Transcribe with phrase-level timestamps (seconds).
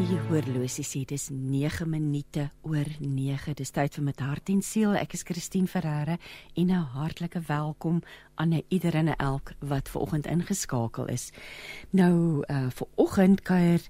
[0.00, 3.52] Die horlosie sê dis 9 minute oor 9.
[3.58, 4.94] Dis tyd vir met hart en siel.
[4.96, 6.16] Ek is Christine Ferreira
[6.56, 8.00] en 'n hartlike welkom
[8.36, 11.32] aan ieder en elk wat ver oggend ingeskakel is.
[11.90, 13.82] Nou uh vir oggend kuier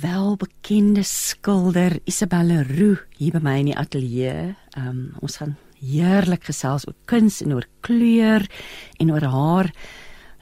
[0.00, 4.56] welbekende skilder Isabelle Roux hier by my in die ateljee.
[4.76, 8.42] Um ons gaan heerlik gesels oor kuns en oor kleur
[8.98, 9.72] en oor haar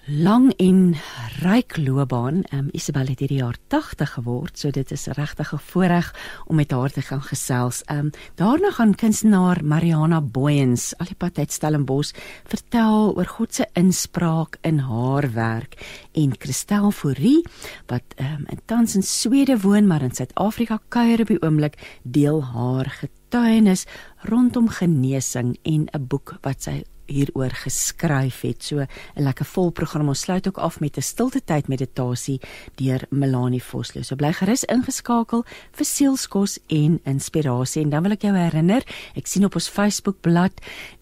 [0.07, 0.95] lang en
[1.43, 2.45] ryk loopbaan.
[2.55, 6.15] Um, Isabel het hierdie jaar 80 geword, so dit is regtig 'n voorreg
[6.47, 7.83] om met haar te gaan gesels.
[7.91, 12.15] Um, daarna gaan kunstenaar Mariana Booyens, al die pad uit Stellenbosch,
[12.45, 15.75] vertel oor God se inspraak in haar werk
[16.13, 17.43] en Christel Fourie
[17.87, 22.45] wat um, in tans in Swede woon maar in Suid-Afrika kuier op die oomblik, deel
[22.45, 23.87] haar getuienis
[24.23, 28.63] rondom genesing en 'n boek wat sy hieroor geskryf het.
[28.63, 30.09] So 'n lekker vol program.
[30.09, 32.41] Ons sluit ook af met 'n stilte tyd meditasie
[32.75, 34.03] deur Melanie Vosloo.
[34.03, 37.83] So bly gerus ingeskakel vir sielskos en inspirasie.
[37.83, 38.83] En dan wil ek jou herinner,
[39.15, 40.37] ek sien op ons Facebook bladsy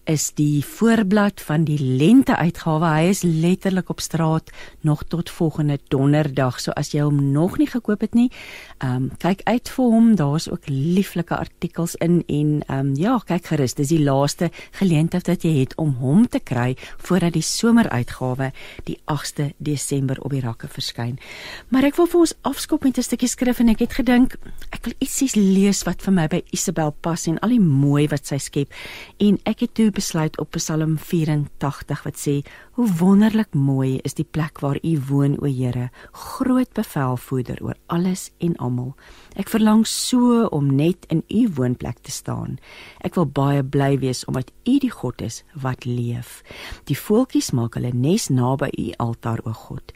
[0.05, 2.85] is die voorblad van die lente uitgawe.
[2.93, 4.51] Hy is letterlik op straat
[4.85, 6.59] nog tot volgende donderdag.
[6.61, 8.29] So as jy hom nog nie gekoop het nie,
[8.79, 10.13] ehm um, kyk uit vir hom.
[10.15, 13.73] Daar's ook lieflike artikels in en ehm um, ja, kyk gerus.
[13.73, 18.51] Dis die laaste geleentheid wat jy het om hom te kry voordat die someruitgawe
[18.89, 21.19] die 8de Desember op die rakke verskyn.
[21.69, 24.35] Maar ek wil vir ons afskop met 'n stukkie skrif en ek het gedink
[24.71, 28.25] ek wil ietsie lees wat vir my by Isabel pas en al die mooi wat
[28.25, 28.71] sy skep
[29.19, 32.43] en ek het toe besluit op Psalm 84 wat sê
[32.75, 38.31] hoe wonderlik mooi is die plek waar u woon o Here groot bevelvoerder oor alles
[38.43, 38.91] en almal.
[39.39, 42.57] Ek verlang so om net in u woonplek te staan.
[42.99, 46.41] Ek wil baie bly wees omdat u die God is wat leef.
[46.91, 49.95] Die voeltjies maak hulle nes naby u altaar o God.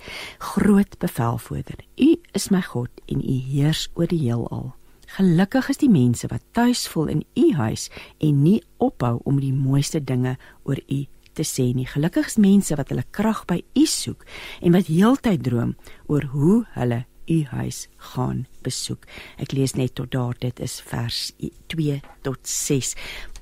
[0.55, 4.71] Groot bevelvoerder u is my God en u heers oor die heelal.
[5.19, 7.89] Gelukkig is die mense wat tuis voel in u huis
[8.23, 11.07] en nie ophou om die mooiste dinge oor u
[11.39, 11.87] te sê nie.
[11.87, 14.25] Gelukkig is mense wat hulle krag by u soek
[14.59, 15.77] en wat heeltyd droom
[16.11, 19.05] oor hoe hulle u huis gaan besoek.
[19.37, 21.29] Ek lees net tot daar dit is vers
[21.71, 22.95] 2 tot 6.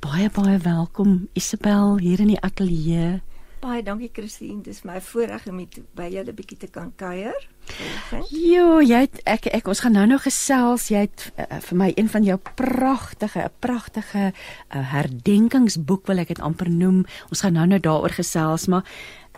[0.04, 3.22] Baie baie welkom Isabel hier in die ateljee.
[3.58, 7.38] Baie dankie Christine, dis my voorreg om met by julle bietjie te kan kuier.
[8.30, 10.92] Jo, jy het, ek ek ons gaan nou nog gesels.
[10.94, 16.36] Jy het uh, vir my een van jou pragtige, 'n pragtige uh, herdenkingsboek wil ek
[16.36, 17.06] dit amper noem.
[17.34, 18.86] Ons gaan nou nou daaroor gesels, maar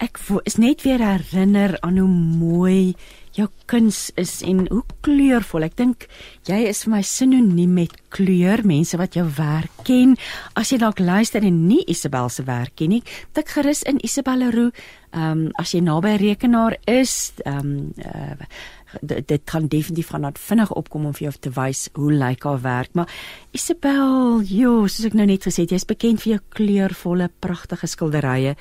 [0.04, 2.96] ek is net weer herinner aan hoe mooi
[3.38, 5.66] jou kuns is en hoe kleurvol.
[5.68, 6.08] Ek dink
[6.50, 8.64] jy is vir my sinoniem met kleur.
[8.68, 10.16] Mense wat jou werk ken,
[10.60, 13.04] as jy dalk luister en nie Isabel se werk ken nie,
[13.38, 14.88] tik gerus in Isabel Leroux.
[15.10, 18.46] Ehm um, as jy naby 'n rekenaar is, ehm um, uh,
[19.02, 22.62] dit kan definitief van dat vinnig opkom om vir jou te wys hoe lyk haar
[22.62, 23.12] werk maar
[23.52, 28.56] Isabel jo soos ek nou net gesê het jy's bekend vir jou kleurvolle pragtige skilderye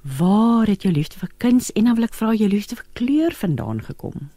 [0.00, 3.34] Waar het jou liefde vir kuns en dan wil ek vra jou liefde vir kleur
[3.36, 4.30] vandaan gekom?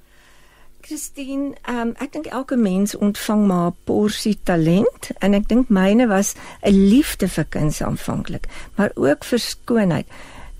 [0.84, 6.08] Christine, um, ek dink elke mens ontvang maar 'n porsie talent en ek dink myne
[6.08, 10.08] was 'n liefde vir kuns aanvanklik, maar ook vir skoonheid.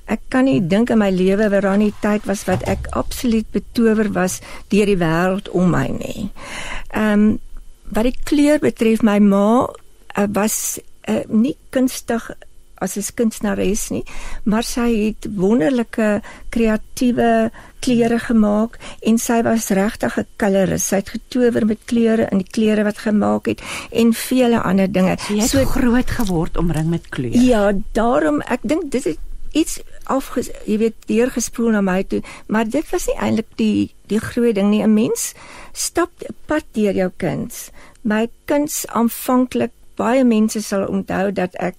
[0.06, 3.52] Ek kan nie dink in my lewe waar daar nie tyd was wat ek absoluut
[3.52, 6.32] betower was deur die wêreld om my nie.
[6.92, 7.40] Ehm um,
[7.92, 9.68] wat die kleur betref, my ma
[10.18, 12.32] uh, was uh, nie kunstig
[12.84, 14.04] as 'n kunstenares nie,
[14.44, 20.88] maar sy het wonderlike kreatiewe klere gemaak en sy was regtig 'n koloris.
[20.88, 23.62] Sy het getower met kleure in die klere wat gemaak het
[23.92, 25.18] en vele ander dinge.
[25.20, 27.42] So, jy het so groot geword omring met kleure.
[27.42, 29.16] Ja, daarom ek dink dit is
[29.54, 30.34] iets af
[30.66, 34.70] jy weet deurgespoel na my toe, maar dit was nie eintlik die die groot ding
[34.70, 34.84] nie.
[34.84, 35.34] 'n Mens
[35.72, 37.70] stap 'n pad deur jou kuns.
[38.02, 41.76] My kuns aanvanklik baie mense sal onthou dat ek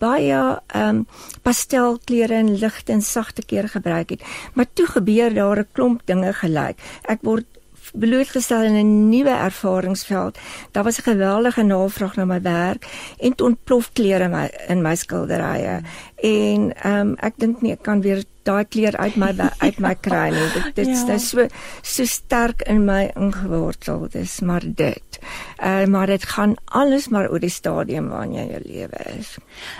[0.00, 1.06] baie ehm um,
[1.42, 4.22] pastelkleure en ligte en sagte kleure gebruik het.
[4.54, 6.76] Maar toe gebeur daar 'n klomp dinge gelyk.
[7.04, 7.46] Ek word
[7.92, 10.38] blootgestel in 'n nuwe ervaringsveld.
[10.70, 12.86] Daar was 'n geweldige navraag na my werk
[13.18, 15.80] en ontplof kleure in my in my skilderye.
[16.16, 19.94] En ehm um, ek dink nie ek kan weer daai kleur uit my uit my
[19.94, 20.46] kry nie.
[20.54, 21.14] Dit dit ja.
[21.14, 21.46] is so
[21.82, 24.08] so sterk in my ingewortel.
[24.12, 25.20] Dis maar dit.
[25.62, 29.36] Uh, maar dit gaan alles maar oor die stadium waarin jy jou lewe is.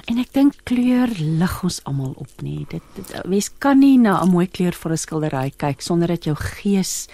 [0.06, 2.66] En ek dink kleur lig ons almal op nie.
[2.68, 6.24] Dit, dit mens kan nie na 'n mooi kleur vir 'n skildery kyk sonder dat
[6.24, 7.08] jou gees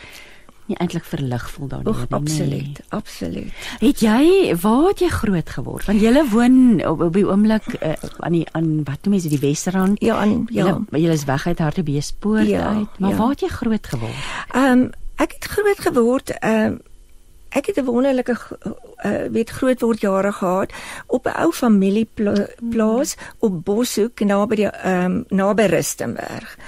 [0.67, 2.07] nie eintlik verlig voel daarin nie.
[2.19, 2.89] Absoluut, nee.
[2.89, 3.53] absoluut.
[3.79, 5.87] Het jy waar het jy groot geword?
[5.87, 9.43] Want jy woon op, op die oomblik uh, aan die aan wat noem jy die
[9.43, 10.03] Wesrand?
[10.03, 10.79] Ja, aan ja.
[10.91, 12.99] Jy is weg uit Hartbeespoort ja, uit.
[12.99, 13.17] Maar ja.
[13.17, 14.29] waar het jy groot geword?
[14.53, 16.81] Ehm um, ek het groot geword ehm um,
[17.57, 18.37] ek het 'n wonderlike
[19.05, 20.73] uh, weet groot word jare gehad
[21.07, 26.59] op 'n ou familieplaas op Boshoek naby die ehm um, naby Rustenburg.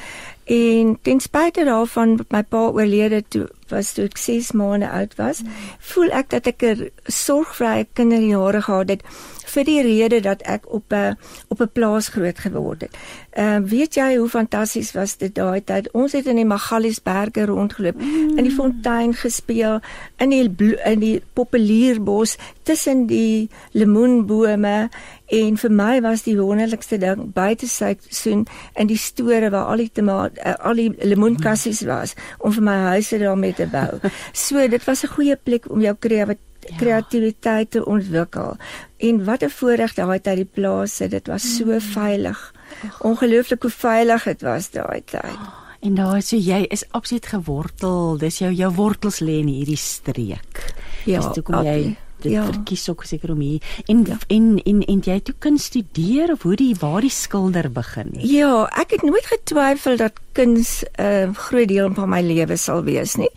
[0.48, 5.42] En ten spyte daarvan my pa oorlede toe was toe ek 6 maande oud was,
[5.44, 5.56] mm.
[5.90, 9.02] voel ek dat ek 'n sorgvrye kinderjare gehad het
[9.48, 11.16] vir die rede dat ek op 'n
[11.48, 12.96] op 'n plaas groot geword het.
[13.30, 15.92] Ehm uh, weet jy hoe fantasties was dit daai tyd?
[15.92, 18.38] Ons het in die Magaliesberge rondgeloop, mm.
[18.38, 19.80] in die fontein gespeel,
[20.16, 24.88] in die in die populierbos tussen die lemoenbome
[25.28, 28.46] en vir my was die wonderlikste ding buite seisoen
[28.76, 32.76] in die store waar al die tomaat uh, al die lemoenkassies was om vir my
[32.94, 34.00] huise daarmee te bou.
[34.32, 36.76] So dit was 'n goeie plek om jou kreatiwiteit Ja.
[36.76, 38.56] kreatiwiteit te ontwikkel.
[38.96, 41.80] En wat 'n voorreg daai tyd die plase, dit was so mm.
[41.80, 42.54] veilig.
[43.00, 45.32] Ongelooflik hoe veilig dit was daai tyd.
[45.32, 48.18] Oh, en daai so jy is absoluut gewortel.
[48.18, 50.74] Dis jou jou wortels lê in hierdie streek.
[51.04, 52.44] Ja, dis toe kom jy dit ja.
[52.44, 54.18] verkies ook seker om hier en, ja.
[54.26, 58.12] en en en jy toe kan studeer of hoe die waar die skilder begin.
[58.18, 62.82] Ja, ek het nooit getwyfel dat kuns 'n uh, groot deel van my lewe sal
[62.84, 63.30] wees nie.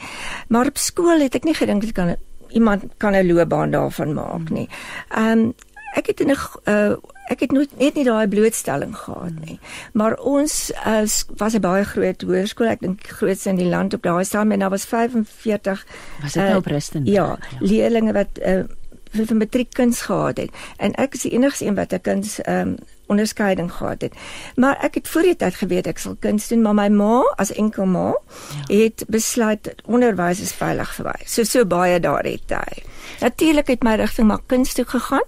[0.47, 2.15] Maar op skool het ek nie gedink dit kan
[2.49, 4.67] iemand kan 'n loopbaan daarvan maak nie.
[5.09, 5.53] Ehm um,
[5.93, 6.95] ek het in 'n uh,
[7.31, 9.57] ek het nooit net nie daai blootstelling gehad nie.
[9.97, 14.03] Maar ons as was 'n baie groot hoërskool, ek dink grootste in die land op
[14.03, 15.85] daai stadium en daar was 45
[16.21, 17.05] was dit uh, op Ruston.
[17.05, 18.63] Ja, ja, leerlinge wat uh,
[19.11, 20.51] vir matriek kuns gehad het.
[20.77, 22.75] En ek is die enigste een wat 'n kuns ehm um,
[23.11, 24.15] onderskeiding gehad het.
[24.55, 27.53] Maar ek het voor die tyd geweet ek sal kuns doen, maar my ma as
[27.53, 28.63] enkel ma ja.
[28.71, 31.17] het besluit onderwys is veilig vir my.
[31.25, 32.85] So so baie daardie tyd.
[33.21, 35.27] Natuurlik het my rigting maar kuns toe gegaan,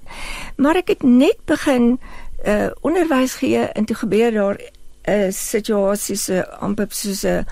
[0.57, 1.97] maar ek het net begin
[2.43, 7.45] uh onderwys gee en toe gebeur daar 'n uh, situasie so amper soos 'n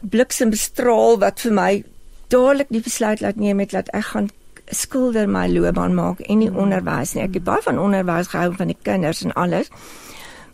[0.00, 1.84] bliksemstraal wat vir my
[2.28, 4.30] dadelik die besluit laat neem het dat ek gaan
[4.70, 6.56] skilder my loopbaan maak en nie mm.
[6.56, 7.24] onderwys nie.
[7.24, 9.70] Ek het baie van onderwys gehou van die kinders en alles.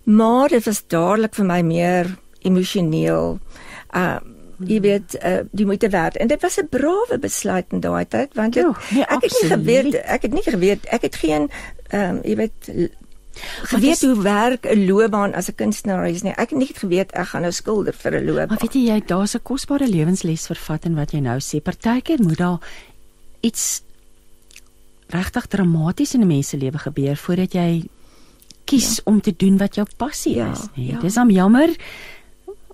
[0.05, 3.39] Maar dit was dadelik vir my meer emosioneel.
[3.93, 4.19] Uh
[4.65, 8.35] jy weet uh, die moeite werd en dit was 'n brawe besluit in daai tyd
[8.35, 11.51] want dit, oh, nee, ek het nie geweet ek het nie geweet ek het geen
[11.89, 12.71] ehm um, jy weet
[13.69, 17.27] geweet hoe werk 'n loopbaan as 'n kunstenaar is nie ek het nie geweet ek
[17.27, 20.85] gaan nou skilder vir 'n loopbaan maar weet jy jy daar's 'n kosbare lewensles vervat
[20.85, 22.59] in wat jy nou sê partykeer moet daar
[23.41, 23.83] iets
[25.09, 27.89] regtig dramaties in 'n mens se lewe gebeur voordat jy
[28.65, 29.03] kies ja.
[29.05, 30.67] om te doen wat jou passie ja, is.
[30.75, 31.01] Nee, ja.
[31.01, 31.77] Dis am jammer.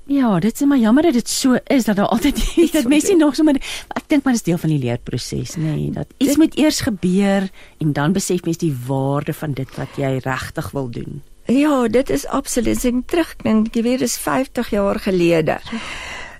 [0.04, 2.40] Ja, dit is maar jammer dat dit so is dat daar altyd
[2.76, 3.60] dat mense nog so maar
[3.94, 6.80] ek dink maar dis deel van die leerproses, nê, nee, dat iets dit, moet eers
[6.80, 11.22] gebeur en dan besef mens die waarde van dit wat jy regtig wil doen.
[11.46, 12.84] Ja, dit is absoluut.
[12.84, 15.58] Ek terugdink, jy weet, dis 50 jaar gelede.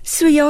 [0.03, 0.49] So ja,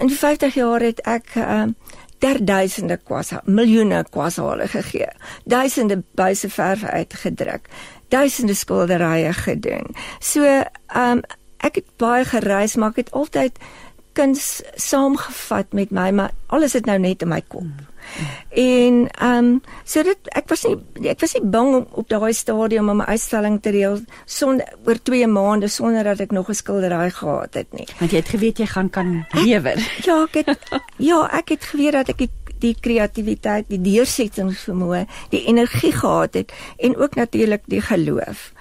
[0.00, 1.76] in 50 jaar het ek ehm
[2.18, 5.10] ter duisende kwasa, miljoene kwasale gegee.
[5.44, 7.68] Duisende buise verf uitgedruk.
[8.08, 9.94] Duisende skilderye gedoen.
[10.18, 11.22] So, ehm um,
[11.58, 13.56] ek het baie gereis, maar ek het altyd
[14.14, 17.66] kuns saamgevat met my, maar alles het nou net in my kop.
[17.66, 17.86] Hmm.
[18.50, 22.32] En ehm um, so dit ek was nie ek was nie bang om op daai
[22.32, 26.54] stadium om 'n uitstalling te reël sonder oor 2 maande sonder dat ek nog 'n
[26.54, 27.88] skildery gehad het nie.
[27.98, 29.78] Want jy het geweet jy gaan kan lewer.
[30.04, 30.58] Ja, ek het
[30.96, 36.52] ja, ek het geweet dat ek die, die kreatiwiteit, die deursettingsvermoë, die energie gehad het
[36.76, 38.52] en ook natuurlik die geloof.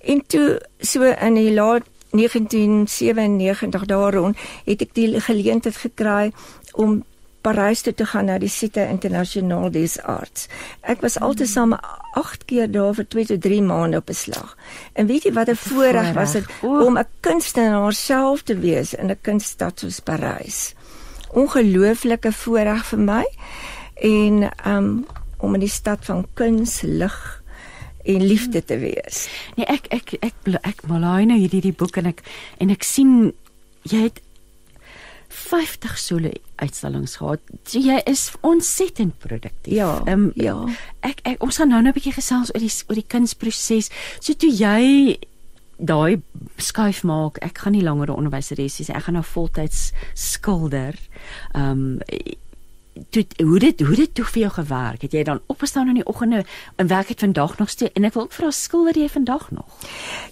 [0.00, 6.32] En toe so in die laat 1997 daar rond het ek die geleentheid gekry
[6.72, 7.04] om
[7.40, 10.48] Parys toe te gaan na die Site Internasionaal des Arts.
[10.80, 11.76] Ek was altesaam
[12.18, 14.56] 8 keer daar vir 2 tot 3 maande op beslag.
[14.92, 19.10] En weet jy wat 'n voorreg was dit om 'n kunstenaar self te wees in
[19.10, 20.74] 'n kunststad soos Parys.
[21.32, 23.26] Ongelooflike voorreg vir my
[23.94, 25.06] en um
[25.38, 27.42] om in die stad van kuns, lig
[28.04, 29.28] en liefde te wees.
[29.56, 32.22] Nee, ek ek ek ek, ek malaai nou hierdie die boek en ek
[32.58, 33.32] en ek sien
[33.88, 34.22] jy het
[35.28, 37.40] 50 solo uitstallings gehad.
[37.64, 39.74] So jy is ontsettend produktief.
[39.74, 40.02] Ja.
[40.08, 40.56] Um, ja.
[41.06, 43.90] Ek ek ons gaan nou nou 'n bietjie gesels oor die oor die kunsproses.
[44.20, 45.18] So toe jy
[45.78, 46.20] daai
[46.56, 48.96] skuif maak, ek gaan nie langer 'n onderwyseres wees nie.
[48.96, 50.94] Ek gaan nou voltyds skilder.
[51.54, 52.00] Ehm um,
[53.10, 55.02] toe hoe dit hoe dit toe vir jou gewerk?
[55.02, 56.44] Het jy dan opgestaan in die oggende
[56.76, 57.92] en werk het vandag nog steeds?
[57.92, 59.66] En ek wil ook vra skilder jy vandag nog?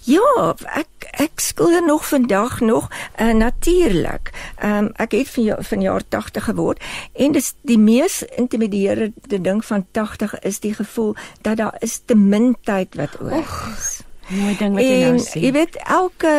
[0.03, 4.31] Ja ek ek skilder nog vandag nog uh, natuurlik
[4.63, 6.83] um, ek het van van jaar 80 geword
[7.13, 12.15] en dis die mees intimiderende ding van 80 is die gevoel dat daar is te
[12.15, 13.45] min tyd wat oor
[13.77, 15.39] is Mooi ding wat jy nou sê.
[15.39, 16.33] Jy weet elke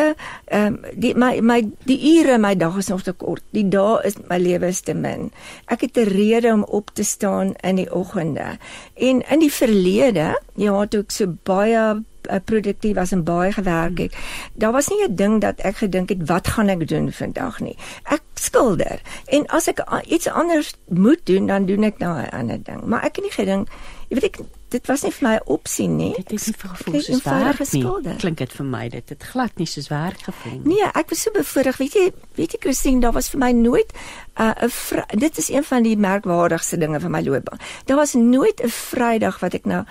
[0.53, 3.41] ehm um, die my my die ure in my dag is nog te kort.
[3.55, 5.31] Die dae is my lewe is te min.
[5.65, 8.57] Ek het 'n rede om op te staan in die oggende.
[8.93, 13.97] En in die verlede, ja, toe ek so baie uh, produktief was en baie gewerk
[13.97, 14.15] het.
[14.53, 17.77] Daar was nie 'n ding dat ek gedink het wat gaan ek doen vandag nie.
[18.03, 19.01] Ek skilder.
[19.25, 22.83] En as ek iets anders moet doen, dan doen ek nou 'n ander ding.
[22.83, 23.67] Maar ek het nie gedink,
[24.07, 26.13] jy weet ek dit was nie vir my 'n opsie nie.
[26.15, 28.15] Dit is nie vir gevoel soos werk nie.
[28.17, 30.75] Klink dit vir my dit het glad nie soos werk gevoel nie.
[30.75, 31.77] Nee, ek was so bevoorreg.
[31.77, 33.93] Weet jy, weet jy Christine, daar was vir my nooit
[34.37, 37.59] 'n uh, dit is een van die merkwaardigste dinge van my loopbaan.
[37.85, 39.83] Daar was nooit 'n Vrydag wat ek nou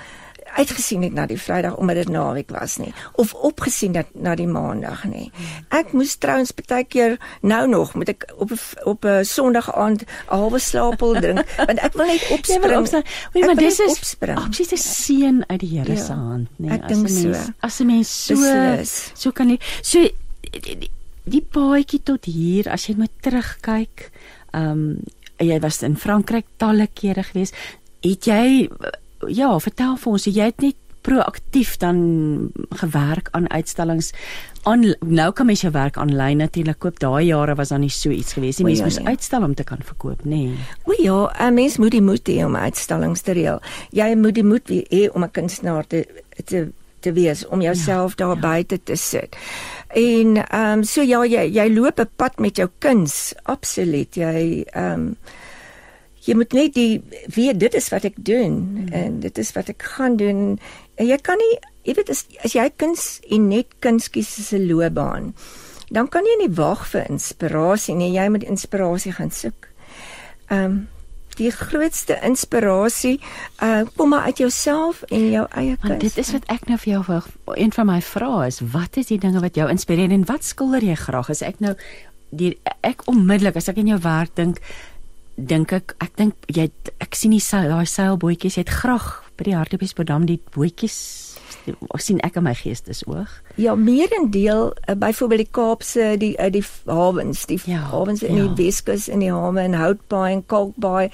[0.57, 4.47] uitgesien het na die Vrydag omdat dit naweek was nie of opgesien het na die
[4.47, 5.31] Maandag nie.
[5.75, 8.52] Ek moes trouens baie keer nou nog moet ek op
[8.85, 12.73] op 'n Sondag aand 'n halwe slaapel drink want ek wil net opspring.
[12.73, 13.02] Ja, opstaan.
[13.33, 16.71] Weet maar dis is absoluut 'n seën uit die Here se ja, hand, nee.
[16.71, 17.33] Ek dink so.
[17.61, 19.12] As 'n mens so Beslis.
[19.14, 19.99] so kan jy so
[20.40, 20.90] die,
[21.25, 24.11] die paadjie tot hier as jy moet terugkyk.
[24.52, 25.00] Ehm um,
[25.38, 27.52] jy was in Frankryk talle kere gewees.
[28.02, 28.69] Het jy
[29.26, 31.98] ja, vertel vir ons, jy het net proaktief dan
[32.68, 34.12] gewerk aan uitstallings.
[34.68, 36.98] On, nou kan mens jou werk aanlyn natuurlik koop.
[37.00, 38.66] Daai jare was dan nie so iets gewees nie.
[38.68, 39.14] Mens ja, moes nee.
[39.14, 40.42] uitstel om te kan verkoop, nê.
[40.50, 40.66] Nee.
[40.84, 43.60] O ja, 'n mens moet die moed hê om uitstallings te reël.
[43.90, 46.06] Jy moet die moed hê om 'n kunstenaar te
[46.44, 46.68] te
[47.00, 48.40] te wees om jouself ja, daar ja.
[48.40, 49.37] buite te sit.
[49.88, 54.14] En ehm um, so ja, jy jy loop 'n pad met jou kuns, absoluut.
[54.14, 55.16] Jy ehm um,
[56.28, 57.00] jy moet net die
[57.35, 58.92] weet dit is wat ek doen mm.
[58.92, 60.58] en dit is wat ek gaan doen
[61.00, 61.54] en jy kan nie
[61.88, 65.32] jy weet as, as jy kuns en net kuns kies as 'n loopbaan
[65.90, 69.68] dan kan jy nie wag vir inspirasie nie jy moet inspirasie gaan soek.
[70.52, 70.78] Ehm um,
[71.38, 73.20] die grootste inspirasie
[73.62, 75.88] uh kom maar uit jouself en jou eie kuns.
[75.88, 77.23] Want dit is wat ek nou vir jou wil
[77.54, 80.82] een van my vrae is wat is die dinge wat jou inspireer en wat skilder
[80.82, 81.76] jy graag as ek nou
[82.30, 84.58] die ek onmiddellik as ek in jou werk dink
[85.38, 86.68] dink ek ek dink jy
[86.99, 91.28] ek sien die daai seilbootjies jy het graag by die Hartbeespoortdam die bootjies
[92.00, 93.30] sien ek in my geestesoog.
[93.61, 98.47] Ja, meerendeel uh, byvoorbeeld die Kaapse die uh, die hawens, die ja, hawens in ja.
[98.47, 101.11] die Weskus in die hawe in Houtbaai en Kalkbaai.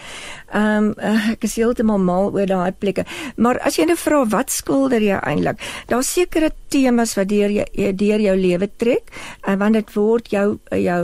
[0.52, 3.06] Ehm um, ek is heeltemal mal oor daai plekke.
[3.36, 5.62] Maar as jy nou vra wat skilder jy eintlik?
[5.90, 9.12] Daar's sekere temas wat deur jy deur jou lewe trek
[9.44, 11.00] en uh, want dit word jou jou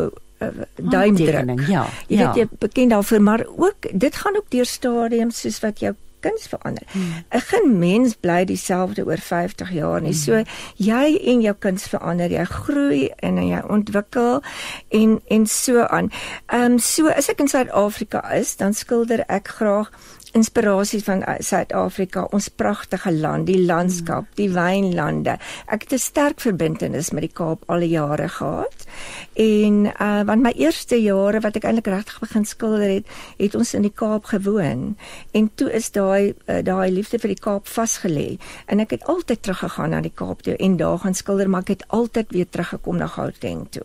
[0.76, 1.66] duimdruk.
[1.68, 1.86] Ja.
[2.06, 2.32] Jy ja.
[2.32, 6.46] weet jy bekend daarvoor, maar ook dit gaan ook deur stadiums soos wat jou kuns
[6.48, 6.82] verander.
[6.92, 7.24] Hmm.
[7.30, 10.12] 'n Geen mens bly dieselfde oor 50 jaar nie.
[10.12, 10.20] Hmm.
[10.20, 10.42] So
[10.76, 14.42] jy en jou kuns verander, jy groei en jy ontwikkel
[14.88, 16.10] en en so aan.
[16.46, 19.90] Ehm um, so as ek in Suid-Afrika is, dan skilder ek graag
[20.32, 25.36] inspirasie van uh, Suid-Afrika, ons pragtige land, die landskap, die wynlande.
[25.66, 28.86] Ek het 'n sterk verbintenis met die Kaap al die jare gehad.
[29.34, 33.06] En uh want my eerste jare wat ek eintlik regtig begin skilder het,
[33.38, 34.96] het ons in die Kaap gewoon.
[35.32, 38.38] En toe is daai uh, daai liefde vir die Kaap vasgelê.
[38.66, 41.68] En ek het altyd teruggegaan na die Kaap toe en daar gaan skilder, maar ek
[41.68, 43.84] het altyd weer teruggekom na Gauteng toe.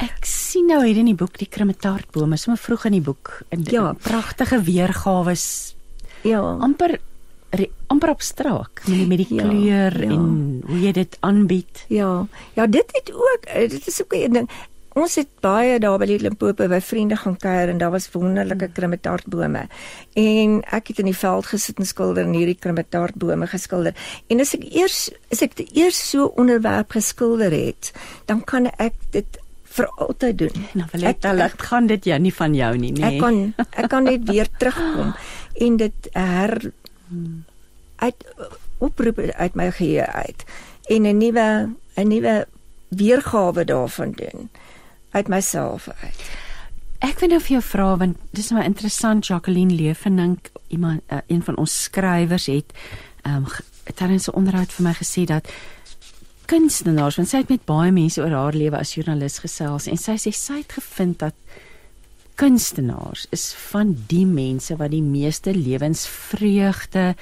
[0.00, 3.42] Ek sien nou hier in die boek die kremetaartbome, sommer vroeg in die boek.
[3.48, 5.34] En ja, pragtige weergawe
[6.22, 6.56] Ja.
[6.60, 6.98] amper
[7.90, 10.10] amper abstrakt met met die ja, kleur ja.
[10.10, 11.84] en hoe jy dit aanbied.
[11.88, 12.26] Ja.
[12.54, 14.50] Ja, dit het ook eh, dit is ook 'n ding.
[14.92, 19.68] Ons het baie daar by Limpopo by vriende gaan kuier en daar was wonderlike kremetaartbome.
[20.14, 23.94] En ek het in die veld gesit en skilder en hierdie kremetaartbome geskilder.
[24.26, 27.92] En as ek eers as ek dit eers so onderwerp geskilder het,
[28.24, 29.38] dan kan ek dit
[29.70, 30.64] vir altyd doen.
[30.74, 33.14] Nou wil ek dan laat gaan dit jou nie van jou nie, nee.
[33.14, 35.14] Ek kan ek kan net weer terugkom
[35.60, 36.72] en dit her
[38.00, 38.26] uit
[38.78, 40.44] oproep uit my geheue uit
[40.88, 41.48] en 'n nuwe
[41.94, 42.46] 'n nuwe
[42.88, 44.50] weergawe daarvan doen
[45.10, 46.20] uit myself uit.
[46.98, 51.42] Ek wil nou vir jou vra want dis nou interessant Jacqueline Leefenink iemand uh, een
[51.42, 52.72] van ons skrywers het
[53.22, 53.46] ehm um,
[53.94, 55.48] tydens 'n onderhoud vir my gesê dat
[56.44, 60.16] kunstenaars want sy het met baie mense oor haar lewe as joernalis gesels en sy
[60.18, 61.34] sê sy het gevind dat
[62.40, 67.14] kunstenaars is van die mense wat die meeste lewensvreugde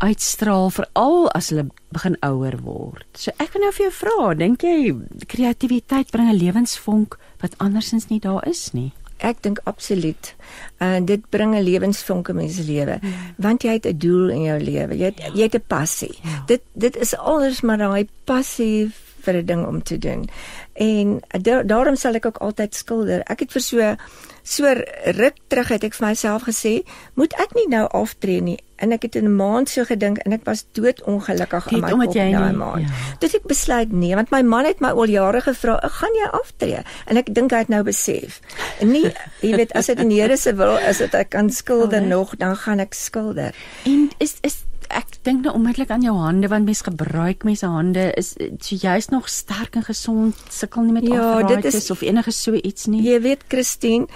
[0.00, 3.04] uitstraal veral as hulle begin ouer word.
[3.14, 4.94] So ek wil nou vir jou vra, dink jy
[5.28, 8.90] kreatiwiteit bring 'n lewensvonk wat andersins nie daar is nie?
[9.20, 10.34] Ek dink absoluut.
[10.80, 13.12] En uh, dit bring 'n lewensvonk in mens se lewe, hmm.
[13.36, 14.96] want jy het 'n doel in jou lewe.
[14.96, 15.30] Jy het ja.
[15.34, 16.18] jy het 'n passie.
[16.22, 16.42] Ja.
[16.46, 18.90] Dit dit is alles maar daai passie
[19.22, 20.28] vir 'n ding om te doen.
[20.74, 23.20] En da daarom sal ek ook altyd skilder.
[23.26, 23.96] Ek het vir so
[24.42, 24.64] So
[25.04, 26.80] ruk terug het ek vir myself gesê,
[27.18, 28.56] moet ek nie nou aftree nie.
[28.80, 32.06] En ek het in 'n maand so gedink en ek was doodongelukkig Dit in my
[32.06, 32.88] kop jy daai maand.
[32.88, 33.16] ja.
[33.20, 36.82] Dis ek besluit nee, want my man het my al jare gevra, "Gaan jy aftree?"
[37.06, 38.40] En ek dink hy het nou besef.
[38.80, 42.00] Nie, jy weet, as dit in die Here se wil is dat ek kan skilder
[42.00, 42.08] Alright.
[42.08, 43.54] nog, dan gaan ek skilder.
[43.84, 48.10] En is is ek dink nou onmiddellik aan jou hande want mens gebruik mense hande
[48.18, 52.32] is so jy's nog sterk en gesond sukkel nie met Ja, arthritis is- of enige
[52.32, 53.02] so iets nie.
[53.02, 54.06] Jy weet Christine,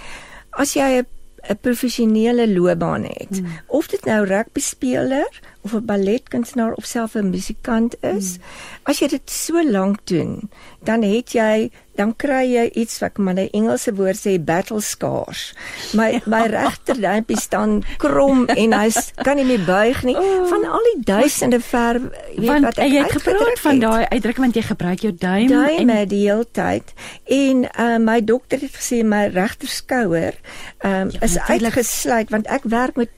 [0.51, 1.07] as jy 'n
[1.51, 3.59] 'n professionele loopbaan het, hmm.
[3.67, 5.29] of dit nou rugby speler
[5.65, 8.45] of 'n balletkunstenaar of self 'n musikant is, hmm.
[8.83, 10.51] as jy dit so lank doen,
[10.85, 15.55] dan het jy dan kry jy iets wat maar 'n Engelse woord sê battle scars.
[15.93, 16.21] My ja.
[16.27, 18.91] my regterduimpie staan krom en hy
[19.23, 20.47] kan nie meer buig nie oh.
[20.49, 22.01] van al die duisende ver
[22.37, 25.49] weet want wat ek jy het gepraat van daai uitdrukking want jy gebruik jou duim
[25.49, 26.93] duime en die hele tyd
[27.25, 30.35] en uh, my dokter het gesê my regter skouer
[30.83, 33.11] um, Ja, is uitgesluit want ek werk met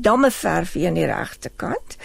[0.00, 1.96] damme verf hier aan die regterkant.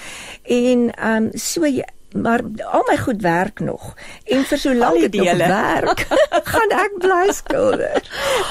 [0.44, 2.42] En um, so jy, maar
[2.72, 3.96] al my goed werk nog.
[4.24, 6.08] En vir so lank dit nog werk
[6.52, 8.10] gaan ek bly skilder.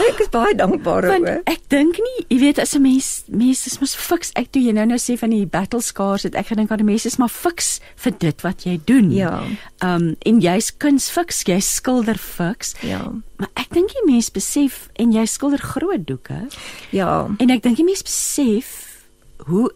[0.09, 3.67] Ek is baie dankbaar want oor ek dink nie jy weet as 'n mens mense
[3.71, 4.31] is mos fiks.
[4.37, 6.91] Ek toe jy nou nou sê van die battle scars het ek gedink aan die
[6.93, 9.11] mense is maar fiks vir dit wat jy doen.
[9.11, 9.43] Ja.
[9.83, 12.75] um en jy's kunsfiks jy's skilder fiks.
[12.81, 13.13] Ja.
[13.37, 16.49] Maar ek dink die mense besef en jy skilder groot doeke.
[16.91, 17.27] Ja.
[17.39, 18.86] En ek dink die mense besef
[19.37, 19.73] hoe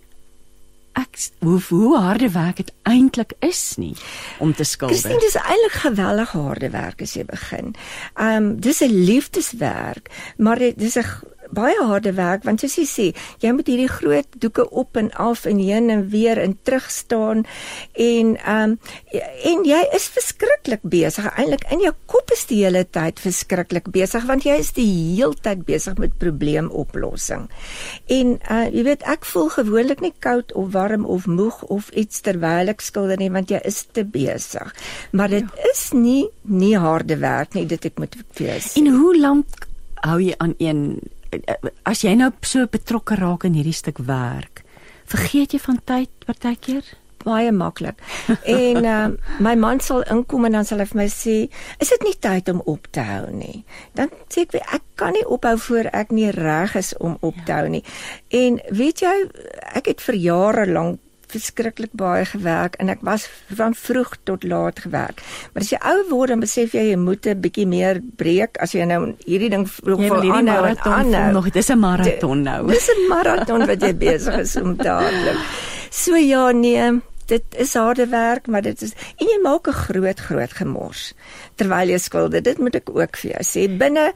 [0.93, 3.95] ek hoe hoe harde werk dit eintlik is nie
[4.38, 4.97] om te skilder.
[4.97, 7.75] Christine, dis eintlik geweldige harde werk as jy begin.
[8.14, 11.07] Ehm um, dis 'n liefdeswerk, maar dit dis 'n
[11.57, 13.07] baie harde werk want soos jy sê,
[13.42, 17.45] jy moet hierdie groot doeke op en af en heen en weer en terug staan
[17.95, 18.78] en ehm um,
[19.50, 21.26] en jy is verskriklik besig.
[21.38, 25.64] Eintlik in jou kop is die hele tyd verskriklik besig want jy is die heeltyd
[25.69, 27.49] besig met probleemoplossing.
[28.09, 32.23] En uh jy weet ek voel gewoonlik nie koud of warm of moeg of iets
[32.26, 34.75] terwyl ek skilder nie want jy is te besig.
[35.12, 35.71] Maar dit ja.
[35.73, 38.59] is nie nie harde werk nie, dit ek moet sê.
[38.80, 39.66] En hoe lank
[40.07, 40.85] hou jy aan een
[41.84, 44.64] as jy nou so betrokke raak in hierdie stuk werk?
[45.10, 46.84] Vergeet jy van tyd partykeer?
[47.25, 48.00] baie maklik.
[48.44, 49.09] En uh,
[49.44, 51.37] my man sal inkom en dan sal hy vir my sê,
[51.78, 55.26] "Is dit nie tyd om op te hou nie?" Dan sê ek, "Ek kan nie
[55.26, 57.85] ophou voor ek nie reg is om op te hou nie."
[58.28, 59.16] En weet jy,
[59.74, 61.00] ek het vir jare lank
[61.31, 65.23] verskriklik baie gewerk en ek was van vroeg tot laat gewerk.
[65.53, 68.73] Maar as jy ouer word dan besef jy jy moet 'n bietjie meer breek as
[68.73, 71.33] jy nou hierdie ding vroeg vol hierdie aanhou en marathon aanhou.
[71.33, 72.66] nog, dis 'n marathon nou.
[72.66, 75.40] Dis 'n marathon wat jy besig is om te hardloop.
[75.90, 80.21] So ja, nee, dit is harde werk, maar dit is en jy maak 'n groot
[80.21, 81.14] groot gemors
[81.57, 82.43] terwyl jy skilder.
[82.43, 83.79] Dit moet ek ook vir jou sê.
[83.79, 84.12] Binne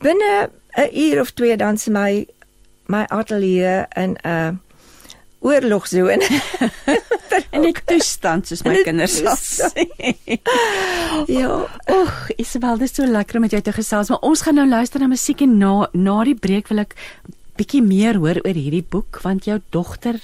[0.00, 2.26] binne 'n uur of twee dan se my
[2.86, 4.60] my ateljee in 'n
[5.40, 6.26] oorlogsone.
[7.54, 9.86] In 'n toestand soos my kinders sal sê.
[11.40, 11.66] ja.
[11.86, 14.68] Ag, Isabel, dit is so lekker om met jou te gesels, maar ons gaan nou
[14.68, 16.96] luister na musiek en na na die breek wil ek
[17.56, 20.20] bietjie meer hoor oor hierdie boek want jou dogter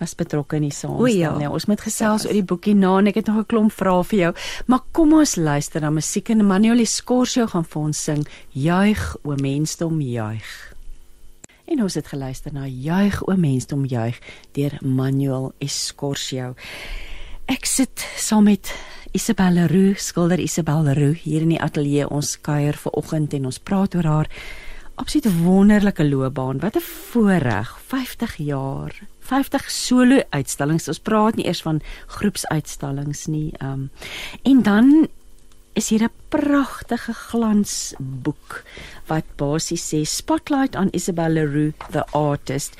[0.00, 1.12] was betrokke in die saamstel.
[1.12, 1.34] Ja.
[1.36, 4.04] Nee, ons moet gesels oor die boekie na en ek het nog 'n klomp vrae
[4.04, 4.32] vir jou.
[4.66, 9.34] Maar kom ons luister na musiek en Manuel Scorsio gaan vir ons sing Juig o
[9.36, 10.69] mensdom juig.
[11.70, 14.16] En ons het geluister na Juig o mensdom juig
[14.58, 16.56] deur Manuel Escorsio.
[17.46, 18.72] Ek sit saam met
[19.14, 22.08] Isabel Leroux, skilder Isabel Leroux hier in die ateljee.
[22.10, 24.30] Ons kuier ver oggend en ons praat oor haar
[24.98, 26.58] absoluut wonderlike loopbaan.
[26.58, 28.94] Wat 'n voorreg, 50 jaar.
[29.20, 30.88] 50 solo uitstallings.
[30.88, 33.54] Ons praat nie eers van groepsuitstallings nie.
[33.62, 33.90] Um
[34.42, 35.08] en dan
[35.72, 38.64] is hier 'n pragtige glansboek
[39.06, 42.74] wat basies sê Spotlight on Isabel Leroux the artist.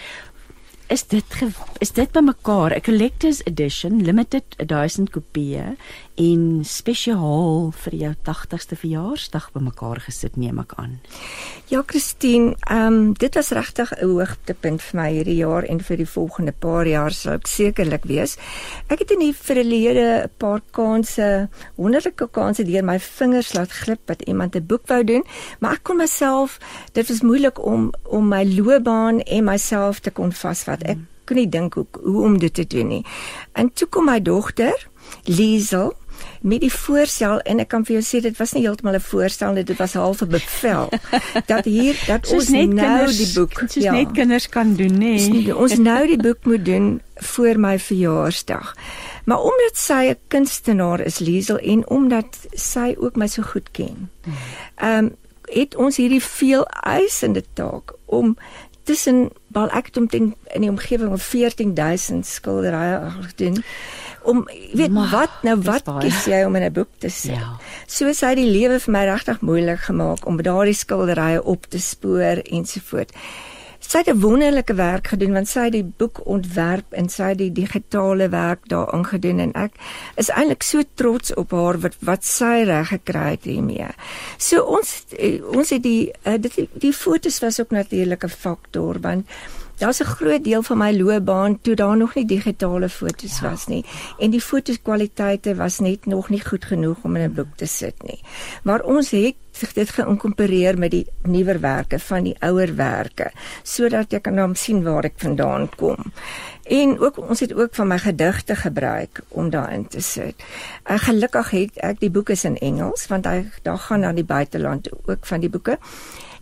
[0.88, 5.76] Is dit ge, is dit bymekaar 'n collector's edition, limited 1000 kopieë
[6.14, 10.98] en spesiaal vir jou 80ste verjaarsdag bymekaar gesit neem ek aan.
[11.70, 15.96] Ja, Christine, ehm um, dit was regtig 'n hoogtepunt vir my hierdie jaar en vir
[15.96, 18.36] die volgende paar jaar sal ek sekerlik wees.
[18.88, 24.00] Ek het in die verlede 'n paar kanse, wonderlike kanse deur my vingers laat glip
[24.08, 25.24] wat iemand 'n boek wou doen,
[25.60, 26.58] maar ek kon myself,
[26.92, 30.82] dit was moeilik om om my loopbaan en myself te kon vasvat.
[30.82, 33.04] Ek kon nie dink hoe hoe om dit te doen nie.
[33.52, 34.88] En toe kom my dogter,
[35.24, 35.94] Liesel,
[36.40, 39.52] met die voorstel en ek kan vir jou sê dit was nie heeltemal 'n voorstel
[39.52, 40.88] nie, dit was half 'n bevel
[41.52, 43.92] dat hier dat Soos ons nou kinders die boek soos ja.
[43.92, 45.16] net kinders kan doen, nê.
[45.28, 45.56] Nee.
[45.56, 48.74] ons nou die boek moet doen voor my verjaarsdag.
[49.24, 54.10] Maar omdat sy 'n kunstenaar is, Liesel, en omdat sy ook my so goed ken.
[54.76, 55.16] Ehm um,
[55.50, 58.36] het ons hierdie veel eisende taak om
[58.82, 63.62] tussen wel ek het omtrent in die omgewing van 14000 skilderye gedoen
[64.22, 67.36] om weet maar, wat nou wat kies jy om in 'n boek te sit.
[67.36, 67.56] Ja.
[67.86, 72.42] Soos hy die lewe vir my regtig moeilik gemaak om daardie skilderye op te spoor
[72.44, 73.12] ensovoorts
[73.80, 77.38] sy het 'n wonderlike werk gedoen want sy het die boek ontwerp en sy het
[77.38, 79.72] die digitale werk daarin gedoen en ek
[80.14, 83.88] is eintlik so trots op haar wat wat sy reg gekry het hiermee.
[84.38, 89.00] So ons eh, ons het die uh, dit die fotos was ook natuurlik 'n faktor
[89.00, 89.26] want
[89.80, 93.50] Daar's 'n groot deel van my loopbaan toe daar nog nie digitale fotos ja.
[93.50, 93.84] was nie
[94.18, 98.02] en die fotoskwaliteite was net nog nie goed genoeg om in 'n boek te sit
[98.02, 98.20] nie.
[98.62, 99.34] Maar ons het
[99.74, 103.30] dit geïnkorporeer met die nuwer werke van die ouer werke
[103.62, 106.12] sodat jy kan dan sien waar ek vandaan kom.
[106.62, 110.34] En ook ons het ook van my gedigte gebruik om daarin te sit.
[110.84, 114.12] Ek uh, gelukkig het ek die boek is in Engels want hy daar gaan na
[114.12, 115.78] die buiteland ook van die boeke.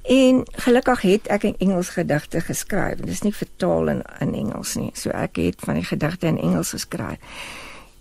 [0.09, 2.97] En gelukkig het ek in Engels gedigte geskryf.
[2.97, 4.91] Dit is nie vertaal in in Engels nie.
[4.97, 7.21] So ek het van die gedigte in Engels geskryf.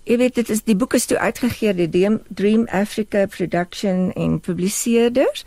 [0.08, 5.44] Jy weet dit is die boek is toe uitgegee deur Dream Africa Production en publiseerders.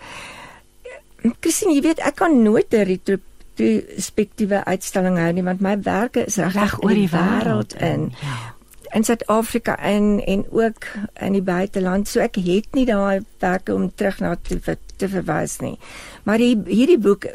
[1.41, 6.37] Christine, jy weet ek kan nooit 'n retrospektiewe uitstalling hou nie want my werke is
[6.37, 8.13] reg oor die wêreld in.
[8.21, 8.60] Ja
[8.95, 10.87] in Suid-Afrika in en ook
[11.21, 12.09] in die buiteland.
[12.09, 15.79] So ek het nie daai werke om terug na te, te verwys nie.
[16.25, 17.29] Maar die, hierdie boek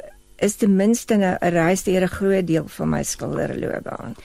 [0.44, 4.15] is ten minste 'n reis deur 'n groot deel van my skilderloopbaan.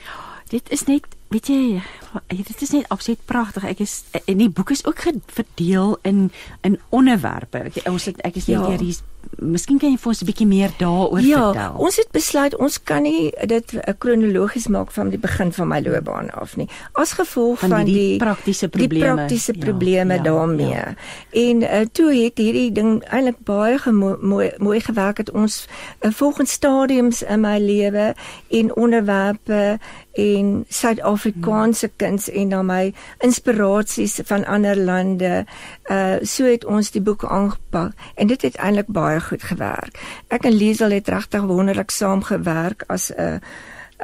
[0.49, 1.81] Dit is net, weet jy,
[2.27, 3.63] dit is net absoluut pragtig.
[3.63, 7.57] Ek is en die boek is ook verdeel in in onderwerpe.
[7.71, 8.77] Ek, ons het ek is net ja.
[8.77, 9.01] hier
[9.41, 11.53] miskien kan jy vir ons 'n bietjie meer daaroor ja, vertel.
[11.53, 15.79] Ja, ons het besluit ons kan nie dit kronologies maak van die begin van my
[15.81, 16.67] loopbaan af nie.
[16.93, 19.05] As gevolg van, van die, die praktiese probleme.
[19.05, 20.69] Die praktiese ja, probleme ja, daarmee.
[20.69, 20.93] Ja.
[21.31, 25.67] En uh, toe het hierdie ding eintlik baie mooi mooi gewerk het ons
[26.01, 28.13] uh, volgens stadiums in my lewe
[28.49, 29.79] en onderwerpe
[30.13, 31.95] en Suid-Afrikaanse hmm.
[32.01, 32.93] Kuns en dan my
[33.25, 35.45] inspirasies van ander lande.
[35.85, 39.99] Uh so het ons die boek aangepak en dit het eintlik baie goed gewerk.
[40.27, 43.41] Ek en Liesel het regtig wonderlik saamgewerk as 'n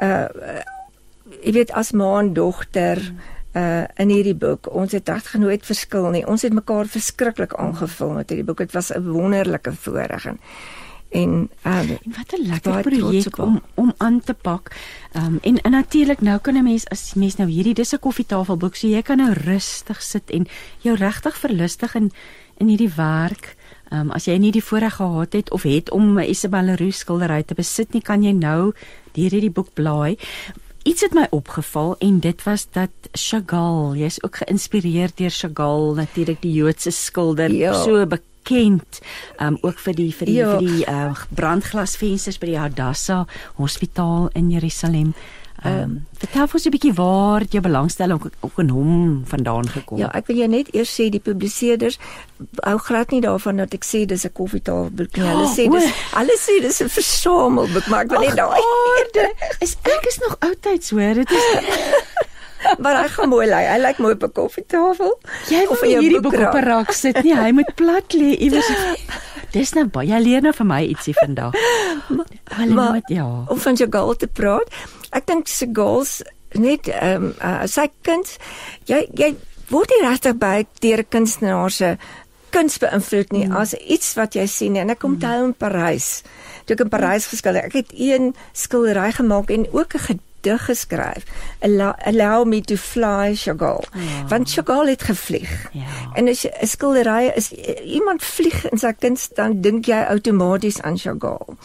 [0.02, 0.26] uh, uh
[1.44, 2.98] jy weet as ma en dogter
[3.54, 4.70] uh in hierdie boek.
[4.72, 6.26] Ons het regtig nooit verskil nie.
[6.26, 8.58] Ons het mekaar verskriklik aangevul met hierdie boek.
[8.58, 10.38] Dit was 'n wonderlike voorreg en
[11.08, 14.76] en um, wat 'n lekker projek om om aan te pak.
[15.12, 18.74] Um en, en natuurlik nou kan 'n mens as mens nou hierdie dis 'n koffietafelboek,
[18.74, 20.46] so jy kan nou rustig sit en
[20.78, 22.12] jou regtig verlustig in
[22.56, 23.56] in hierdie werk.
[23.90, 27.42] Um as jy nie die voorreg gehad het of het om 'n Isabelle Roos skildery
[27.42, 28.72] te besit nie, kan jy nou
[29.12, 30.18] deur hierdie boek blaai.
[30.82, 36.42] Iets het my opgeval en dit was dat Chagall, jy's ook geïnspireerd deur Chagall, natuurlik
[36.42, 37.72] die Joodse skilder, ja.
[37.82, 38.37] so bekend
[39.40, 40.50] um ook vir die vir die ja.
[40.50, 45.14] vir die uh, brandglasvensters by die Hadassah Hospitaal in Jerusalem.
[45.58, 49.98] Ehm um, vertel ons 'n bietjie waar jou belangstelling ook, ook in hom vandaan gekom.
[49.98, 51.98] Ja, ek wil jou net eers sê die publiseerders
[52.62, 55.26] hou glad nie daarvan dat ek sê dis 'n koffietafelboek nie.
[55.26, 58.62] Hulle sê dis hulle sê dis 'n versamelboek, maar ek wil net daai
[59.60, 61.14] is ek is nog oudtyds hoor.
[61.14, 61.42] Dit is
[62.82, 63.62] Maar hy gaan mooi lê.
[63.68, 65.18] Hy lyk mooi op 'n koffietafel.
[65.48, 67.34] Jy of in hierdie boek op 'n rak sit nie.
[67.34, 68.70] Hy moet plat lê iewers.
[69.56, 71.54] Dis nou baie leer nou vir my ietsie vandag.
[72.58, 73.44] Hulle moet ja.
[73.48, 74.68] Om van jou gaal te praat.
[75.10, 78.38] Ek dink se gaals net ehm um, uh, sy kind
[78.88, 79.34] jy jy
[79.68, 81.96] word nie regtig by deur kunstenaars se
[82.54, 83.56] kuns beïnvloed nie mm.
[83.60, 85.20] as iets wat jy sien en ek kom mm.
[85.20, 86.08] toe in Parys.
[86.64, 90.04] Toe ek in Parys geskilder, ek het een skildery gemaak en ook 'n
[90.48, 91.24] gedig geskryf.
[92.04, 93.84] Allow, me to fly Chagall.
[93.92, 94.26] Ja.
[94.28, 95.68] Want Chagall het gevlieg.
[95.72, 95.86] Ja.
[96.14, 97.52] En as 'n skildery is
[97.84, 101.56] iemand vlieg in sy kuns dan dink jy outomaties aan Chagall.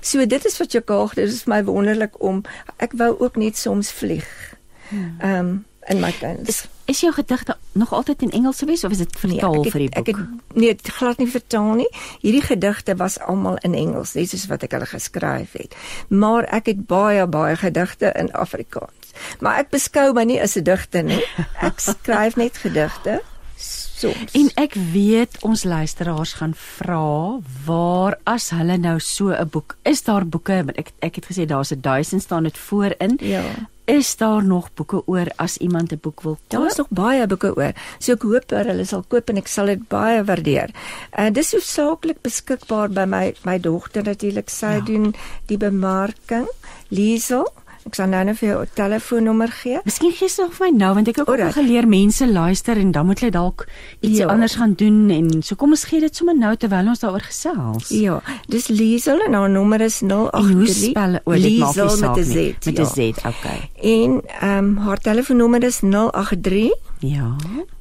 [0.00, 2.42] So dit is wat Chagall, dit is my wonderlik om
[2.76, 4.56] ek wou ook net soms vlieg.
[4.88, 5.16] Hmm.
[5.18, 5.38] Ehm ja.
[5.38, 6.48] um, in my kuns.
[6.48, 9.72] Is, is jou gedigte nog altyd in Engels gewees of is dit vertaal nee, het,
[9.72, 10.08] vir die boek?
[10.08, 11.88] Ek het nee, dit glad nie vertaal nie.
[12.22, 15.76] Hierdie gedigte was almal in Engels, net soos wat ek hulle geskryf het.
[16.08, 19.12] Maar ek het baie baie gedigte in Afrikaans.
[19.44, 21.22] Maar ek beskou my nie as 'n digter nie.
[21.60, 23.20] Ek skryf net gedigte.
[23.58, 24.32] Soms.
[24.32, 30.02] En ek weet ons luisteraars gaan vra waar as hulle nou so 'n boek is
[30.02, 33.18] daar boeke ek ek het gesê daar's 'n duisend staan dit voorin.
[33.20, 33.44] Ja
[33.88, 36.50] is daar nog boeke oor as iemand 'n boek wil koop?
[36.50, 37.72] Daar is nog baie boeke oor.
[37.98, 40.70] So ek hoop hulle sal koop en ek sal dit baie waardeer.
[41.10, 44.48] En dis hoofsaaklik beskikbaar by my my dogter natuurlik.
[44.48, 44.80] Sy ja.
[44.80, 45.14] doen
[45.46, 46.48] die bemarking.
[46.88, 47.52] Liesel
[47.86, 49.78] Ek sal nou net vir jou 'n telefoonnommer gee.
[49.84, 51.56] Miskien gee jy nog vir my nou want ek het ook Alright.
[51.56, 53.66] al geleer mense luister en dan moet hulle dalk
[54.00, 54.26] iets Ja.
[54.26, 57.88] anders gaan doen en so kom ons gee dit sommer nou terwyl ons daaroor gesels.
[57.88, 60.50] Ja, dis Liesel en haar nommer is 083.
[60.50, 62.34] En hoe spel o dit maak nie saak met 'n Z.
[62.34, 62.54] nie.
[62.64, 62.84] met 'n ja.
[62.84, 63.70] Z, okay.
[63.82, 67.36] En ehm um, haar telefoonnommer is 083 Ja.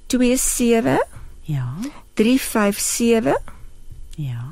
[0.07, 1.03] 27
[1.41, 1.65] Ja.
[2.13, 3.35] 357
[4.17, 4.51] Ja.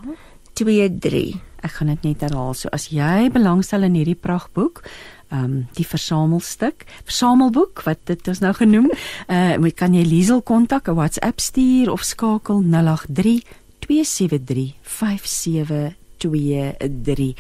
[0.53, 1.35] 23.
[1.65, 2.53] Ek gaan dit net herhaal.
[2.53, 4.83] So as jy belangstel in hierdie pragtboek,
[5.29, 8.91] ehm um, die versamelstuk, versamelboek wat dit is nou genoem,
[9.27, 13.43] uh moet kan jy Liesel kontak, 'n WhatsApp stuur of skakel 083
[13.79, 17.35] 273 5723.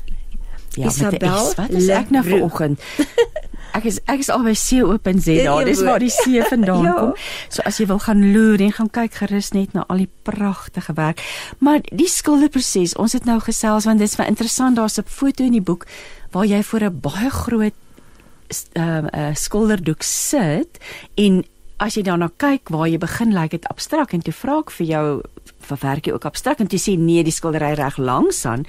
[0.70, 1.56] ja, met Isabel S.
[1.56, 2.80] Wat is ek nou vanoggend?
[3.72, 5.32] Ek is ek is albei C.za.
[5.32, 6.94] Ja, Dis een waar die C vandaan Ja.
[7.00, 7.14] kom.
[7.50, 10.94] So as jy wil gaan loer en gaan kyk gerus net na al die pragtige
[10.94, 11.22] werk.
[11.60, 15.44] Maar die skilderproses, ons het nou gesels want dit is vir interessant daar's 'n foto
[15.44, 15.86] in die boek
[16.32, 17.74] waar jy voor 'n baie groot
[18.74, 20.78] ehm uh, skilderdoek sit
[21.16, 21.44] en
[21.78, 24.88] as jy daarna kyk waar jy begin lyk dit abstrakt en toe vra ek vir
[24.88, 25.22] jou
[25.72, 28.66] verwerk jy ook abstrakt en toe sê nee die skildery reg langs aan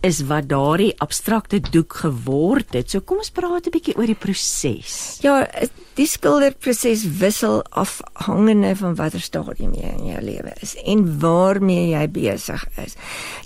[0.00, 2.90] is wat daardie abstrakte doek geword het.
[2.90, 5.18] So kom ons praat 'n bietjie oor die proses.
[5.20, 5.46] Ja,
[5.94, 12.08] die skilderproses wissel afhangende van watter stadium jy in jou lewe is en waarmee jy
[12.08, 12.96] besig is.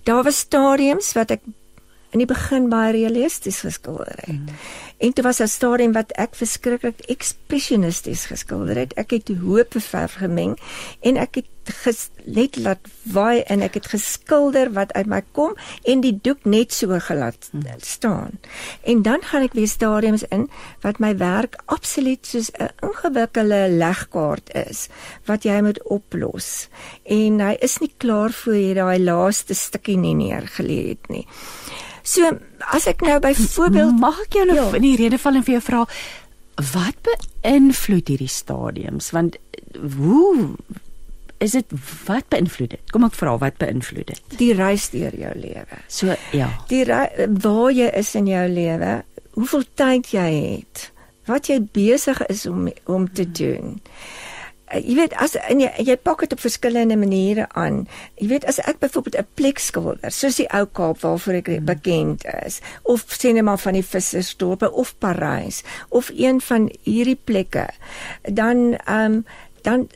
[0.04, 1.42] Daar was stadiums wat ek
[2.14, 4.28] in die begin baie realisties geskilder het.
[4.28, 4.46] Mm.
[4.98, 8.94] En dit was 'n stadium wat ek verskriklik ekspressionisties geskilder het.
[8.94, 10.58] Ek het hoop verf gemeng
[11.00, 11.48] en ek het
[12.24, 15.54] net laat waai en ek het geskilder wat uit my kom
[15.88, 17.62] en die doek net so gelaat mm.
[17.80, 18.40] staan.
[18.82, 20.48] En dan gaan ek weer stadiums in
[20.84, 24.88] wat my werk absoluut soos 'n ingewikkelde legkaart is
[25.24, 26.68] wat jy moet oplos.
[27.04, 31.26] En hy is nie klaar voor jy daai laaste stukkie nie neergelê het nie.
[32.04, 32.28] So
[32.74, 34.76] as ek nou byvoorbeeld mag ek jou nog Ja.
[34.76, 35.84] in die rede val en vir jou vra
[36.72, 39.36] wat beïnvloed hierdie stadiums want
[39.96, 40.54] hoe
[41.42, 41.72] is dit
[42.06, 42.90] wat beïnvloed dit?
[42.92, 44.22] Kom ek vra wat beïnvloed dit?
[44.38, 45.80] die reis deur jou lewe.
[45.88, 46.50] So ja.
[46.68, 49.02] Die waar jy is in jou lewe,
[49.34, 50.28] hoeveel tyd jy
[50.60, 50.90] het,
[51.26, 53.80] wat jy besig is om om te doen.
[53.80, 54.33] Uh,
[54.72, 57.84] Jy weet as en jy, jy pak dit op verskillende maniere aan.
[58.16, 61.64] Jy weet as ek byvoorbeeld 'n plek skilder, soos die ou Kaap waarvoor ek hmm.
[61.64, 67.20] bekend is, of sê net maar van die vissersdorpe of Parys of een van hierdie
[67.24, 67.68] plekke,
[68.22, 69.24] dan ehm um,
[69.62, 69.88] dan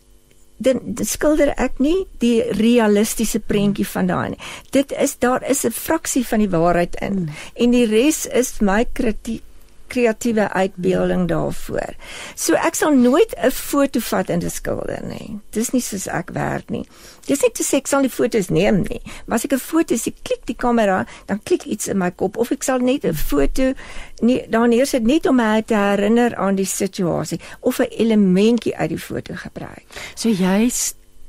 [0.58, 4.40] dan skilder ek nie die realistiese prentjie van daai nie.
[4.74, 7.28] Dit is daar is 'n fraksie van die waarheid in mm.
[7.54, 9.42] en die res is my kritiek
[9.88, 11.94] kreatiewe uitbeelding daarvoor.
[12.34, 15.40] So ek sal nooit 'n foto vat en dit skilder nie.
[15.50, 16.86] Dis nie soos ek werk nie.
[17.26, 19.00] Dis nie te sê ek sal die foto's neem nie.
[19.26, 22.36] Maar as ek 'n foto sien, klik die kamera, dan klik iets in my kop
[22.36, 23.74] of ek sal net 'n foto
[24.20, 28.88] nie daar neersit net om my te herinner aan die situasie of 'n elementjie uit
[28.88, 29.84] die foto gebruik.
[30.14, 30.70] So jy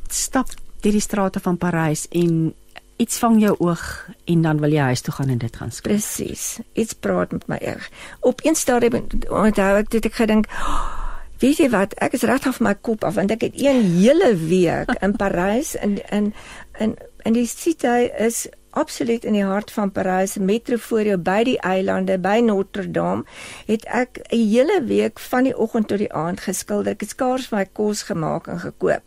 [0.08, 0.48] stap
[0.82, 2.54] deur die strate van Parys en
[3.00, 3.84] iets vang jou oog
[4.26, 5.96] en dan wil jy huis toe gaan en dit gaan skryf.
[5.96, 6.60] Presies.
[6.74, 7.90] Iets praat met my erg.
[8.20, 10.52] Op een stadium onthou ek dit ek gedink
[11.40, 14.34] Weet jy wat, ek is regtig van my kop af want ek het een hele
[14.36, 16.34] week in Parys in in
[16.84, 21.40] in in die city is absoluut in die hart van Parys, metro voor jou by
[21.48, 23.24] die eilande, by Notre Dame,
[23.68, 26.92] het ek 'n hele week van die oggend tot die aand geskilder.
[26.92, 29.02] Ek het skaars my kos gemaak en gekoop.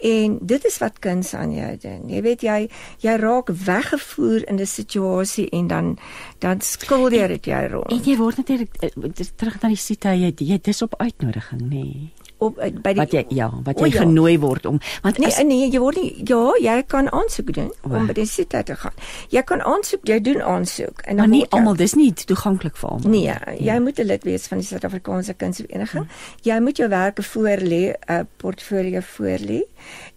[0.00, 2.08] En dit is wat kuns aan jou doen.
[2.08, 2.68] Jy weet jy
[3.04, 5.98] jy raak weggevoer in 'n situasie en dan
[6.38, 7.90] dan skilder jy dit jy rond.
[7.90, 8.90] En jy word natuurlik eh,
[9.36, 11.84] terug na die site jy jy dis op uitnodiging nê.
[11.84, 12.12] Nee.
[12.40, 14.00] Op eh, by die Wat jy ja, wat O, jy ja.
[14.00, 17.68] genooi word om want Nee, as, nee, jy word nie ja, jy kan aansoek doen
[17.84, 17.90] O.
[17.94, 18.92] om by die site te gaan.
[19.28, 22.12] Jy kan aansoek, jy doen aansoek en maar dan nie word jy- almal dis nie
[22.12, 23.10] toeganklik vir almal.
[23.10, 26.08] Nee, jy moet 'n lid wees van die Suid-Afrikaanse Kunsvereniging.
[26.42, 29.62] Jy moet jou werke voorlê, 'n uh, portfolio voorlê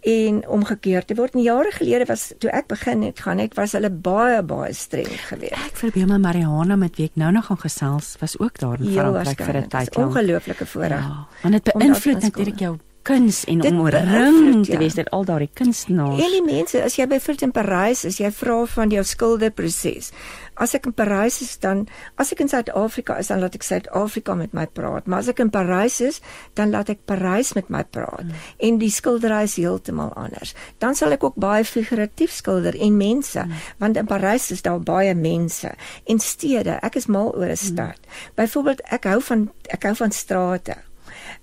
[0.03, 1.33] en omgekeerd te word.
[1.33, 5.11] En jare gelede was toe ek begin het gaan het, was hulle baie baie streng
[5.29, 5.59] geweest.
[5.71, 8.91] Ek verbeel my Mariana met wie ek nou nog gaan gesels was ook daar in
[8.91, 10.09] Frankryk vir 'n tyd lank.
[10.09, 11.05] Ongelooflike voorreg.
[11.07, 14.77] Ja, want dit om beïnvloed natuurlik jou kuns en Dit omring te ja.
[14.77, 16.21] wees deur al daardie kunstenaars.
[16.23, 20.11] En die mense, as jy byvoorbeeld in Parys is, jy vra van jou skilderproses.
[20.55, 21.87] As ek in Parys is dan
[22.21, 25.41] as ek in Suid-Afrika is, dan laat ek Suid-Afrika met my praat, maar as ek
[25.43, 26.21] in Parys is,
[26.57, 28.25] dan laat ek Parys met my praat.
[28.27, 28.45] Mm.
[28.67, 30.53] En die skildery is heeltemal anders.
[30.83, 33.67] Dan sal ek ook baie figuratief skilder en mense, mm.
[33.83, 35.73] want in Parys is daar baie mense
[36.09, 36.79] en stede.
[36.83, 37.99] Ek is mal oor 'n stad.
[37.99, 38.33] Mm.
[38.35, 40.75] Byvoorbeeld ek hou van ek hou van strate.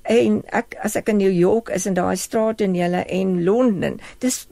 [0.03, 4.46] En ek as ek in New York is en daai straattonele en Londen, dis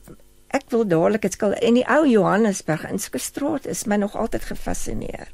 [0.50, 4.44] ek wil dadelik dit skil en die ou Johannesburg in Skiestraat is my nog altyd
[4.44, 5.28] gefassineer.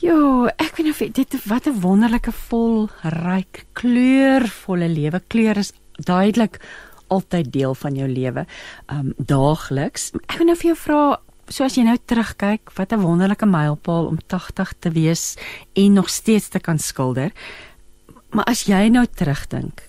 [0.00, 5.20] Ja, ek weet of dit wat 'n wonderlike vol ryk kleurvolle lewe.
[5.28, 6.60] Kleur is duidelik
[7.08, 8.46] altyd deel van jou lewe.
[8.86, 10.12] Um daagliks.
[10.28, 14.06] Ek wil nou vir jou vra So as jy nou terugkyk, wat 'n wonderlike mylpaal
[14.06, 15.36] om 80 te wees
[15.72, 17.32] en nog steeds te kan skilder.
[18.30, 19.87] Maar as jy nou terugdink,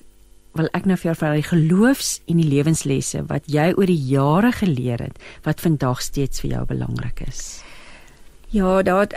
[0.58, 4.06] wil ek nou vir jou vra die geloofs en die lewenslesse wat jy oor die
[4.10, 7.62] jare geleer het wat vandag steeds vir jou belangrik is.
[8.50, 9.08] Ja, daar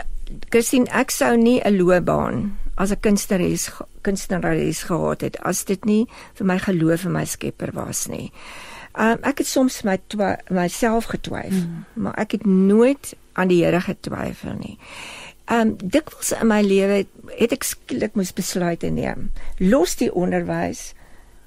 [0.49, 6.07] Christine, ek sou nie 'n loopbaan as 'n kunstenares kunstenares gehad het as dit nie
[6.33, 8.31] vir my geloof in my Skepper was nie.
[8.93, 9.99] Um, ek het soms my
[10.49, 11.85] myself getwyfel, mm.
[11.93, 14.77] maar ek het nooit aan die Here getwyfel nie.
[15.51, 17.05] Um dikwels in my lewe
[17.39, 19.31] het ek skielik moes besluite neem.
[19.59, 20.93] Los die onderwys,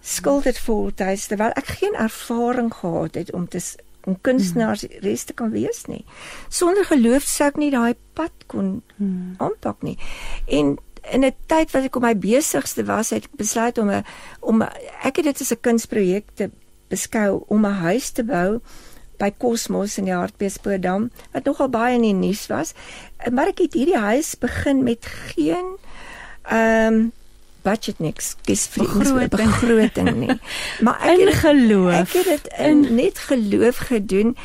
[0.07, 3.61] skuld dit voltyds terwyl ek geen ervaring gehad het om te
[4.07, 5.01] om kunstenaars hmm.
[5.03, 6.05] res te kan wees nie.
[6.49, 9.35] Sonder geloof sou ek nie daai pad kon hmm.
[9.43, 9.97] aanpak nie.
[10.47, 10.77] En
[11.11, 14.05] in 'n tyd wat ek op my besigste was, het ek besluit om 'n
[14.41, 14.63] om
[15.03, 16.51] ek het dit as 'n kunsprojek te
[16.89, 18.61] beskou om 'n huis te bou
[19.19, 22.75] by Cosmos in die Hartbeespoortdam wat nogal baie in die nuus was.
[23.31, 25.77] Maar ek het hierdie huis begin met geen
[26.43, 27.13] ehm um,
[27.67, 30.39] budget niks, dis groot begroting nie.
[30.85, 31.93] Maar ek in het, geloof.
[31.93, 34.37] Ek het dit in net geloof gedoen.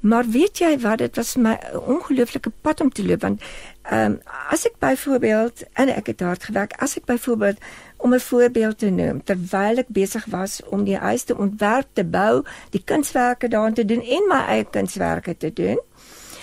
[0.00, 3.42] Maar weet jy wat dit was my ongelooflike pad om te loop want
[3.90, 4.14] ehm um,
[4.54, 7.58] as ek byvoorbeeld en ek het hard gewerk as ek byvoorbeeld
[7.96, 12.04] om 'n voorbeeld te noem terwyl ek besig was om die huis te ontwerp te
[12.04, 15.80] bou, die kunswerke daarin te doen en my eie kunswerke te doen,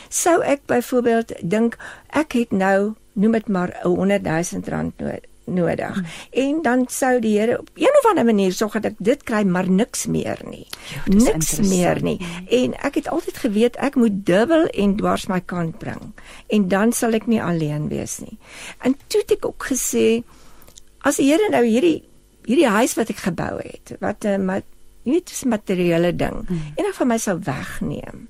[0.10, 1.78] sou ek byvoorbeeld dink
[2.10, 5.94] ek het nou noem dit maar 'n 100 000 rand nodig nodig.
[5.96, 6.06] Hmm.
[6.30, 9.44] En dan sou die Here op een of ander manier sorg dat ek dit kry,
[9.44, 10.68] maar niks meer nie.
[10.92, 12.18] Jo, niks meer nie.
[12.50, 16.12] En ek het altyd geweet ek moet dubbel en dwars my kant bring.
[16.48, 18.38] En dan sal ek nie alleen wees nie.
[18.84, 20.24] En toe het ek ook gesê
[21.08, 22.04] as die Here nou hierdie
[22.48, 24.62] hierdie huis wat ek gebou het, wat 'n uh,
[25.04, 26.74] nie dis materiële ding, hmm.
[26.76, 28.28] en van my sou wegneem,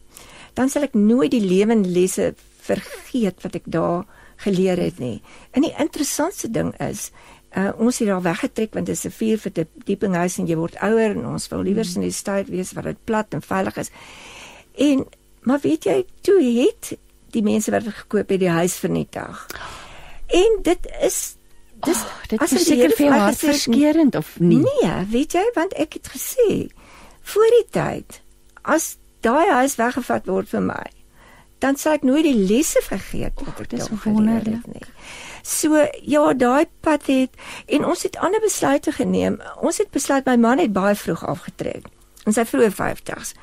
[0.53, 4.05] dan sal ek nooit die lewenlesse vergeet wat ek daar
[4.43, 5.21] geleer het nie.
[5.51, 7.09] En die interessantste ding is,
[7.57, 10.75] uh, ons het daar weggetrek want dit is 'n vier verdieping huis en jy word
[10.81, 13.89] ouer en ons wil liewer in die stad wees waar dit plat en veilig is.
[14.75, 15.05] En
[15.41, 16.97] maar weet jy, toe het
[17.31, 19.47] die mense wat gekoop het die huis vernietig.
[20.27, 21.35] En dit is
[21.85, 24.57] dis oh, dit is seker vir jou verskeurend of nie?
[24.57, 26.67] Nee, weet jy, want ek het gesê
[27.21, 28.21] voor die tyd
[28.61, 30.96] as daai huis weggevat word vir my
[31.59, 34.85] dan sal ek nooit die lesse vergeet wat ek daar geleer het nie.
[35.47, 39.39] So ja, daai pad het en ons het ander besluite geneem.
[39.63, 41.87] Ons het besluit my man het baie vroeg afgetrek
[42.27, 43.33] in sy vroeë 50's.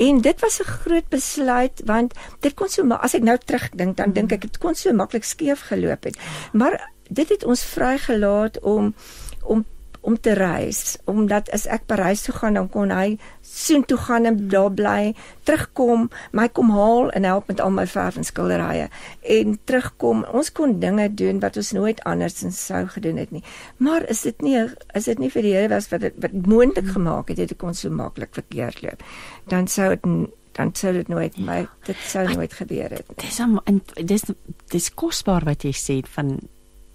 [0.00, 4.12] En dit was 'n groot besluit want dit kon so as ek nou terugdink dan
[4.12, 6.16] dink ek dit kon so maklik skeef geloop het.
[6.52, 8.94] Maar dit het ons vrygelaat om
[9.42, 9.64] om
[10.06, 10.96] om te reis.
[11.10, 15.14] Omdat as ek Parys toe gaan dan kon hy soen toe gaan en daar bly
[15.48, 18.88] terugkom my kom haal en help met al my verf en skilderye
[19.36, 20.24] en terugkom.
[20.30, 23.42] Ons kon dinge doen wat ons nooit anders sou gedoen het nie.
[23.82, 24.56] Maar is dit nie
[24.94, 27.62] is dit nie vir die Here was wat dit wat moontlik gemaak het het ek
[27.62, 29.04] kon so maklik verkeerd loop
[29.52, 30.04] dan sou dit
[30.56, 33.40] dan sou dit nooit my dit sou nooit gebeur het dis
[34.12, 34.28] dis
[34.72, 36.36] dis kosbaar wat jy sê van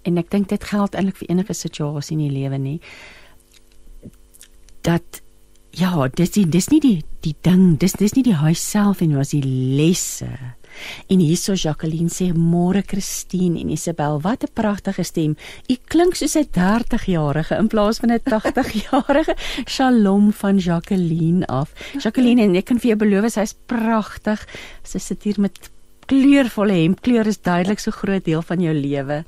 [0.02, 2.80] en ek dink dit geld eintlik vir enige situasie in die lewe nie
[4.82, 5.22] dat
[5.72, 9.14] ja dis die, dis nie die die ding dis dis nie die huis self en
[9.16, 10.28] was die lesse.
[11.12, 15.36] En hierso Jacqueline sê môre Christine en Isabel wat 'n pragtige stem.
[15.70, 19.36] U klink soos 'n 30-jarige in plaas van 'n 80-jarige
[19.74, 21.72] Shalom van Jacqueline af.
[21.98, 24.40] Jacqueline en ek kan vir jou beloof sy's pragtig
[24.82, 25.70] sy sit hier met
[26.06, 29.24] kleurvolle hemkleur is duidelik so groot deel van jou lewe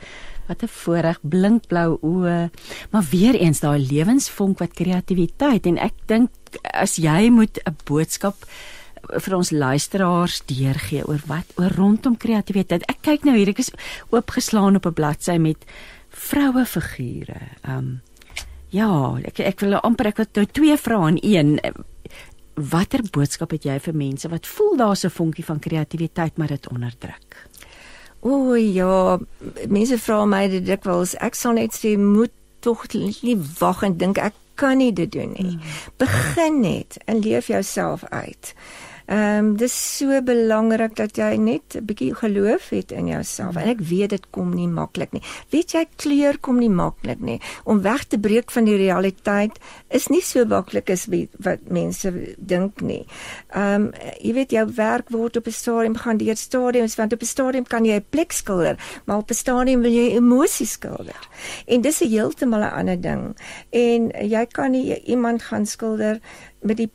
[0.46, 2.50] Wat 'n voorreg, blinkblou oë.
[2.90, 6.30] Maar weer eens daai lewensvonk wat kreatiwiteit en ek dink
[6.72, 8.34] as jy moet 'n boodskap
[9.08, 12.82] vir ons luisteraars deurgee oor wat oor rondom kreatiwiteit.
[12.88, 13.70] Ek kyk nou hier, ek is
[14.10, 15.64] oopgeslaan op 'n bladsy met
[16.08, 17.40] vroue figure.
[17.68, 18.00] Um
[18.74, 21.60] Ja, ek ek wil amper ek het nou twee vrae in een.
[22.54, 26.68] Watter boodskap het jy vir mense wat voel daar's 'n vonkie van kreatiwiteit maar dit
[26.68, 27.46] onderdruk?
[28.24, 29.18] O ja,
[29.68, 31.12] mense vra my dit dikwels.
[31.20, 32.32] Ek sal net sê moet
[32.64, 35.52] tog nie wag en dink ek kan nie dit doen nie.
[35.58, 35.74] Hmm.
[36.00, 38.54] Begin net en leef jouself uit.
[39.06, 43.56] Ehm um, dis so belangrik dat jy net 'n bietjie geloof het in jouself.
[43.56, 45.22] En ek weet dit kom nie maklik nie.
[45.50, 47.40] Weet jy kleur kom nie maklik nie.
[47.64, 51.06] Om weg te breek van die realiteit is nie so maklik as
[51.38, 53.06] wat mense dink nie.
[53.48, 57.20] Ehm um, jy weet jou werk word op 'n stadium gaan deur stadiums want op
[57.20, 61.28] 'n stadium kan jy 'n plek skilder, maar op 'n stadium wil jy emosies skilder.
[61.66, 63.36] En dis 'n heeltemal 'n ander ding.
[63.70, 66.20] En jy kan nie iemand gaan skilder
[66.60, 66.90] met die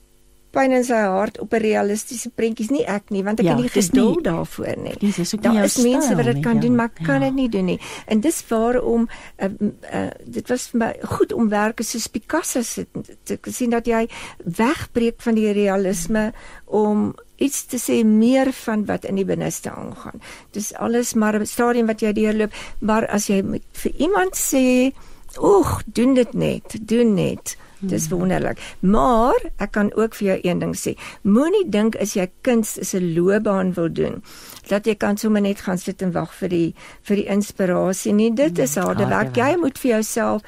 [0.56, 3.62] pyn in sy hart op 'n realistiese prentjies nie ek nie want ek ja, het
[3.62, 4.96] nie geduld daarvoor nie.
[5.00, 7.06] Dis is ook daar is mense wat dit kan nie, doen maar ja.
[7.06, 7.80] kan dit nie doen nie.
[8.06, 9.46] En dis waarom uh,
[9.94, 12.88] uh, dit was vir my goed om werke soos Picasso se
[13.24, 14.08] te, te sien dat jy
[14.44, 16.34] wegbreek van die realisme
[16.66, 20.22] om iets te sê meer van wat in die binneste aangaan.
[20.52, 24.92] Dis alles maar 'n stadium wat jy deurloop, maar as jy vir iemand sê,
[25.42, 28.20] "Oeg, doen dit net, doen net." Dis hmm.
[28.20, 28.60] wonderlik.
[28.80, 30.96] Maar ek kan ook vir jou een ding sê.
[31.22, 34.24] Moenie dink as jy kuns is 'n loopbaan wil doen
[34.68, 38.32] dat jy kan sommer net gaan sit en wag vir die vir die inspirasie nie.
[38.34, 39.36] Dit is hmm, harde werk.
[39.36, 40.42] Jy moet vir jouself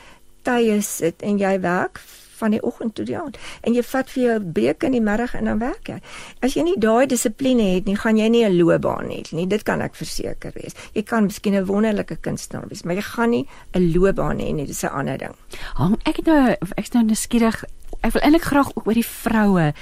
[0.43, 2.01] tye sit en jy werk
[2.41, 3.39] van die oggend tot die aand.
[3.61, 5.99] En jy vat vir jou breek in die middag en dan werk jy.
[6.45, 9.47] As jy nie daai dissipline het nie, gaan jy nie 'n loopbaan hê nie.
[9.47, 10.73] Dit kan ek verseker wees.
[10.93, 14.65] Jy kan miskien 'n wonderlike kunstenaar wees, maar jy gaan nie 'n loopbaan hê nie.
[14.65, 15.35] Dis 'n ander ding.
[15.75, 17.63] Hang ek nou ek's nou nuuskierig.
[18.01, 19.73] Ek wil eintlik graag ook oor die vroue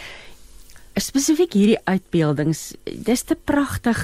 [0.99, 2.73] spesifiek hierdie uitbeeldings
[3.05, 4.01] dis te pragtig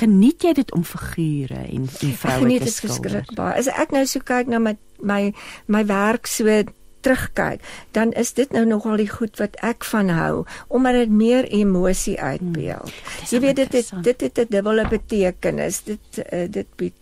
[0.00, 4.50] geniet jy dit om figure en en vroue te skilder as ek nou so kyk
[4.52, 5.22] na my my
[5.66, 6.62] my werk so
[7.04, 7.60] terugkyk,
[7.96, 12.16] dan is dit nou nogal die goed wat ek van hou, omdat dit meer emosie
[12.20, 12.90] uitbeeld.
[12.90, 15.82] Hmm, Jy weet dit het, dit het 'n dubbele betekenis.
[15.84, 16.94] Dit uh, dit bied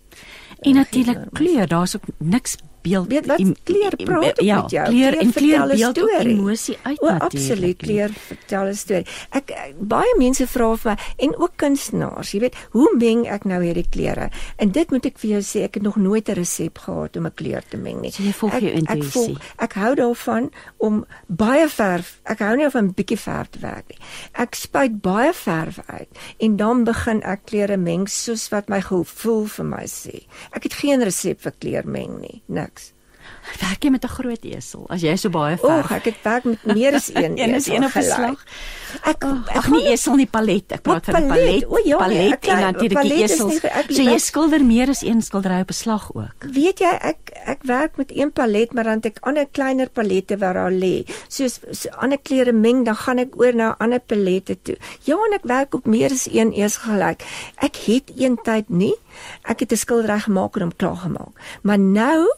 [0.62, 4.86] En natuurlik kleur, daar's ook niks beeld weet wat kleur praat ja, met jou?
[4.88, 9.06] kleur en kleur beeld ook emosie uit o, absoluut kleur vertel 'n storie.
[9.30, 13.62] Ek baie mense vra vir my en ook kunstenaars jy weet hoe meng ek nou
[13.62, 16.78] hierdie kleure en dit moet ek vir jou sê ek het nog nooit 'n resep
[16.78, 18.10] gehad om 'n kleur te meng nie.
[18.10, 19.36] So jy volg jou intuïsie.
[19.36, 23.58] ek, ek hou daarvan om baie verf ek hou nie van 'n bietjie verf te
[23.58, 23.98] werk nie.
[24.32, 26.08] Ek spuit baie verf uit
[26.38, 30.26] en dan begin ek kleure meng soos wat my gevoel vir my sê.
[30.52, 32.71] Ek het geen resep vir kleur meng nie nee niks.
[33.60, 35.84] Werk jy met 'n groot esel as jy so baie verf?
[35.84, 37.38] Oek, ek het werk met meer as een.
[37.38, 38.44] een is een op 'n slag.
[39.02, 39.24] Ek
[39.54, 40.72] ag nie esel nie palet.
[40.72, 41.64] Ek praat van palet.
[41.66, 43.60] O ja, palet ek, en natuurlik die esels.
[43.88, 46.44] So jy skilder meer as een skildery op 'n slag ook.
[46.52, 50.38] Weet jy, ek ek werk met een palet, maar dan het ek ander kleiner palette
[50.38, 51.04] waar daar lê.
[51.28, 54.76] Soos so ander kleure meng, dan gaan ek oor na ander palette toe.
[55.02, 57.24] Ja, en ek werk op meer as een esel gelyk.
[57.56, 58.94] Ek het een tyd nie.
[59.42, 61.34] Ek het 'n skildery gemaak en hom klaar gemaak.
[61.62, 62.28] Maar nou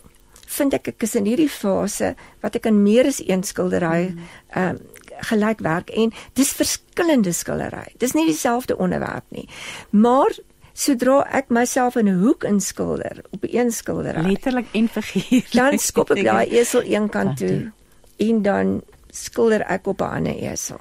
[0.55, 4.29] vind ek ek is in hierdie fase wat ek aan meer as een skildery mm.
[4.55, 4.83] ehm um,
[5.25, 7.93] gelyk werk en dis verskillende skildery.
[8.03, 9.47] Dis nie dieselfde onderwerp nie.
[9.91, 10.35] Maar
[10.75, 15.79] sodra ek myself in 'n hoek inskilder op 'n een skildery letterlik en figuurlik dan
[15.79, 17.73] skop ek daai esel een kant toe
[18.17, 20.81] en dan skilder ek op 'n ander esel.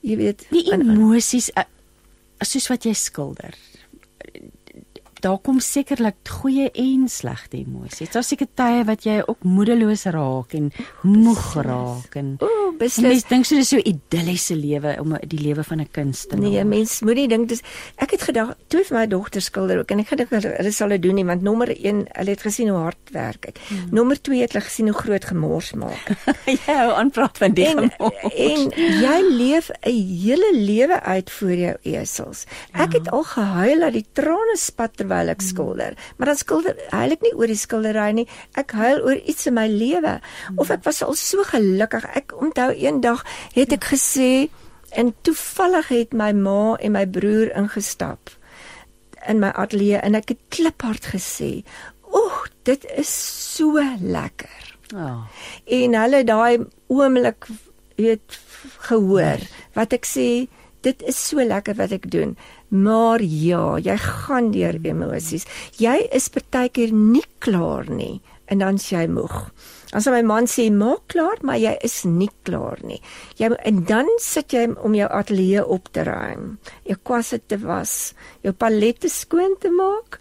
[0.00, 1.64] Jy weet die emosies eh,
[2.40, 3.54] soos wat jy skilder
[5.20, 8.12] daar kom sekerlik goeie en slegte emosies.
[8.14, 10.70] Daar's seker tye wat jy ook moedeloos raak en
[11.02, 15.64] moeg raak en Ooh, beslis dink so dis so 'n idilliese lewe om die lewe
[15.64, 16.50] van 'n kunstenaar.
[16.50, 17.62] Nee, mens moenie dink dis
[17.96, 21.02] ek het gedag toe vir my dogter skilder ook en ek gedink hulle sal dit
[21.02, 23.58] doen nie want nommer 1 hulle het gesien hoe hard werk ek.
[23.68, 23.88] Hmm.
[23.90, 26.04] Nommer 2 het hulle gesien hoe groot gemors maak.
[26.66, 28.34] ja, aanpraat van die en, gemors.
[28.34, 29.90] En jy leef 'n
[30.22, 32.44] hele lewe uit vir jou esels.
[32.72, 32.98] Ek ja.
[32.98, 35.96] het al gehuil dat die trane spat terwyl ek skilder.
[36.16, 38.26] Maar dan skilder huil ek nie oor die skildery nie.
[38.60, 40.18] Ek huil oor iets in my lewe.
[40.56, 42.04] Of ek was al so gelukkig.
[42.14, 43.24] Ek onthou eendag
[43.56, 44.48] het ek gesê
[44.96, 48.32] en toevallig het my ma en my broer ingestap
[49.28, 51.64] in my ateljee en ek het kliphard gesê,
[52.14, 53.10] "Oeg, dit is
[53.54, 55.04] so lekker." Ja.
[55.04, 55.26] Oh.
[55.66, 57.46] En hulle daai oomblik
[57.96, 58.38] weet
[58.88, 59.40] gehoor
[59.74, 60.48] wat ek sê
[60.80, 62.36] dit is so lekker wat ek doen.
[62.68, 65.46] Maar ja, jy gaan deur emosies.
[65.80, 69.36] Jy is partykeer nie klaar nie en dan sê jy moeg.
[69.96, 73.00] As my man sê maak klaar, maar jy is nie klaar nie.
[73.40, 76.56] Jy en dan sit jy om jou ateljee op te ruim,
[76.88, 78.14] jou kwasse te was,
[78.44, 80.20] jou palette skoon te maak,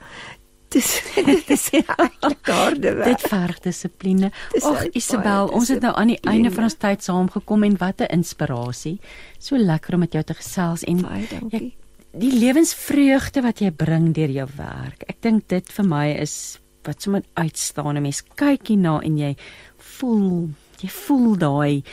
[0.78, 3.18] is dit is eintlik harde werk.
[3.18, 4.32] Dit verg dissipline.
[4.62, 8.12] Ag Isabel, ons het nou aan die einde van ons tyd saamgekom en wat 'n
[8.20, 9.00] inspirasie.
[9.40, 11.60] So lekker om met jou te gesels en baie dankie.
[11.60, 15.04] Jy, die lewensvreugde wat jy bring deur jou werk.
[15.08, 17.98] Ek dink dit vir my is wat sommer uitstaan.
[17.98, 19.36] 'n Mens kyk hierna en jy
[19.78, 20.50] voel,
[20.80, 21.84] jy voel daai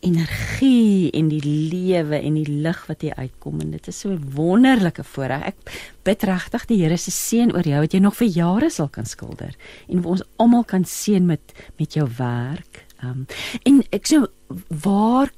[0.00, 4.30] energie en die lewe en die lig wat hier uitkom en dit is so 'n
[4.34, 5.46] wonderlike voorreg.
[5.46, 5.56] Ek
[6.04, 9.04] bid regtig die Here se seën oor jou dat jy nog vir jare sal kan
[9.04, 9.54] skilder
[9.88, 12.86] en ons almal kan seën met met jou werk.
[13.02, 13.26] Um,
[13.64, 14.26] en ek sê
[14.68, 15.30] waar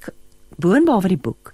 [0.57, 1.53] boonbehalwe die boek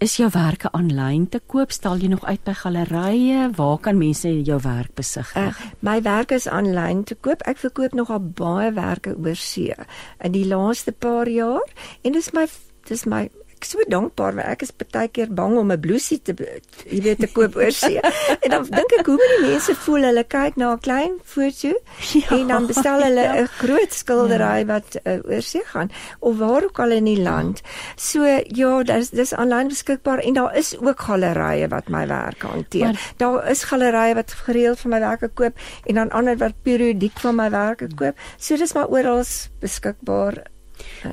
[0.00, 1.72] is jou werke aanlyn te koop?
[1.74, 3.48] Stal jy nog uit by gallerye?
[3.56, 5.36] Waar kan mense jou werk besigtig?
[5.36, 7.44] Uh, my werk is aanlyn te koop.
[7.50, 9.76] Ek verkoop nogal baie werke oor see
[10.24, 11.68] in die laaste paar jaar
[12.02, 12.46] en dis my
[12.88, 13.28] dis my
[13.60, 17.20] ek so dankbaar want ek is baie keer bang om 'n blousie te jy weet
[17.20, 18.00] te koop oor see.
[18.44, 21.72] en dan dink ek hoe baie mense voel hulle kyk na 'n klein foto
[22.16, 23.52] ja, en dan bestel hulle 'n ja.
[23.60, 24.68] groot skildery ja.
[24.72, 27.60] wat uh, oor see gaan of waar ook al in die land.
[27.96, 32.96] So ja, dis dis aanlyn beskikbaar en daar is ook gallerye wat my werk hanteer.
[32.96, 37.20] Maar, daar is gallerye wat gereeld vir my werke koop en dan ander wat periodiek
[37.20, 38.16] van my werke koop.
[38.38, 39.24] So dis maar oral
[39.60, 40.40] beskikbaar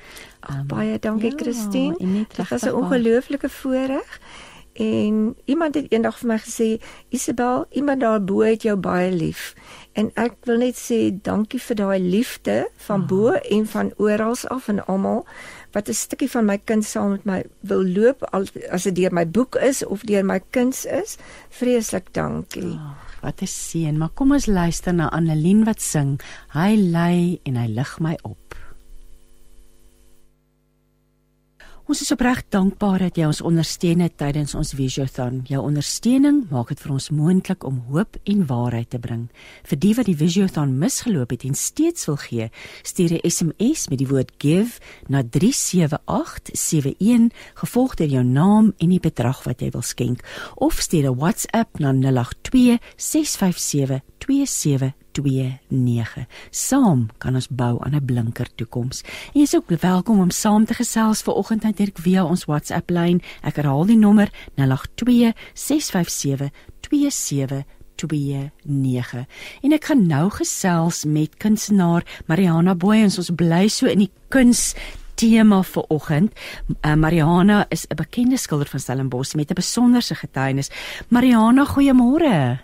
[0.50, 1.96] Um, baie dankie ja, Christine.
[2.00, 4.20] Dit was 'n ongelooflike voorreg.
[4.74, 6.68] En iemand het eendag vir my gesê,
[7.14, 9.54] Isabel, iemand daarbo het jou baie lief.
[9.94, 12.56] En ek wil net sê dankie vir daai liefde
[12.88, 13.42] van bo oh.
[13.54, 15.26] en van oral af en almal
[15.74, 19.14] wat 'n stukkie van my kind saam met my wil loop al, as dit deur
[19.14, 21.18] my boek is of deur my kuns is.
[21.50, 22.74] Vreeslik dankie.
[22.74, 23.98] Oh, wat 'n seën.
[23.98, 26.22] Maar kom ons luister na Annelien wat sing.
[26.54, 28.56] Hy lei en hy lig my op.
[31.84, 35.42] Ons is opreg dankbaar dat jy ons ondersteun het tydens ons Visiothon.
[35.52, 39.28] Jou ondersteuning maak dit vir ons moontlik om hoop en waarheid te bring.
[39.68, 42.48] Vir die wat die Visiothon misgeloop het en steeds wil gee,
[42.88, 44.80] stuur 'n SMS met die woord give
[45.10, 50.22] na 37871 gevolg deur jou naam en die bedrag wat jy wil skenk
[50.56, 56.26] of stuur 'n WhatsApp na 082 657 27 29.
[56.50, 59.02] Saam kan ons bou aan 'n blinker toekoms.
[59.34, 62.46] En jy is ook welkom om saam te gesels ver oggend net direk via ons
[62.46, 63.22] WhatsApp lyn.
[63.42, 69.26] Ek herhaal die nommer 082 657 2729.
[69.62, 73.18] En ek gaan nou gesels met kunstenaar Mariana Booyens.
[73.18, 74.76] Ons bly so in die kuns
[75.16, 76.34] tema vir oggend.
[76.82, 80.70] Uh, Mariana is 'n bekende skilder van Stellenbosch met 'n besonderse getuienis.
[81.08, 82.60] Mariana, goeiemôre.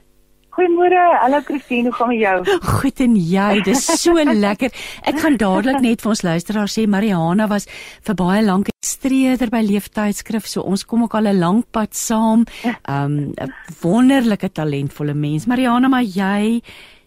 [0.60, 2.58] Goeiemôre, hallo Christine, hoe gaan dit jou?
[2.82, 4.74] Goed en jy, dis so lekker.
[5.08, 7.70] Ek gaan dadelik net vir ons luisteraars sê Mariana was
[8.04, 11.96] vir baie lank 'n streder by Leeftydskrif, so ons kom ook al 'n lank pad
[11.96, 12.44] saam.
[12.92, 15.48] Um 'n wonderlike talentvolle mens.
[15.48, 16.60] Mariana, maar jy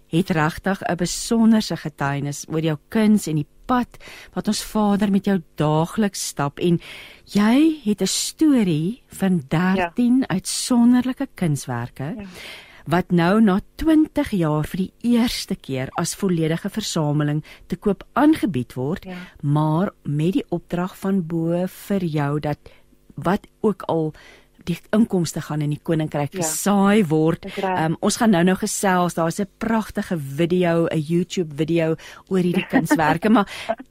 [0.09, 4.01] het regtig 'n besonderse getuienis oor jou kuns en die pad
[4.33, 6.81] wat ons Vader met jou daagliks stap en
[7.27, 10.27] jy het 'n storie van 13 ja.
[10.29, 12.17] uitsonderlike kunswerke.
[12.17, 12.27] Ja
[12.87, 18.75] wat nou na 20 jaar vir die eerste keer as volledige versameling te koop aangebied
[18.75, 19.17] word, ja.
[19.43, 22.59] maar met die opdrag van bo vir jou dat
[23.15, 24.13] wat ook al
[24.69, 26.43] die inkomste gaan in die koninkryk ja.
[26.43, 27.07] gesaai ja.
[27.11, 27.47] word.
[27.59, 29.17] Um, ons gaan nou nou gesels.
[29.19, 31.97] Daar's 'n pragtige video, 'n YouTube video
[32.29, 33.49] oor hierdie kunswerke, maar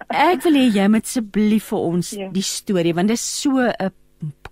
[0.07, 2.29] ek wil hê jy moet asseblief vir ons ja.
[2.31, 3.91] die storie want dit is so 'n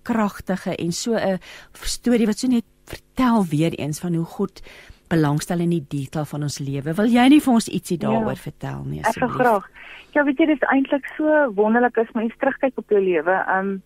[0.04, 1.40] kragtige en so 'n
[1.84, 4.62] storie wat so net vertel weer eens van hoe God
[5.10, 6.94] belangstel in die detail van ons lewe.
[6.94, 8.08] Wil jy nie vir ons ietsie ja.
[8.08, 9.16] daaroor ja, vertel nie asseblief?
[9.16, 9.70] Ek sou graag.
[10.16, 13.38] Ja, weet jy, dit is eintlik so wonderlik as mens terugkyk op jou lewe.
[13.54, 13.80] Um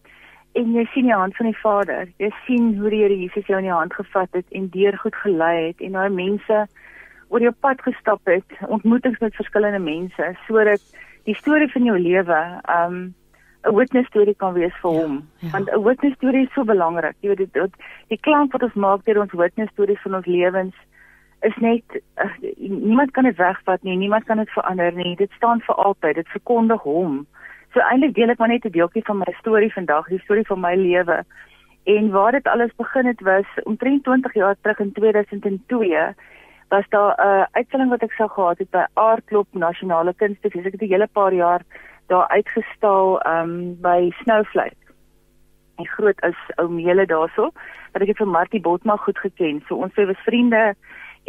[0.53, 2.09] en jy sien die hand van die Vader.
[2.21, 5.15] Jy sien hoe die Here Jesus jou in die hand gevat het en deur goed
[5.23, 6.59] gelei het en daai mense
[7.33, 10.83] oor jou pad gestap het, ontmoetings met verskillende mense sodat
[11.25, 12.39] die storie van jou lewe
[12.69, 12.99] um
[13.63, 15.29] 'n witness storie kan wees vir ja, hom.
[15.39, 15.49] Ja.
[15.51, 17.15] Want 'n witness storie is so belangrik.
[17.19, 20.25] Jy weet dit die, die klank wat ons maak deur ons witness stories van ons
[20.25, 20.75] lewens
[21.41, 21.83] is net
[22.23, 25.15] uh, niemand kan dit wegvat nie, niemand kan dit verander nie.
[25.15, 26.15] Dit staan vir altyd.
[26.15, 27.25] Dit verkondig hom.
[27.73, 30.59] So eintlik deel ek maar net 'n deeltjie van my storie vandag, die storie van
[30.59, 31.23] my lewe.
[31.83, 36.13] En waar dit alles begin het was omtrent 20 jaar terug in 2002
[36.69, 40.65] was daar 'n uh, uitstalling wat ek sou gehad het by Aardklop Nasionale Kunstefees.
[40.65, 41.61] Ek het 'n hele paar jaar
[42.07, 44.83] daar uitgestal um by Snowflake.
[45.75, 47.49] die groot ou ou meele daarso
[47.93, 49.61] wat ek vir Martie Botma goed geken.
[49.67, 50.75] So ons was vriende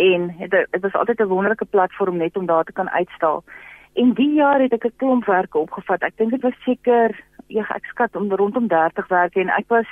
[0.00, 3.44] en dit was altyd 'n wonderlike platform net om daar te kan uitstal.
[3.94, 6.02] En die jaar het ek 'n klomp werke opgevat.
[6.02, 9.86] Ek dink dit was seker ja, ek skat om rondom 30 werke en ek was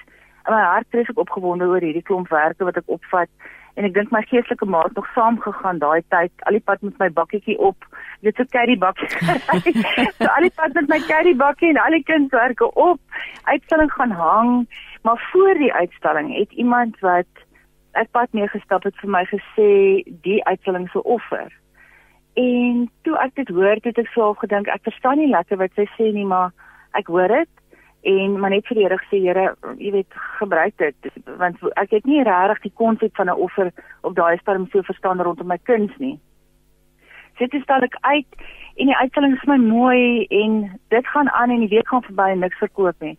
[0.47, 3.29] in my hart vreeslik opgewonde oor hierdie klomp werke wat ek opvat
[3.75, 6.33] en ek dink my geestelike maat nog saam gegaan daai tyd.
[6.49, 7.87] Al die pad met my bakkietjie op.
[8.21, 9.09] Net so carry bakkie
[10.19, 13.01] so al die pad met my carry bakkie en al die kunswerke op.
[13.55, 14.53] Uitstalling gaan hang.
[15.03, 17.47] Maar voor die uitstalling het iemand wat
[17.99, 19.71] ek pad mee gestap het vir my gesê
[20.25, 21.49] die uitstalling se offer.
[22.41, 25.89] En toe ek dit hoor het ek self gedink ek verstaan nie lekker wat sy
[25.97, 26.53] sê nie maar
[26.97, 27.51] ek hoor dit
[28.03, 32.07] en maar net vir die Here sê Here, jy weet, gebruik dit want ek het
[32.09, 33.73] nie regtig die konsep van 'n offer
[34.03, 36.19] op daai stadium so verstaan rondom my kuns nie.
[37.39, 38.27] Dit stel ek uit
[38.77, 42.31] en die uitstalling is my mooi en dit gaan aan en die week gaan verby
[42.31, 43.19] en niks verkoop nie.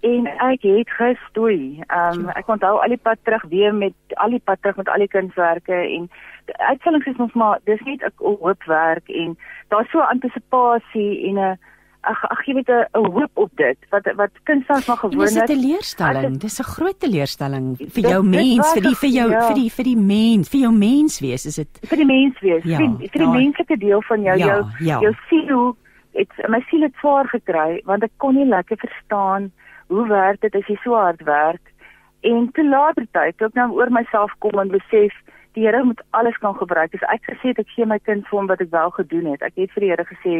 [0.00, 1.82] En ek het gestoei.
[1.86, 4.88] Ehm um, ek onthou al die pad terug weer met al die pad terug met
[4.88, 6.10] al die kunswerke en
[6.56, 9.36] uitstallings is ons maar dis net 'n hoop werk en
[9.68, 11.58] daar's so antisipasie en 'n
[12.00, 15.34] ag ag jy weet 'n hoop op dit wat wat kunstenaars maar gewoon het.
[15.34, 16.36] Dis 'n teleurstelling.
[16.38, 19.46] Dis 'n groot teleurstelling vir jou dit, mens, vir die vir jou ja.
[19.46, 22.64] vir die vir die mens, vir jou mens wees, is dit vir die mens wees,
[22.64, 25.00] ja, vir, vir die menslike deel van jou ja, jou ja.
[25.00, 25.76] jou siel.
[26.12, 29.52] Dit my siel het swaar gekry want ek kon nie lekker verstaan
[29.88, 31.72] hoe werk dit as jy so hard werk
[32.20, 35.12] en te later tyd toe ek nou oor myself kom en besef
[35.54, 36.92] die Here moet alles kan gebruik.
[36.92, 39.42] Dis ek gesê ek gee my kind vir hom wat ek wel gedoen het.
[39.42, 40.34] Ek het vir die Here gesê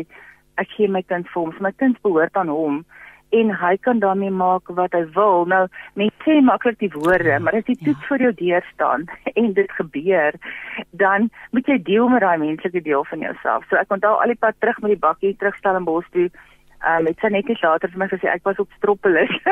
[0.59, 1.55] ek gee my kind vir hom.
[1.61, 2.85] My kind behoort aan hom
[3.31, 5.45] en hy kan daarmee maak wat hy wil.
[5.53, 5.67] Nou,
[6.01, 8.09] mense sê maklik die woorde, maar as die toets ja.
[8.11, 9.07] vir jou deur staan
[9.41, 10.39] en dit gebeur,
[10.91, 13.67] dan moet jy deel met daai menslike deel van jouself.
[13.69, 16.29] So ek onthou al die pad terug met die bakkie terugstel in Bos toe.
[16.79, 19.33] Ehm um, dit sê net later vir my gesê ek was op stroppelis.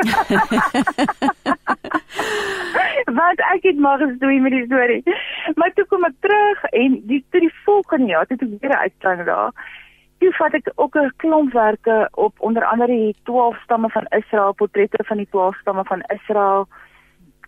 [3.17, 5.03] Wat ek het maar gedoen met die storie.
[5.59, 9.25] Maar toe kom ek terug en die toe die volgende jaar het ek weer uitstaan
[9.27, 9.51] daar
[10.19, 15.03] toe vat ek ook 'n klompwerke op onder andere die 12 stamme van Israel, portrette
[15.03, 16.67] van die 12 stamme van Israel.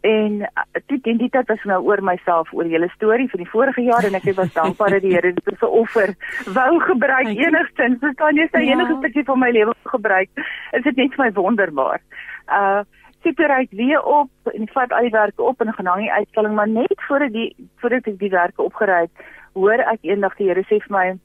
[0.02, 0.48] En uh,
[0.88, 4.04] toe dink dit was nou oor myself oor die hele storie van die vorige jaar
[4.04, 6.16] en ek was dankbaar dat die Here dit as 'n offer
[6.54, 8.00] wou gebruik enigstens.
[8.00, 8.72] Verstaan jy, sy ja.
[8.72, 10.30] enige stukkie van my lewe gebruik.
[10.72, 12.00] Is dit net vir my wonderbaar.
[12.48, 12.82] Uh
[13.22, 16.56] Super uit weer op en vat al die werke op en gaan hang die uitstalling
[16.56, 19.12] maar net voordat die voordat ek die werke opgery het,
[19.54, 21.20] hoor ek eendag die Here sê vir my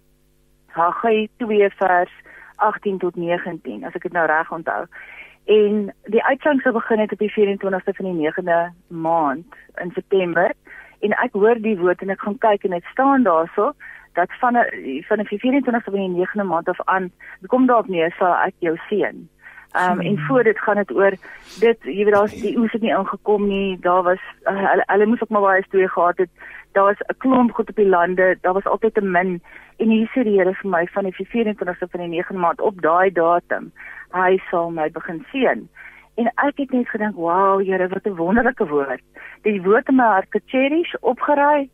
[0.74, 2.12] Haggai 2 vers
[2.56, 4.84] 18 tot 19 as ek dit nou reg onthou.
[5.44, 10.52] En die uitsang sou begin het op die 24ste van die 9de maand in September
[11.04, 13.72] en ek hoor die woord en ek gaan kyk en dit staan daarso
[14.16, 14.56] dat van
[15.08, 17.10] van die 24ste van die 9de maand af aan
[17.52, 19.28] kom daar op neer sal ek jou seën.
[19.74, 21.16] Ehm um, en voor dit gaan dit oor
[21.60, 23.78] dit jy weet daar's die oes het nie ingekom nie.
[23.80, 26.30] Daar was uh, hulle, hulle moes ook maar baie storie gehad het.
[26.72, 28.38] Daar was 'n klomp goed op die lande.
[28.40, 29.42] Daar was altyd 'n min
[29.76, 32.80] en hier sê die Here vir my van die 24ste van die 9de maand op
[32.82, 33.72] daai datum.
[34.14, 35.68] Hy sal my begin seën.
[36.14, 39.02] En ek het net gedink wow Here wat 'n wonderlike woord.
[39.42, 41.70] Die woord in my hart cherish opgeraai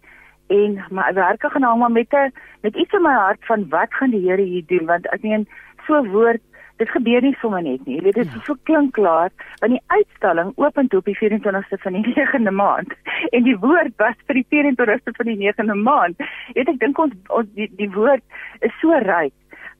[0.48, 2.32] en my werke gaan hang maar met 'n
[2.62, 4.86] met iets in my hart van wat gaan die Here hier doen?
[4.86, 5.46] Want ek meen
[5.86, 6.42] so woord
[6.80, 7.98] dit gebeur nie sommer net nie.
[7.98, 8.38] Jy weet dit ja.
[8.38, 12.54] is so klink klaar want die uitstalling open toe op die 24ste van die 9de
[12.62, 12.96] maand
[13.36, 16.26] en die woord was vir die 24ste van die 9de maand.
[16.56, 18.24] Weet ek dink ons, ons die, die woord
[18.66, 19.34] is so ryk.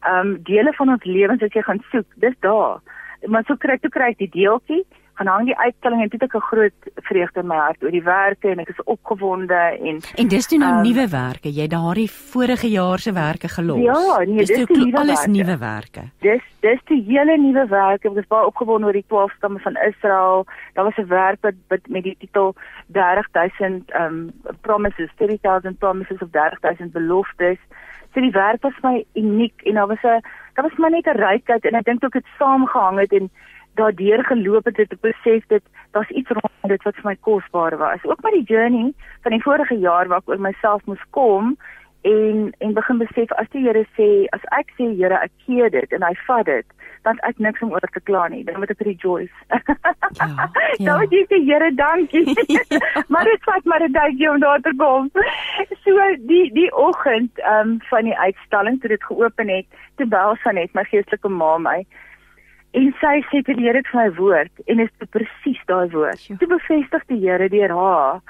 [0.09, 2.81] Um dele van ons lewens as jy gaan soek, dis daar.
[3.29, 4.85] Maar so kry toe kry ek die deeltjie
[5.21, 8.03] gaan hang die uitstalling en dit het 'n groot vreugde in my hart oor die
[8.03, 11.49] werke en ek is opgewonde en En dis toe nou um, nuwe werke.
[11.53, 13.83] Jy daardie vorige jaar se werke gelos.
[13.85, 16.03] Ja, nee, dis, dis toe alles nuwe werke.
[16.21, 18.09] Dis dis die hele nuwe werke.
[18.09, 20.47] Ek was baie opgewonde oor die 12 stamme van Israel.
[20.75, 22.55] Daar was 'n werk wat, wat met die titel
[22.87, 27.59] 30000 um promises, 30000 promises of 30000 beloftes.
[28.15, 30.23] So die werk was my uniek en daar was 'n
[30.55, 33.31] daar was maar net 'n rykheid en ek dink ook dit saamgehang het en
[33.75, 38.05] daardeur geloop het het besef dit daar's iets rondom dit wat vir my kosbaar was.
[38.05, 38.93] Ook met die journey
[39.23, 41.57] van die vorige jaar waar ek oor myself moes kom
[42.03, 45.93] en en begin besef as die Here sê as ek sê Here ek keer dit
[45.93, 48.85] en hy vat dit dan ek niks om oor te kla nie dan moet ek
[48.89, 49.33] rejoice.
[50.19, 50.27] Ja.
[50.27, 50.85] ja.
[50.85, 52.25] Dan sê die Here dankie.
[52.55, 53.05] ja.
[53.09, 55.11] Maar dit vat maar 'n tydjie om daar te kom.
[55.85, 59.67] So die die oggend ehm um, van die uitstalling toe dit geopen het,
[59.97, 61.87] toe bel Sanet my geestelike ma my
[62.73, 66.23] En sy sê vir die Here vir my woord en dit is presies daai woord.
[66.39, 68.21] Toe bevestig die Here deur haar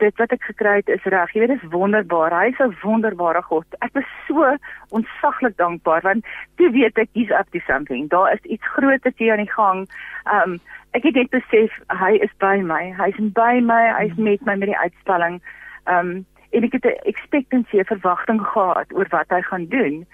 [0.00, 1.32] dit wat ek gekry het is reg.
[1.32, 2.34] Jy weet dit is wonderbaar.
[2.34, 3.66] Hy is 'n wonderbare God.
[3.80, 4.56] Ek is so
[4.90, 6.24] ontsaglik dankbaar want
[6.56, 8.08] toe weet ek he's up to something.
[8.08, 9.88] Daar is iets groots hier aan die gang.
[10.32, 10.60] Um
[10.92, 12.92] ek het net besef hy is by my.
[12.92, 13.92] Hy's by my.
[13.98, 15.40] Hy's met my met die uitstalling.
[15.86, 20.06] Um en ek het 'n expectancy, 'n verwagting gehad oor wat hy gaan doen.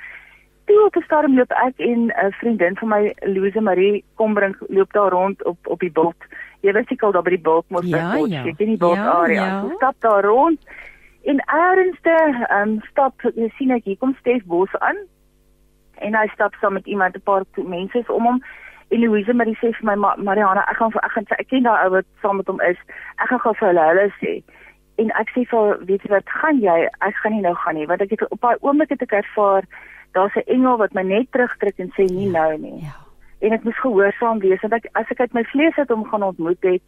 [0.65, 4.93] Toe op 'n stadium loop ek en 'n vriendin van my, Louise Marie Kombrink, loop
[4.93, 6.23] daar rond op op die bult
[6.63, 8.45] jy weet seker daar by die Bultmore ja, ja.
[8.47, 9.47] ek in die Bult ja, area.
[9.47, 9.61] Ja.
[9.63, 10.61] So stap daar rond
[11.27, 12.15] en eerste
[12.55, 14.99] um, stap jy sien ek hier kom Stef Bos aan
[16.03, 18.43] en hy stap saam met iemand 'n paar mense om hom
[18.91, 21.85] en Louise maar hy sê vir my Mariana ek gaan ek gaan ek ken daai
[21.85, 22.79] ou wat saam met hom is
[23.19, 24.33] ek gaan gou vir hulle hulle sê
[25.03, 27.87] en ek sê vir weet jy wat gaan jy ek gaan nie nou gaan nie
[27.87, 29.67] want ek het op daai oomblik het ek ervaar
[30.13, 32.83] daar's 'n engel wat my net terugtrek en sê nie nou nie.
[32.83, 32.97] Ja.
[33.41, 36.23] En ek moes gehoorsaam wees want ek as ek uit my vlees het om gaan
[36.23, 36.87] ontmoet het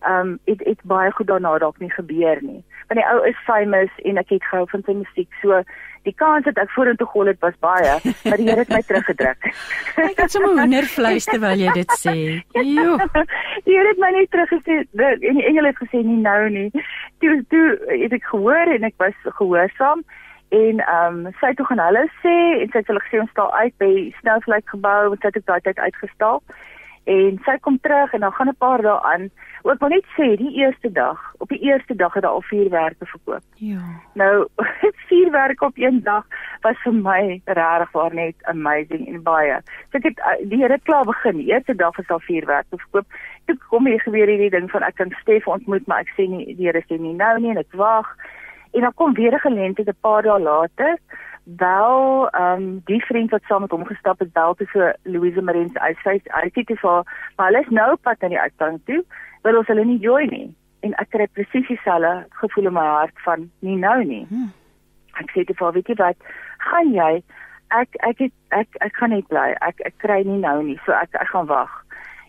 [0.00, 2.64] ehm um, het het baie goed daarna dalk nie gebeur nie.
[2.88, 5.62] Want die ou is famous en ek het gehou van sy musiek so
[6.06, 9.48] die kans dat ek vorentoe gehol het was baie maar die Here het my teruggedruk
[10.04, 12.14] ek het sommer hoendervleis terwyl jy dit sê.
[12.60, 12.98] Jo
[13.66, 16.68] die Here het my net teruggesê en die engele het gesê nie nou nie.
[17.24, 17.66] Toe toe
[18.04, 20.04] het ek gehoor en ek was gehoorsaam
[20.48, 23.50] en ehm um, sy toe gaan hulle sê en sy het hulle gesê ons staan
[23.50, 26.42] uit by Snowflake gebou wat sy het daai tyd uitgestal
[27.06, 29.30] en sy kom terug en dan gaan 'n paar dae aan.
[29.62, 33.06] Ook wil net sê die eerste dag op die eerste dag het daar al vuurwerke
[33.06, 33.42] verkoop.
[33.54, 33.82] Ja.
[34.14, 34.46] Nou
[35.08, 36.26] vuurwerk op een dag
[36.60, 39.60] was vir my regtig waar net amazing en baie.
[39.90, 41.36] So ek het eh, die Here klaar begin.
[41.36, 43.06] Die eerste dag was daar vuurwerke verkoop.
[43.44, 46.54] Toe kom hier gebeur hierdie ding van ek kan Stef ontmoet maar ek sê nie
[46.54, 48.16] die Here sê nie nou nie en ek wag
[48.76, 50.98] En dan kom weer 'n geleentheid 'n paar dae later.
[51.44, 55.42] Wel, ehm um, die vriend wat saam met hom gestap het, bel toe vir Louise
[55.42, 57.02] Marens uit sy uit te vir,
[57.36, 59.04] maar hulle is nou op pad na die uitstalling toe.
[59.42, 60.54] Wil ons hulle nie join nie.
[60.80, 64.26] En ek kry presies dieselfde gevoel in my hart van nie nou nie.
[64.28, 64.52] Hmm.
[65.12, 66.16] Ek sê te vir, weet jy wat,
[66.58, 67.22] gaan jy
[67.68, 69.54] ek ek het, ek ek gaan net bly.
[69.60, 70.78] Ek ek kry nie nou nie.
[70.84, 71.85] So ek ek gaan wag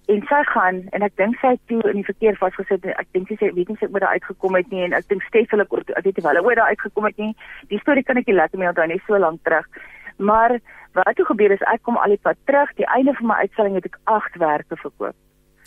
[0.08, 3.30] en sy gaan en ek dink sy het toe in die verkeer vasgesit ek dink
[3.34, 6.08] sy weet nie sy oor daar uitgekom het nie en ek dink Steffelik oor ek
[6.08, 7.34] weet nie wel oor daar uitgekom het nie
[7.74, 9.68] die storie kan ek nie lekker mee onthou nie so lank terug
[10.18, 10.58] maar
[10.98, 13.80] wat toe gebeur is ek kom al die pad terug die einde van my uitstalling
[13.80, 15.18] het ek 8 werke verkoop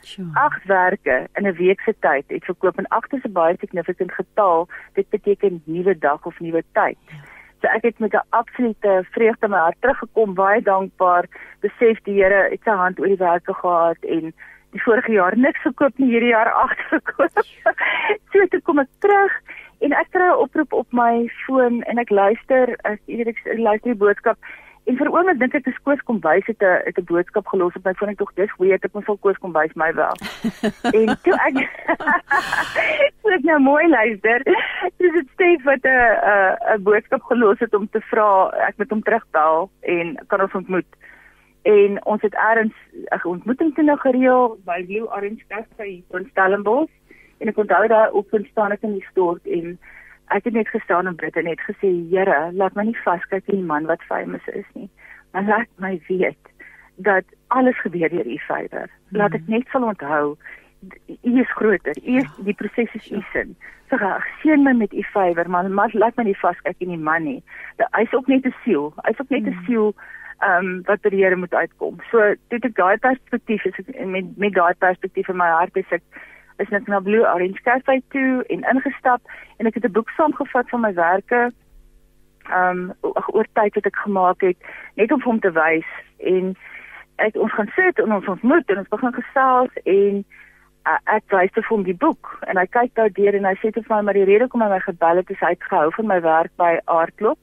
[0.00, 0.30] Sure.
[0.32, 4.12] Agt werke in 'n week se tyd het verkoop en agt is 'n baie significant
[4.12, 4.68] getal.
[4.94, 6.96] Dit beteken nuwe dag of nuwe tyd.
[7.06, 7.18] Ja.
[7.60, 11.24] So ek het met 'n absolute vreugde in my hart teruggekom, baie dankbaar,
[11.60, 14.32] besef die Here het sy hand oor die werk gehad en
[14.72, 17.44] die vorige jaar niks gekoop nie, hierdie jaar agt verkoop.
[18.32, 19.32] so toe kom ek terug
[19.80, 23.92] en ek kry 'n oproep op my foon en ek luister, ek weet ek luister
[23.92, 24.38] die boodskap
[24.88, 27.84] En vir oomblik dink ek dis Koos Kombuis het 'n het 'n boodskap gelos op
[27.84, 30.16] my foon en tog dis weet ek moet vir Koos Kombuis my wel.
[30.98, 31.56] en toe ek
[33.20, 34.42] so ek nou mooi luister.
[34.96, 38.90] Dis dit Stef wat 'n 'n 'n boodskap gelos het om te vra ek moet
[38.90, 40.90] hom terugbel en kan ons ontmoet.
[41.62, 42.72] En ons het eers
[43.24, 46.94] 'n ontmoeting te nou gereël by Blue Orange Cafe in Stellenbosch
[47.38, 49.78] en ek onthou daar op staan ek in die stort en
[50.36, 53.62] ek het net gestaan en bid en net gesê Here, laat my nie vaskyk in
[53.62, 54.88] die man wat famous is nie.
[55.32, 56.54] Maar laat my weet
[56.96, 58.90] dat alles gebeur deur u vyver.
[59.08, 59.58] Laat ek mhm.
[59.58, 60.36] net sal onthou
[61.22, 61.96] u is groter.
[62.06, 63.56] U is die proses is u sin.
[63.90, 63.98] So
[64.42, 67.42] seën my met u vyver, maar, maar laat my nie vaskyk in die man nie.
[67.96, 68.92] Hy's ook net 'n siel.
[69.04, 69.64] Hy's ook net 'n mhm.
[69.64, 69.94] siel
[70.40, 71.98] ehm um, wat by die Here moet uitkom.
[72.10, 75.90] So dit ek daai perspektief is ek, met met daai perspektief in my hart is
[75.90, 76.02] ek
[76.60, 79.20] is net na Blue Orange Cafe toe en ingestap
[79.58, 81.50] en ek het 'n boek saamgevat van my werke
[82.50, 82.92] um
[83.32, 84.56] oor tyd wat ek gemaak het
[84.94, 85.90] net om hom te wys.
[86.18, 86.56] En
[87.16, 90.24] ek ons gaan sit en ons ontmoet en ons begin gesels en
[90.88, 93.72] uh, ek wys te hom die boek en hy kyk daar deur en hy sê
[93.74, 95.90] te vir my maar die rede hoekom hy my gebel het is hy het gehou
[95.96, 97.38] van my werk by Aardklop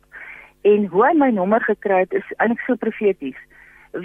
[0.71, 3.39] en hoe hy my nommer gekry het is eintlik so profeties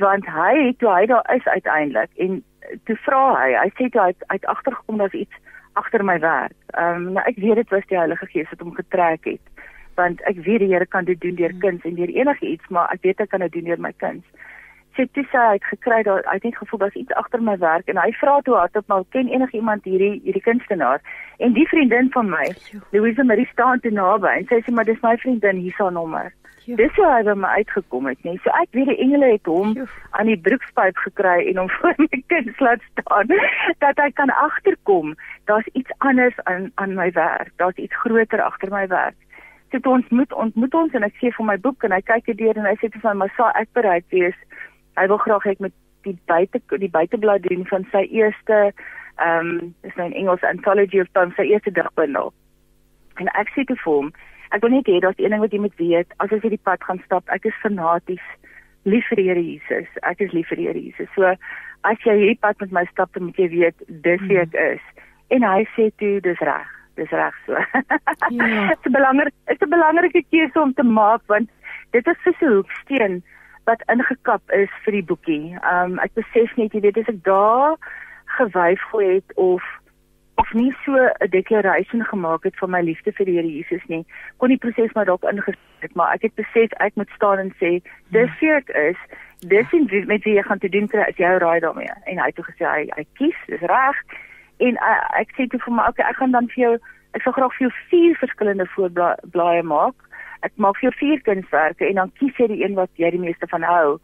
[0.02, 2.42] want hy toe hy daar is uiteindelik en
[2.88, 5.40] toe vra hy, hy sê toe hy uit agtergekom daar's iets
[5.80, 6.56] agter my werk.
[6.76, 9.66] Ehm um, nou ek weet dit was die Heilige Gees wat hom getrek het.
[9.96, 11.60] Want ek weet die Here kan dit doen deur hmm.
[11.64, 14.24] kuns en deur enige iets, maar ek weet hy kan dit doen deur my kuns.
[14.96, 17.56] Sê toe sê hy het gekry daar hy het net gevoel daar's iets agter my
[17.58, 21.00] werk en hy vra toe hardop maar ken enige iemand hierdie hierdie kunstenaar?
[21.38, 22.44] En die vriendin van my,
[22.90, 26.32] Louise Marie staan te naby en sy sê maar dis my vriendin, hier haar nommer.
[26.66, 28.38] Dis hoe hy by my uitgekom het, nee.
[28.44, 29.94] So ek weet die engele het hom Joef.
[30.14, 33.32] aan die broekspyp gekry en hom voor my kind laat staan
[33.82, 35.16] dat hy kan agterkom.
[35.50, 37.50] Daar's iets anders aan aan my werk.
[37.56, 39.18] Daar's iets groter agter my werk.
[39.72, 42.30] So toe ons moet ontmoet ons en ek gee vir my boek en hy kyk
[42.30, 44.38] dit deur en hy sê vir my, "Maar sal ek bereid wees?
[44.96, 48.72] Hy wil graag hê ek moet die buite die buiteblad doen van sy eerste
[49.20, 52.32] ehm um, is nou in Engels Anthology of Poems, sy eerste digbundel."
[53.20, 54.12] En ek sê te hom,
[54.50, 56.84] ek wil net hê daar's een ding wat jy moet weet, as jy hierdie pad
[56.84, 58.24] gaan stap, ek is fanaties
[58.84, 59.88] lief vir die Here Jesus.
[60.02, 61.10] Ek is lief vir die Here Jesus.
[61.16, 61.34] So
[61.88, 64.86] as jy hierdie pad met my stap, dan moet jy weet dis wie ek is.
[65.34, 66.70] En hy sê toe, dis reg.
[67.00, 67.56] Dis reg so.
[67.56, 68.48] Ja.
[68.72, 71.48] Dit is belangrik, dit is 'n belangrike keuse om te maak want
[71.92, 73.22] dit is so 'n hoeksteen
[73.64, 75.56] wat ingekap is vir die boekie.
[75.72, 77.78] Um ek besef net jy weet as ek daar
[78.38, 79.62] gewyf gooi het of
[80.40, 84.04] of nie so 'n declaration gemaak het van my liefde vir die Here Jesus nie,
[84.36, 87.82] kon die proses maar dalk ingesit, maar ek het besef ek moet staan en sê
[88.10, 88.96] dis wie ek is.
[89.40, 91.92] Dis en met wie jy gaan te doen kry is jou raai daarmee.
[92.06, 93.96] En hy het toe gesê hy hy kies, dis reg.
[94.58, 96.78] En uh, ek sê toe vir my, okay, ek gaan dan vir jou
[97.12, 99.94] ek sal graag vir jou vier verskillende voorblaaie maak.
[100.46, 103.22] Ek maak vir jou vier kunswerke en dan kies jy die een wat jy die
[103.22, 103.98] meeste van hou.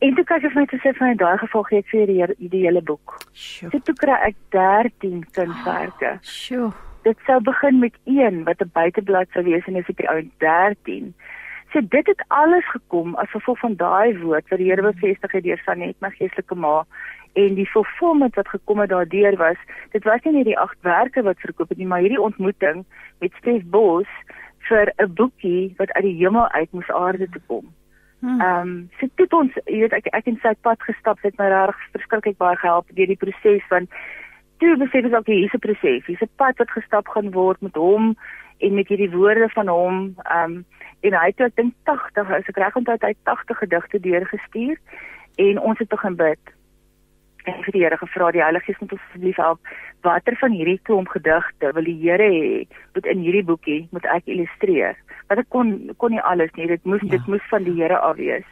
[0.00, 2.62] En toe kyk ek net sê van in daai geval gee ek vir die die
[2.64, 3.18] hele boek.
[3.36, 6.14] So toe kry ek 13 kunswerke.
[6.16, 6.70] Oh, sjoe.
[7.04, 11.14] Dit sou begin met een wat 'n buiteblad sou wees en is dit ou 13.
[11.72, 15.44] So dit het alles gekom as gevolg van daai woord wat die Here bevestig het
[15.44, 16.84] deur Sanet my geestelike ma
[17.32, 19.56] en die fulfillment wat gekom het daardeur was
[19.92, 22.84] dit was nie net die agt werke wat verkoop het nie maar hierdie ontmoeting
[23.18, 24.08] met Stef Bos
[24.70, 27.66] vir 'n boekie wat uit die hemel uit moes aarde toe kom.
[28.20, 28.40] Hmm.
[28.40, 31.48] Ehm um, so dit ons jy weet ek ek in sy pad gestap het my
[31.48, 33.88] regtig verskriklik baie gehelp deur die proses van
[34.60, 37.74] toe besef ek ook hier's 'n proses hier's 'n pad wat gestap gaan word met
[37.74, 38.16] hom
[38.58, 40.64] en met hierdie woorde van hom ehm um,
[41.00, 44.76] en hy het ek dink 80 as ek reg onthou hy 80 gedigte deurgestuur
[45.36, 46.42] en ons het begin bid
[47.44, 49.72] en vir die Here gevra die Heilige Gees moet ons asseblief help.
[50.06, 54.28] Watter van hierdie klomp gedigte wil die Here hê moet in hierdie boekie moet ek
[54.32, 54.98] illustreer?
[55.28, 56.68] Want ek kon kon nie alles nie.
[56.70, 57.14] Dit moes ja.
[57.16, 58.46] dit moes van die Here af wees.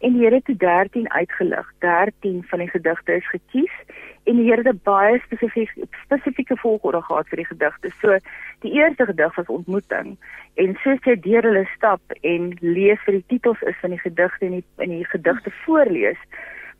[0.00, 1.72] En die Here het 13 uitgelig.
[1.84, 3.74] 13 van die gedigte is gekies
[4.24, 5.72] en die Here het baie spesifiek
[6.04, 7.92] spesifieke volgorde gehad vir die gedigte.
[8.00, 8.18] So
[8.64, 10.16] die eerste gedig was ontmoeting.
[10.60, 14.48] En soos jy deur hulle stap en lees vir die titels is van die gedigte
[14.48, 16.20] en die in die gedigte voorlees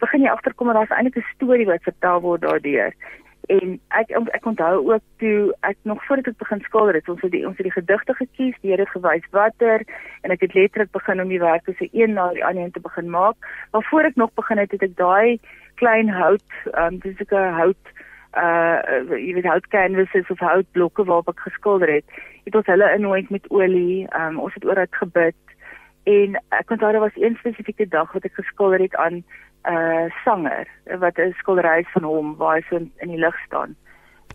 [0.00, 2.94] begin jy agterkom dat daar's eintlik 'n storie wat vertel word daardeur.
[3.48, 7.32] En ek ek onthou ook toe ek nog voordat ek begin skilder het, ons het
[7.32, 9.82] die ons het die gedigte gekies, die Here gewys watter
[10.22, 13.10] en ek het letterlik begin om die werk so een na die ander te begin
[13.10, 13.36] maak.
[13.72, 15.40] Maar voor ek nog begin het, het ek daai
[15.74, 17.84] klein hout, um dis 'n hout
[18.36, 18.78] uh
[19.18, 22.04] jy weet hout canvases of houtblokke waarop ek geskilder het.
[22.44, 25.34] Het ons hulle innooi met olie, um ons het oor dit gebid
[26.04, 29.24] en ek onthou daar was een spesifieke dag wat ek geskilder het aan
[29.64, 30.66] uh, sanger
[30.98, 33.76] wat 'n skildery van hom waar hy so in, in die lig staan.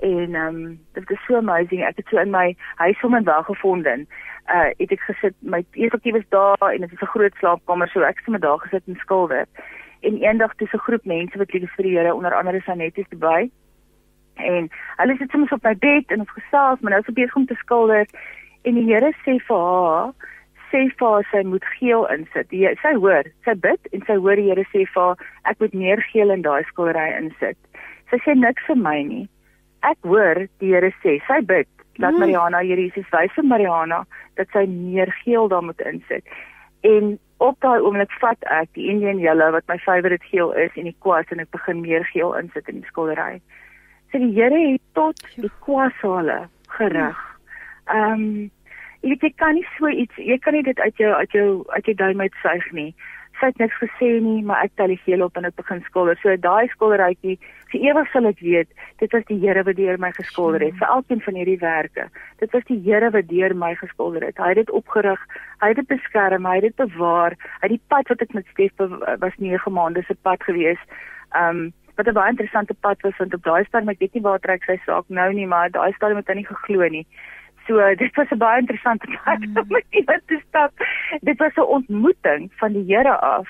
[0.01, 1.83] En ehm um, dit is so amazing.
[1.83, 3.87] Ek het so in my huis hom en wel gevind.
[3.87, 8.01] Uh het ek gesit my eetjie was daar en dit is 'n groot slaapkamer so
[8.01, 9.45] ek het sommer daar gesit en skilder.
[10.01, 13.49] En eendag toe 'n groep mense wat lief vir die Here onder andere Saneties by.
[14.35, 17.35] En hulle sit soms op my bed en ons gesels, maar nou is ek besig
[17.35, 18.05] om te skilder
[18.61, 20.13] en die Here sê vir haar
[20.75, 22.49] sê vir haar sy moet geel insit.
[22.51, 25.77] Die, sy hoor, sy bid en sy hoor die Here sê vir haar ek moet
[25.83, 27.57] meer geel in daai skildery insit.
[28.11, 29.23] Sy sê niks vir my nie.
[29.87, 32.19] Ek hoor die Here sê, sy bid dat hmm.
[32.19, 34.01] Mariana hier Jesus wys vir Mariana
[34.35, 36.27] dat sy meer geel daar moet insit.
[36.83, 40.89] En op daai oomblik vat ek die Indian yellow wat my favourite geel is en
[40.89, 43.39] die kwas en ek begin meer geel insit in die skildery.
[44.11, 46.45] So die Here het tot die kwashale
[46.77, 47.23] gerig.
[47.87, 48.51] Ehm um,
[49.05, 51.49] jy weet jy kan nie so iets jy kan nie dit uit jou uit jou
[51.69, 52.89] uit jou duim uitsuig nie.
[53.37, 56.17] Sy het niks gesê nie maar ek tel die geel op en ek begin skilder.
[56.23, 57.35] So daai skilderytjie
[57.73, 58.71] vir ewig sal ek weet
[59.03, 60.77] dit was die Here wat deur my geskilder het.
[60.81, 62.09] Vir elkeen van hierdie werke
[62.41, 64.41] dit was die Here wat deur my geskilder het.
[64.41, 65.29] Hy het dit opgerig
[65.61, 67.37] hy het dit beskerm hy het dit bewaar.
[67.61, 68.85] Hy die pad wat ek met Stef
[69.21, 70.81] was 9 maande se pad gewees.
[71.37, 74.39] Um wat 'n baie interessante pad was want op daai stadium ek weet nie waar
[74.39, 77.05] trek sy saak nou nie maar daai stadium het hy nie geglo nie
[77.67, 79.57] So dit was 'n baie interessante pad mm.
[79.57, 80.71] om met iemand te stap.
[81.21, 83.49] Dit was 'n ontmoeting van die Here af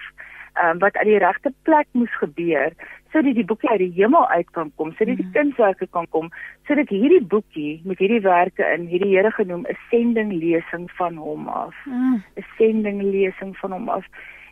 [0.64, 2.72] um, wat aan die regte plek moes gebeur
[3.16, 5.32] sodat die boekie uit die hemel uit kan kom, sodat die mm.
[5.32, 6.30] kunswerke kan kom,
[6.68, 11.48] sodat hierdie boekie met hierdie werke in hierdie Here genoem 'n sending lesing van hom
[11.48, 11.76] af.
[11.86, 12.24] Mm.
[12.36, 14.06] 'n Sending lesing van hom af.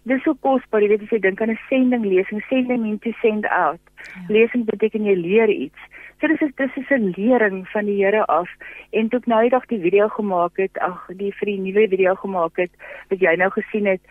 [0.03, 2.99] Dit is so kosbaar, jy weet as jy dink aan 'n sending lesing, sending mean
[2.99, 3.79] to send out.
[4.03, 4.35] Ja.
[4.35, 5.79] Lesing beteken jy leer iets.
[6.19, 8.49] So dis is dis is 'n lering van die Here af
[8.91, 12.15] en toe ek nou eendag die video gemaak het, ag, die vir die nuwe video
[12.15, 12.71] gemaak het
[13.09, 14.01] wat jy nou gesien het.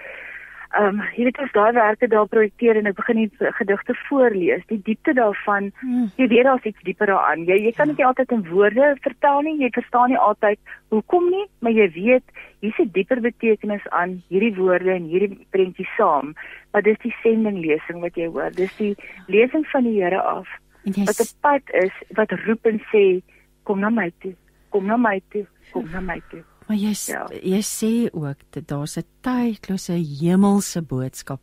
[0.72, 4.62] Ehm um, jy weet as daai werke daar projekteer en ek begin die gedigte voorlees,
[4.70, 6.06] die diepte daarvan, hmm.
[6.16, 7.44] jy weet daar's iets dieper daaraan.
[7.48, 11.28] Jy jy kan dit nie altyd in woorde vertel nie, jy verstaan nie altyd hoekom
[11.34, 12.24] nie, maar jy weet
[12.64, 16.34] hier's 'n dieper betekenis aan hierdie woorde en hierdie prentjie saam.
[16.72, 18.50] Maar dis die sendinglesing wat jy hoor.
[18.50, 18.96] Dis die
[19.28, 20.48] lesing van die Here af.
[20.84, 23.20] Wat 'n pad is wat roep en sê
[23.64, 24.34] kom na my toe.
[24.72, 26.42] kom na my toe, kom na my toe.
[26.66, 27.26] Maar jy ja.
[27.42, 31.40] jy sê ook dat daar's 'n tydlose hemelse boodskap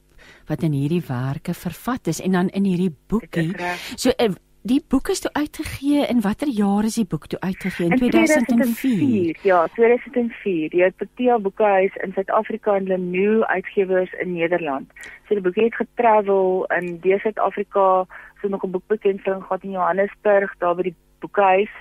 [0.47, 3.55] wat in hierdie werke vervat is en dan in hierdie boekie.
[3.95, 7.85] So eh, die boek is toe uitgegee in watter jaar is die boek toe uitgegee
[7.85, 9.35] in, in 2004?
[9.39, 14.91] 2004 ja 2004 die Protea Boekhuis in Suid-Afrika en Lenou Uitgewers in Nederland
[15.27, 18.05] so die boek het getravel in die Suid-Afrika
[18.41, 21.71] so nog 'n boekbekendstelling gehad in Johannesburg daar by die boekhuis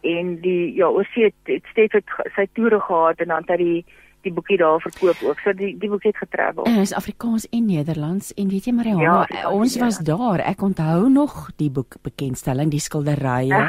[0.00, 3.84] en die ja oorsee het, het steeds het sy toere gehad en dan het hy
[4.24, 5.38] die boekie daar verkoop ook.
[5.44, 6.64] So die die boek het getravel.
[6.68, 9.84] En is Afrikaans en Nederlands en weet jy Mariana, ja, Afrikaans, ons ja.
[9.84, 10.44] was daar.
[10.44, 13.62] Ek onthou nog die boek bekendstelling, die skilderye.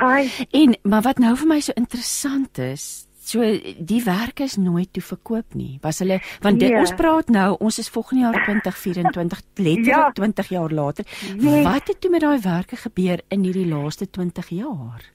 [0.52, 3.46] En maar wat nou vir my so interessant is, so
[3.78, 5.78] die werke is nooit toe verkoop nie.
[5.84, 6.82] Was hulle want dit, nee.
[6.82, 10.12] ons praat nou, ons is volgende jaar 2024, letterlik ja.
[10.20, 11.08] 20 jaar later.
[11.38, 11.64] Nee.
[11.64, 15.08] Wat het toe met daai werke gebeur in hierdie laaste 20 jaar?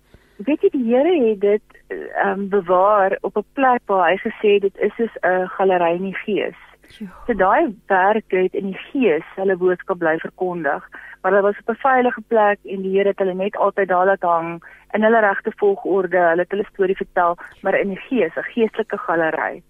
[0.44, 4.58] Weet jy die Here het dit ehm um, bewaar op 'n plek waar hy gesê
[4.60, 6.58] dit is soos 'n galery in die gees.
[6.98, 7.06] Ja.
[7.26, 10.88] So daai werk het in die gees hulle boodskap bly verkondig,
[11.22, 14.06] maar hulle was op 'n veilige plek en die Here het hulle net altyd daar
[14.06, 14.62] laat hang
[14.92, 16.18] in hulle regte volgorde.
[16.18, 19.62] Hulle het hulle storie vertel, maar in die gees, 'n geestelike galery.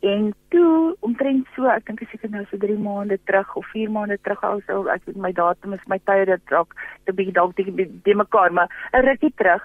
[0.00, 4.18] En toe omtrent so, ek dink seker nou so 3 maande terug of 4 maande
[4.22, 6.74] terug al so ek weet my datum is my tye dit dalk
[7.08, 9.62] 'n bietjie dalk die mekaar, maar 'n rukkie terug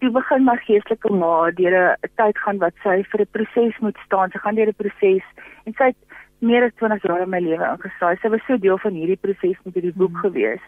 [0.00, 3.98] toe begin my geestelike ma deur 'n tyd gaan wat sy vir 'n proses moet
[4.06, 4.30] staan.
[4.30, 5.24] Sy gaan deur 'n proses
[5.66, 6.00] en sy het
[6.40, 8.16] meer as 20 jaar in my lewe ingesaai.
[8.20, 10.22] Sy was so deel van hierdie proses met hierdie boek mm.
[10.24, 10.64] gewees.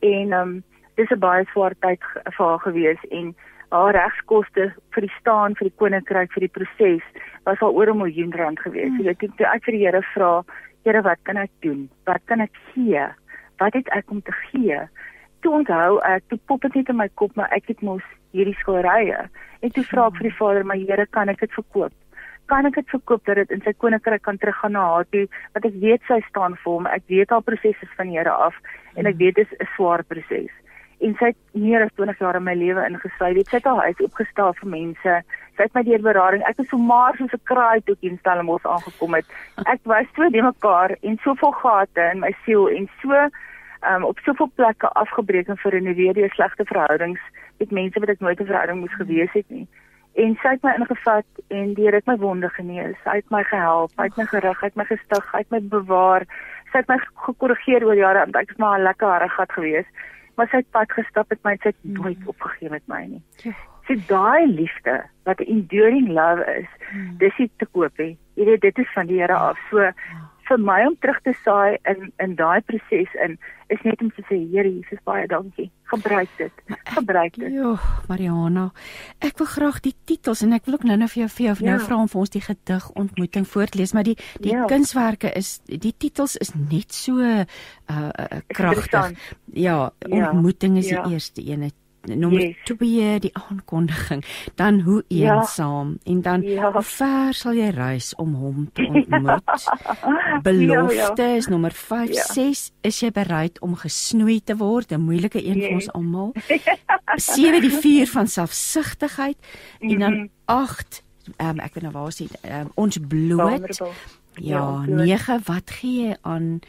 [0.00, 0.62] En ehm um,
[0.96, 2.00] dis 'n baie swaar tyd
[2.36, 3.34] vir haar gewees en
[3.70, 7.04] haar regskoste vir die staan vir die koninkryk vir die proses
[7.44, 8.90] was al oor 'n miljoen rand gewees.
[8.90, 8.98] Mm.
[8.98, 10.44] Jy weet toe ek vir die Here vra,
[10.84, 11.88] Here, wat kan ek doen?
[12.08, 13.02] Wat kan ek gee?
[13.60, 14.78] Wat het ek om te gee?
[15.40, 18.04] Toe onthou ek, toe pop dit net in my kop, maar ek het mos
[18.36, 19.24] hierdie skilderye.
[19.60, 21.92] En toe vra ek vir die Vader, "Maar Here, kan ek dit verkoop?
[22.46, 25.28] Kan ek dit verkoop dat dit in sy koninkryk kan teruggaan na haar toe?
[25.52, 26.86] Want ek weet sy staan vir hom.
[26.86, 28.54] Ek weet haar proses is van die Here af
[28.96, 30.50] en ek weet dit is 'n swaar proses."
[31.00, 33.34] En sy het meer as 20 jaar in my lewe ingesluit.
[33.34, 35.22] Dit het al huis opgestel vir mense.
[35.56, 36.42] Sy het my deur berading.
[36.48, 39.26] Ek was so maar soos 'n kraai toe in Stellenbosch aangekom het.
[39.64, 43.28] Ek was so die mekaar en soveel gate in my siel en so
[43.88, 47.20] um, op soveel plekke afgebreek en verrenoveer deur slegte verhoudings
[47.58, 49.68] met mense wat ek nooit 'n verhouding moes gewees het nie.
[50.14, 52.96] En sy het my ingevat en deur dit my wonde genees.
[53.04, 55.60] Sy het my gehelp, sy het my gerig, sy het my gestig, sy het my
[55.60, 56.26] bewaar.
[56.72, 59.86] Sy het my gekorrigeer oor jare want ek was maar 'n lekker harde gat gewees.
[60.36, 61.92] Maar sy het pad gestap met my, sy het mm.
[61.92, 63.22] nooit opgegee met my nie.
[63.44, 63.52] Ja.
[63.86, 67.18] Sy daai liefde wat enduring love is, mm.
[67.18, 68.18] dis nie te koop nie.
[68.34, 69.58] Jy weet dit is van die Here af.
[69.70, 69.92] So ja
[70.50, 73.38] vir my om terug te saai in in daai proses in
[73.70, 75.68] is net om te sê Here Jesus baie dankie.
[75.90, 76.52] Gebruik dit.
[76.96, 77.52] Gebruik dit.
[77.54, 77.76] Jo,
[78.08, 78.70] Mariana.
[79.22, 81.76] Ek wil graag die titels en ek wil ook nou-nou vir jou vir jou nou
[81.76, 81.84] ja.
[81.86, 84.66] vra om vir ons die gedig ontmoeting voorlees, maar die die ja.
[84.70, 87.44] kunswerke is die titels is net so uh,
[87.90, 89.14] uh kragtig.
[89.54, 91.04] Ja, ja, ontmoeting is ja.
[91.04, 91.70] die eerste een
[92.04, 92.56] nommer yes.
[92.64, 94.24] 2 die aankondiging
[94.54, 95.36] dan hoe ja.
[95.36, 96.12] eensaam ja.
[96.12, 96.72] en dan ja.
[96.72, 99.68] hoe ver sal jy reis om hom te ontmoet
[100.42, 101.36] belofte ja, ja.
[101.36, 102.24] is nommer 5 ja.
[102.32, 105.66] 6 is jy bereid om gesnoei te word 'n moeilike een yes.
[105.66, 106.32] vir ons almal
[107.36, 109.90] 7 die vuur van selfsugtigheid mm -hmm.
[109.90, 113.80] en dan 8 um, ehm, ek weet nou waar is dit um, ons bloot
[114.34, 116.60] ja 9 ja, wat gee jy aan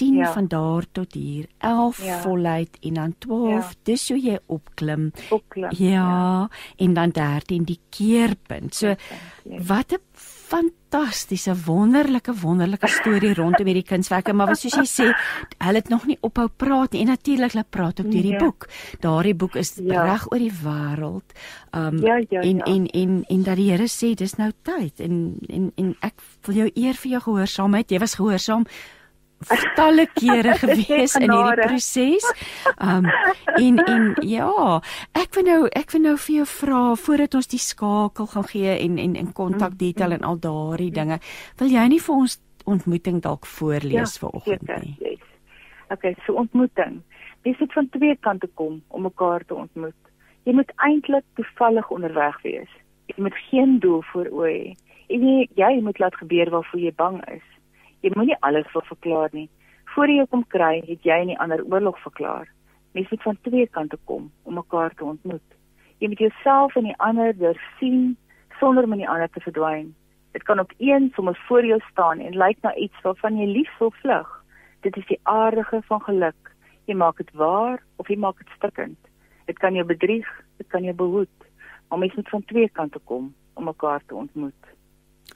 [0.00, 0.32] 10 ja.
[0.32, 2.18] van daar tot hier 11 ja.
[2.24, 3.70] volheid en dan 12 ja.
[3.82, 5.10] dis hoe jy opklim.
[5.30, 8.96] opklim ja, ja en dan 13 die keerpunt so ja.
[9.66, 10.00] wat 'n
[10.50, 15.06] fantastiese wonderlike wonderlike storie rondom hierdie kunswerke maar soos jy sê
[15.62, 18.40] hulle het nog nie ophou praat nie en natuurlik hulle praat ook deur die ja.
[18.42, 18.66] boek
[19.04, 20.04] daardie boek is ja.
[20.08, 21.36] reg oor die wêreld
[21.76, 22.64] um ja, ja, en, ja.
[22.74, 26.64] en en en dat die Here sê dis nou tyd en en en ek wil
[26.64, 28.66] jou eer vir jou gehoorsaamheid jy was gehoorsaam
[29.76, 32.26] talle kere gewees in hierdie proses.
[32.76, 33.08] Um
[33.56, 34.80] en en ja,
[35.16, 38.76] ek wil nou ek wil nou vir jou vra voordat ons die skakel gaan gee
[38.76, 41.20] en en in kontak detail en al daardie dinge.
[41.58, 44.96] Wil jy nie vir ons ontmoeting dalk voorlees ja, vanoggend nie?
[45.00, 45.24] Yes.
[45.90, 47.00] Okay, so ontmoeting.
[47.42, 49.96] Dis dit van twee kante kom om mekaar te ontmoet.
[50.44, 52.70] Jy moet eintlik toevallig onderweg wees.
[53.10, 54.74] Jy moet geen doel voor oë hê.
[55.10, 57.46] En jy, jy moet laat gebeur waarvoor jy bang is.
[58.00, 59.48] Jy moenie alles wil verklaar nie.
[59.94, 62.48] Voor jy kom kry, het jy nie ander oorlog verklaar.
[62.96, 65.56] Mens moet van twee kante kom om mekaar te ontmoet.
[66.00, 68.16] Jy moet jouself en die ander deursien
[68.58, 69.92] sonder om in die ander te verdwyn.
[70.32, 73.78] Dit kan op een sommer voor jou staan en lyk na iets waarvan jy lief
[73.78, 74.30] wil vlug.
[74.80, 76.54] Dit is die aardige van geluk.
[76.88, 78.98] Jy maak dit waar of jy maak dit stikkend.
[79.46, 81.48] Dit kan jou bedrieg, dit kan jou behoed.
[81.88, 84.70] Maar mens moet van twee kante kom om mekaar te ontmoet.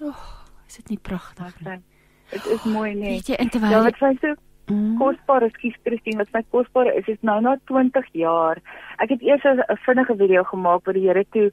[0.00, 1.82] Ag, oh, is dit nie pragtig nie?
[2.30, 3.18] Dit is mooi nee.
[3.18, 4.34] Weet jy in terwyl Ja, wat sê jy?
[4.72, 4.96] Mm.
[4.96, 8.60] Kosbare skies Christine, wat my kosbare is, is nou na 20 jaar.
[9.04, 11.50] Ek het eers 'n vinnige video gemaak waar die Here toe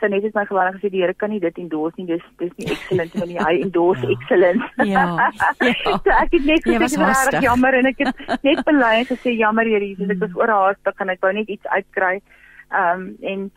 [0.00, 2.06] sy net het my gewaarig gesê die Here kan nie dit endorse nie.
[2.06, 3.38] Dis dis nie excellent nie.
[3.38, 4.16] Hy endorse ja.
[4.16, 4.70] excellence.
[4.84, 5.04] Ja.
[5.20, 5.30] ja.
[6.04, 9.36] so ek het net gesê ja, reg jammer en ek het net bely en gesê
[9.36, 10.40] jammer Here Jesus, ek was mm.
[10.40, 12.16] oorhaastig en ek wou net iets uitkry.
[12.72, 13.50] Ehm um, en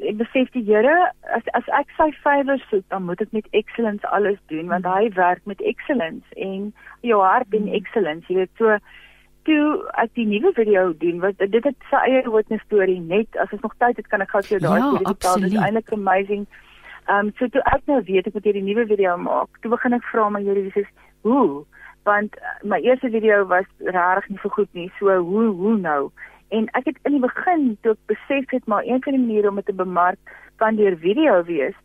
[0.00, 4.06] ek besef die Here as as ek sy favour soek, dan moet ek met excellence
[4.08, 6.72] alles doen want hy werk met excellence en
[7.02, 8.26] jou hart in excellence.
[8.28, 8.78] Jy weet so
[9.46, 13.52] toe ek die nuwe video doen wat dit het sy eie witness storie net as
[13.52, 15.44] ons nog tyd het kan ek gou vir jou daai ja, video vertel.
[15.44, 16.46] Dit is eintlik amazing.
[17.08, 19.62] Ehm um, so toe ek nou weet ek moet hierdie nuwe video maak.
[19.62, 20.90] Toe begin ek vra my Here Jesus,
[21.26, 21.64] hoe?
[22.08, 24.90] Want uh, my eerste video was regtig nie so goed nie.
[24.98, 26.12] So hoe hoe nou?
[26.52, 29.48] En ek het in die begin toe ek besef het maar een van die maniere
[29.48, 31.76] om dit te bemark kan deur video wees,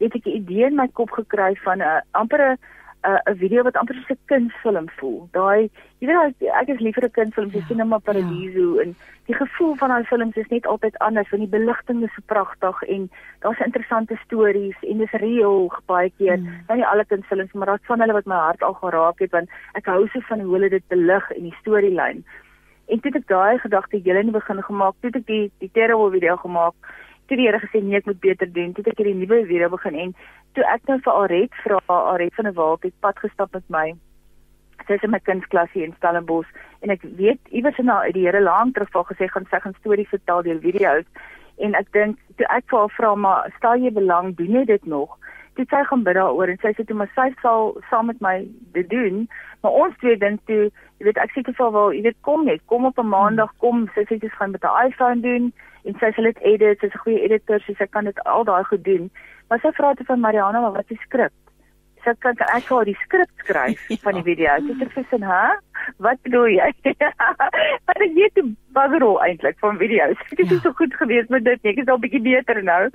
[0.00, 2.58] het ek 'n idee in my kop gekry van 'n amper 'n
[3.02, 5.28] 'n video wat amper soos 'n kunsfilm voel.
[5.32, 8.82] Daai jy weet ek is lief vir 'n kunsfilm, jy sien net maar Paradiso ja.
[8.82, 8.94] en
[9.26, 12.82] die gevoel van daai films is net altyd anders want die beligting is so pragtig
[12.82, 13.10] en
[13.40, 16.38] daar's interessante stories en dis reël baie keer.
[16.38, 16.60] Mm.
[16.68, 19.48] Nou nie alle kunsfilms, maar daar's van hulle wat my hart al geraak het want
[19.74, 22.24] ek hou so van hoe hulle dit belig en die storielyn.
[22.90, 24.94] En toe het ek daai gedagte hele nie begin gemaak.
[25.00, 26.74] Toe het ek die die terrible video gemaak.
[27.30, 28.72] Toe die Here gesê nee, ek moet beter doen.
[28.74, 30.14] Toe het ek hierdie nuwe video begin en
[30.58, 33.84] toe ek nou vir Aret vra, Aret van der Walt het pad gestap met my.
[34.88, 36.50] Sy is in my kindsklas hier in Stellenbosch
[36.82, 39.76] en ek weet iewers in haar die Here lank terug al gesê gaan sy gaan
[39.78, 41.06] stories vertel deur video's
[41.62, 44.90] en ek dink toe ek vir haar vra maar stel jy belang doen jy dit
[44.90, 45.14] nog?
[45.54, 48.48] Toe sy gaan bid daaroor en sy sê toe maar sy sal saam met my
[48.72, 49.28] dit doen
[49.60, 50.68] Maar ons twee dink toe,
[51.00, 53.52] jy weet ek sê te veel wel, jy weet kom net, kom op 'n maandag,
[53.64, 55.52] kom, sy sê jy gaan met 'n iPhone doen
[55.84, 58.64] en sy sê dit edit, sy's 'n goeie editor, sy sê kan dit al daai
[58.64, 59.10] goed doen.
[59.48, 61.32] Maar sy vra te van Mariana, maar wat is skrip?
[62.04, 63.96] Sy kan ek gou die skrip skryf ja.
[64.02, 64.56] van die video.
[64.56, 65.60] Sy sê vir sin, "Hæ?
[65.98, 66.72] Wat bedoel jy?"
[67.86, 70.16] Maar ek weet die buggerol eintlik van video's.
[70.30, 70.60] Dit is ja.
[70.60, 72.88] so goed gewees met dit, ek is al bietjie beter nou.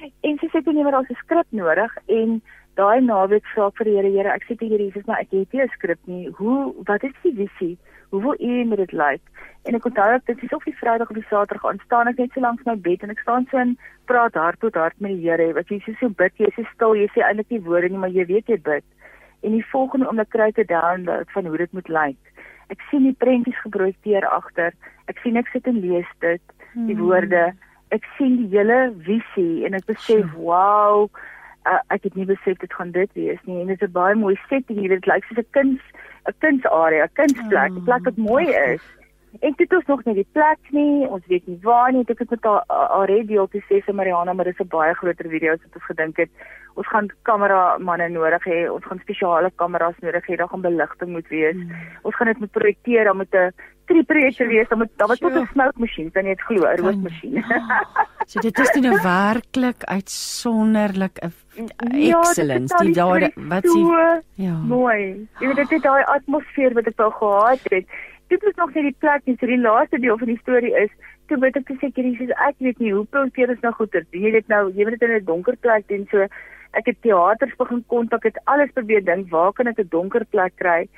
[0.00, 2.40] En sy sê toe nee, maar daar's 'n skrip nodig en
[2.80, 5.52] daai naweek vra ek vir die Here, Here, ek sê vir Jesus, maar ek het
[5.52, 6.28] nie 'n skrip nie.
[6.38, 7.78] Hoe wat is die visie?
[8.10, 9.22] Hoe wil U met dit lyk?
[9.64, 12.18] En ek onthou ek dit is op die Vrydag of die Saterdag aan staan ek
[12.18, 13.76] net so langs my bed en ek staan so en
[14.06, 15.52] praat hart tot hart met die Here.
[15.52, 18.24] Wat jy so bid, jy is stil, jy sê eintlik nie woorde nie, maar jy
[18.26, 18.84] weet jy bid.
[19.42, 22.22] En die volgende oomblik kry ek 'n download van hoe dit moet lyk.
[22.70, 24.72] Ek sien die prentjies geprojekteer agter.
[25.08, 26.42] Ek sien ek sit en lees dit,
[26.74, 27.58] die hmm.
[27.90, 31.08] Ek sien die hele visie en ek besef, wow,
[31.66, 33.60] uh, ek het nie besef dit gaan dit wees nie.
[33.60, 34.88] En dit is 'n baie mooi setting hier.
[34.88, 35.82] Dit lyk soos 'n kuns
[36.28, 37.72] 'n kunsarea 'n kunsplek.
[37.72, 38.82] 'n plek wat mooi is.
[39.40, 41.06] Ek het ons nog nie die plek nie.
[41.06, 42.04] Ons weet nie waar nie.
[42.08, 45.28] Ek het met haar radio te sê vir Mariana maar dit is 'n baie groter
[45.28, 46.30] video as wat ons gedink het.
[46.74, 48.70] Ons gaan kamera manne nodig hê.
[48.70, 50.36] Ons gaan spesiale kameras nodig hê.
[50.36, 51.54] Daar gaan beligting moet wees.
[51.54, 51.72] Hmm.
[52.02, 53.52] ons gaan dit moet projekteer dan met 'n
[53.90, 56.80] drie projekte wees dan moet daar wat tot 'n smoke masjien dan net glo 'n
[56.80, 57.44] rookmasjien
[58.30, 61.32] so dit is nou werklik uitsonderlik 'n
[61.92, 64.54] ja, excellence die daar wat sien ja.
[64.54, 65.28] mooi.
[65.40, 67.86] Jy weet dit is daai atmosfeer wat ek wou gehad het.
[68.32, 70.92] Dit is nog nie die plek nie so die laaste deel van die storie is
[71.28, 74.04] toe weet ek seker Jesus ek weet nie hoe probeer ons nou goeie?
[74.10, 76.06] Jy weet nou jy weet dit in 'n donker plek doen.
[76.10, 76.26] So
[76.78, 80.56] ek het teaters begin kontak het alles probeer dink waar kan ek 'n donker plek
[80.56, 80.88] kry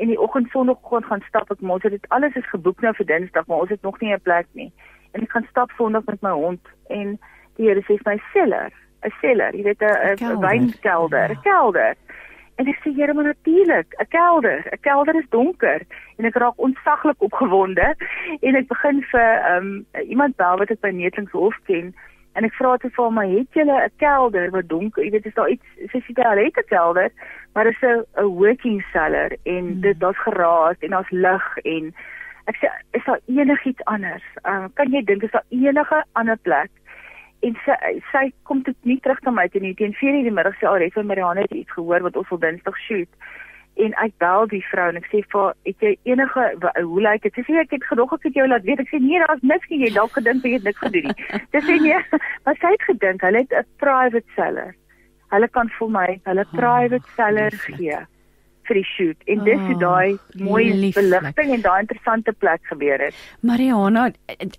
[0.00, 3.46] en die oggend sonoggend gaan stap ek mos dit alles is geboek nou vir Dinsdag
[3.46, 4.72] maar ons het nog nie 'n plek nie
[5.12, 7.18] en ek gaan stap Sondag met my hond en
[7.56, 8.72] die Here sê my cellar
[9.04, 11.40] 'n cellar, jy weet 'n wynkelder, 'n ja.
[11.42, 11.94] kelder.
[12.56, 14.60] En ek sê Here, maar natuurlik, 'n kelder.
[14.72, 15.80] 'n Kelder is donker
[16.16, 17.94] en ek raak ontsaglik opgewonde
[18.46, 21.94] en ek begin vir um, iemand bel wat ek by Netlingshof ken
[22.34, 25.04] en ek vra te vir hom, "Het julle 'n kelder wat donker?
[25.04, 25.66] Jy weet, is daar iets,
[26.14, 27.10] daar het 'n kelder,
[27.54, 29.80] maar dit is 'n working cellar en hmm.
[29.80, 31.94] dit daar's geraas en daar's lig en
[32.46, 34.24] ek sê, is daar enigiets anders?
[34.42, 36.70] Um, kan jy dink is daar enige ander plek
[37.40, 40.56] en sy sy kom dit nie terug na my toe nie teen 4:00 die middag
[40.58, 43.08] sê alreeds van Marianne het iets gehoor wat ons wil Dinsdag shoot
[43.76, 46.46] en ek bel die vrou en ek sê vir het jy enige
[46.82, 47.34] hoe lyk dit?
[47.34, 48.80] Sy sê ek het gedog ek het jou laat weet.
[48.80, 49.82] Ek sê nee daar's niks nie.
[49.86, 51.42] Jy dalk gedink jy het niks gedoen nie.
[51.54, 52.00] Dis sê nee.
[52.44, 54.74] Maar sy het gedink hulle het 'n private seller.
[55.30, 58.00] Hulle kan vir my hulle private seller gee
[58.70, 63.02] vir die shoot en dis hoe Oh, daai mooi beligting en daai interessante plek gebeur
[63.08, 63.14] het.
[63.42, 64.10] Mariana,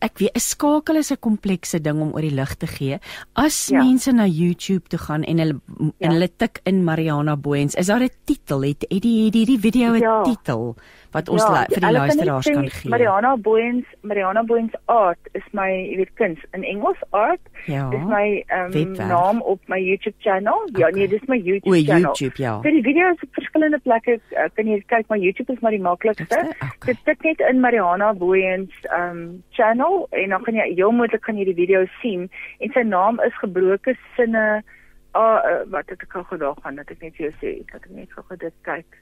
[0.01, 2.99] ek weet 'n skakel is 'n komplekse ding om oor die lig te gee.
[3.35, 3.79] As Ja.
[3.83, 6.09] mense na YouTube toe gaan en hulle en Ja.
[6.11, 8.61] hulle tik in Mariana Booyens, is daar 'n titel?
[8.61, 10.23] Het het die hierdie video 'n Ja.
[10.23, 10.75] titel
[11.11, 12.89] wat ons ja, vir die kan luisteraars kan gee?
[12.89, 17.41] Mariana Booyens, Mariana Booyens art is my, jy weet, kuns in Engels art.
[17.67, 17.89] Ja.
[17.91, 19.07] Dis my um, Webwerf.
[19.09, 20.63] naam op my YouTube channel.
[20.77, 20.99] Ja, Okay.
[20.99, 22.01] nee, dis my O, YouTube channel.
[22.15, 22.53] YouTube, ja.
[22.61, 25.81] Vir die video's op verskillende plekke uh, kan jy kyk, maar YouTube is maar die
[25.83, 26.39] maklikste.
[26.57, 26.93] Okay.
[26.93, 31.38] Dit tik net in Mariana Booyens um channel en dan kan jy heel moontlik gaan
[31.38, 32.29] jy die video sien
[32.59, 34.63] en sy naam is gebroke sinne
[35.11, 37.83] ah uh, wat het ek al gedag gaan dat ek net vir jou sê dat
[37.83, 38.99] ek net gou dit kyk.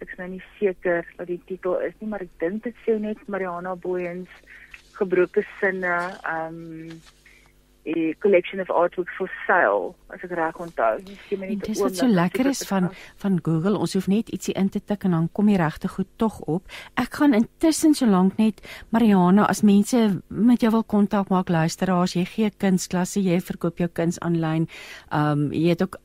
[0.00, 2.96] Ek is nou nie seker wat die titel is nie, maar ek dink dit sê
[3.00, 4.32] net Mariana Booyens
[4.96, 5.96] gebroke sinne
[6.28, 6.88] um
[7.86, 10.98] 'n collection of artworks for sale as ek reg onthou.
[11.30, 13.78] 'n dis wat so lekker is dit van van Google.
[13.78, 16.62] Ons hoef net ietsie in te tik en dan kom die regte goed tog op.
[16.94, 22.24] Ek gaan intussen solank net Mariana as mense met jou wil kontak maak luisteraars, jy
[22.24, 24.68] gee kunsklasse, jy verkoop jou kuns aanlyn.
[25.12, 25.96] Um jy het ook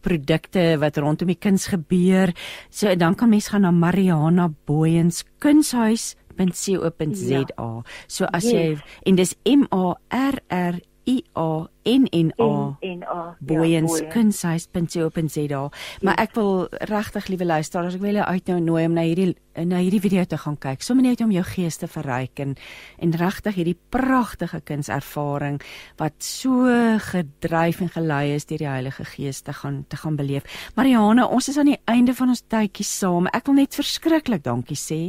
[0.00, 2.32] produkte wat rondom die kuns gebeur.
[2.70, 7.44] So dan kan mense gaan na Mariana Booyens kunshuis.co.za.
[7.58, 7.82] Ja.
[8.06, 8.52] So as Yes.
[8.52, 13.36] jy en dis M A R R I A N N A en en a
[13.40, 15.70] Booyens ja.
[16.00, 19.34] Maar ek wil regtig liewe luisteraars, ek wil julle uitnooi nooi om na hierdie
[19.64, 20.82] na hierdie video te gaan kyk.
[20.84, 22.56] Sommige net om jou gees te verryk en
[23.00, 25.60] en regtig hierdie pragtige kunservaring
[26.00, 26.66] wat so
[27.10, 30.44] gedryf en gelei is deur die Heilige Gees te gaan te gaan beleef.
[30.76, 33.30] Mariana, ons is aan die einde van ons tydjie saam.
[33.32, 35.00] Ek wil net verskriklik dankie sê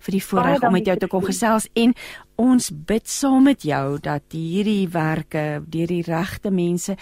[0.00, 1.94] vir die voorreg om met jou te kom gesels en
[2.40, 6.96] ons bid saam met jou dat hierdiewerke deur die regte mense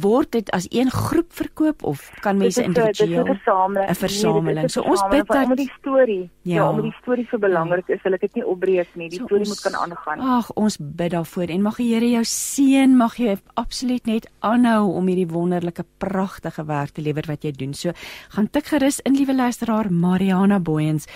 [0.00, 4.58] word dit as een groep verkoop of kan mense individueel 'n versameling.
[4.58, 6.54] Nee, So ons bid dat- die storie, Ja.
[6.54, 9.08] ja, omdat die storie so belangrik is, wil ek dit nie opbreek nie.
[9.08, 10.20] Die So storie ons- moet kan aangaan.
[10.20, 14.92] Ag, ons bid daarvoor en mag die Here jou seën, mag jy absoluut net aanhou
[14.94, 17.74] om hierdie wonderlike pragtige werk te lewer wat jy doen.
[17.74, 17.90] So
[18.28, 21.06] gaan tik gerus in liewe luisteraar Mariana Booyens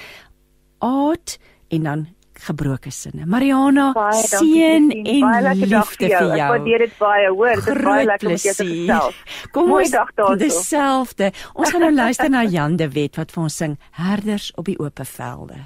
[0.81, 1.39] art
[1.69, 2.07] en dan
[2.47, 3.27] gebroke sinne.
[3.27, 3.91] Mariana,
[4.27, 6.31] seën en Baie lekker dag liefde vir jou.
[6.37, 7.55] Ek waardeer dit baie, hoor.
[7.61, 9.21] Dit is baie lekker om jou te gesels.
[9.53, 10.41] Kom Mooi ons dag daarso.
[10.43, 11.33] Dieselfde.
[11.55, 14.79] Ons gaan nou luister na Jan de Wet wat vir ons sing Herders op die
[14.79, 15.63] oop velde.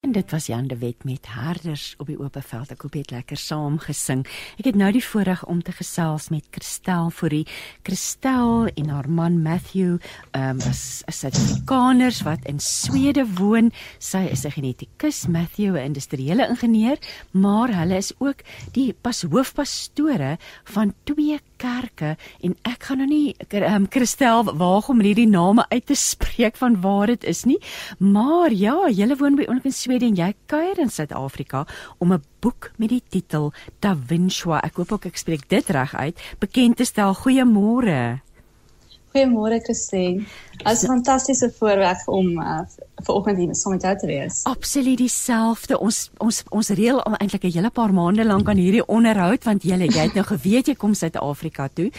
[0.00, 2.70] En dit was Jan de Wet met Herders op die oop veld.
[2.72, 4.22] Ek hoop jy het lekker saam gesing.
[4.56, 7.44] Ek het nou die voorreg om te gesels met Christel Fourie.
[7.84, 9.98] Christel en haar man Matthew
[10.32, 13.68] ehm um, is is Suid-Afrikaners wat in Swede woon.
[13.98, 16.98] Sy is 'n genetikus, Matthew 'n industriële ingenieur,
[17.30, 18.40] maar hulle is ook
[18.72, 22.14] die pas hoofpastore van twee kerke
[22.46, 26.78] en ek gaan nou nie um, Christel waag om hierdie name uit te spreek van
[26.80, 27.58] waar dit is nie.
[27.98, 31.66] Maar ja, julle woon by ons in Swede en jy kuier in Suid-Afrika
[31.98, 35.94] om 'n boek met die titel Da Vinci, ek hoop ook ek spreek dit reg
[35.94, 37.14] uit, bekend te stel.
[37.14, 38.20] Goeiemôre.
[39.10, 40.22] Goeiemôre Christine.
[40.60, 42.60] Dit is 'n fantastiese voorreg om uh,
[43.02, 44.44] vanoggend hier saam met jou te wees.
[44.44, 45.78] Absoluut dieselfde.
[45.78, 49.62] Ons ons ons reël al eintlik 'n hele paar maande lank aan hierdie onderhoud want
[49.62, 51.90] jy jy het nou geweet jy kom Suid-Afrika toe.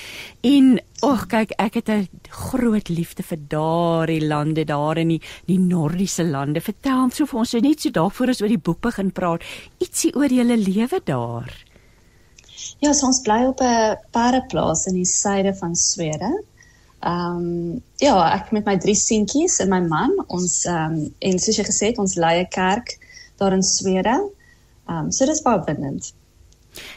[0.41, 5.59] En ag kyk, ek het 'n groot liefde vir daardie lande daar in die die
[5.59, 6.61] Noordiese lande.
[6.61, 9.11] Vertel ons so vir ons so net so daar voor ons oor die boek begin
[9.11, 9.43] praat.
[9.79, 11.65] Ietsie oor julle lewe daar.
[12.79, 16.43] Ja, so ons bly op 'n pareplaas in die suide van Swede.
[17.01, 21.39] Ehm um, ja, ek met my drie seentjies en my man, ons ehm um, en
[21.39, 22.97] soos jy gesê het, ons lei 'n kerk
[23.37, 24.17] daar in Swede.
[24.87, 26.13] Ehm um, so dis baie bindend.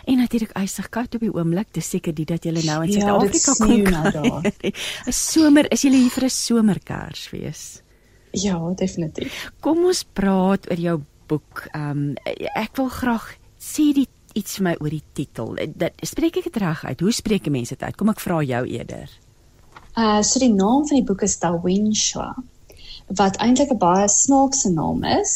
[0.04, 1.66] En natuurlik ysig koud op die oomblik.
[1.72, 3.90] Dis seker dit dat julle nou in Ja, Suid-Afrika dit kom.
[3.90, 4.52] nou daar.
[5.08, 7.82] 'n Somer, is julle hier vir 'n somerkersfees?
[8.30, 9.50] Ja, definitief.
[9.60, 11.66] Kom ons praat oor jou boek.
[11.72, 12.14] Ehm um,
[12.54, 15.54] ek wil graag sê die iets vir my oor die titel.
[15.76, 17.00] Dat spreek ek dit reg uit?
[17.00, 17.96] Hoe spreek mense dit uit?
[17.96, 19.08] Kom ek vra jou eerder.
[19.96, 22.34] Uh so die naam van die boek is Dawinshwa
[23.20, 25.32] wat eintlik 'n baie snaakse naam is.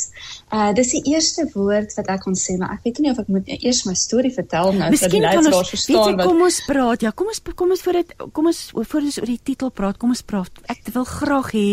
[0.51, 3.29] Uh dis die eerste woord wat ek kon sê, maar ek weet nie of ek
[3.29, 6.61] moet eers my storie vertel nou Miskien die kan ons luisteraars verstaan wat kom ons
[6.65, 7.03] praat.
[7.05, 9.99] Ja, kom ons kom ons voor dit kom ons voor ons oor die titel praat.
[10.01, 10.49] Kom ons praat.
[10.73, 11.67] Ek wil graag hê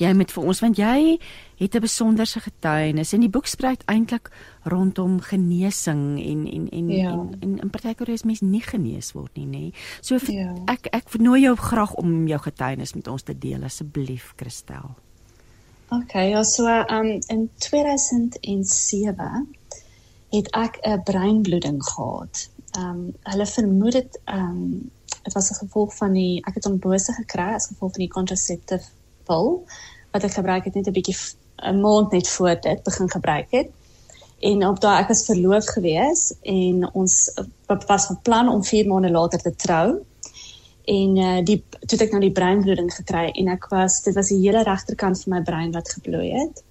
[0.00, 1.18] jy moet vir ons want jy
[1.62, 4.30] het 'n besonderse getuienis en die boek spreek eintlik
[4.64, 7.10] rondom genesing en en en Ja.
[7.12, 9.74] en, en in partykeer is mense nie genees word nie, nê.
[10.00, 10.54] So Ja.
[10.68, 14.96] ek ek nooi jou graag om jou getuienis met ons te deel asseblief, Christel.
[15.92, 19.56] Okay, ja, so um in 2007
[20.30, 22.48] het ek 'n breinbloeding gehad.
[22.78, 24.90] Um hulle vermoed dit um
[25.22, 28.84] dit was 'n gevolg van die ek het ontbose gekry as gevolg van die contraceptive
[29.24, 29.64] pil
[30.10, 31.16] wat ek gebruik het net 'n bietjie
[31.56, 33.68] 'n maand net voor dit begin gebruik het.
[34.40, 37.32] En op daai ek was verloof gewees en ons
[37.86, 40.04] was van plan om 4 maande later te trou.
[40.90, 44.40] En uh, die toe ek nou die breinbloeding gekry en ek was dit was die
[44.42, 46.62] hele regterkant van my brein wat gebloei het.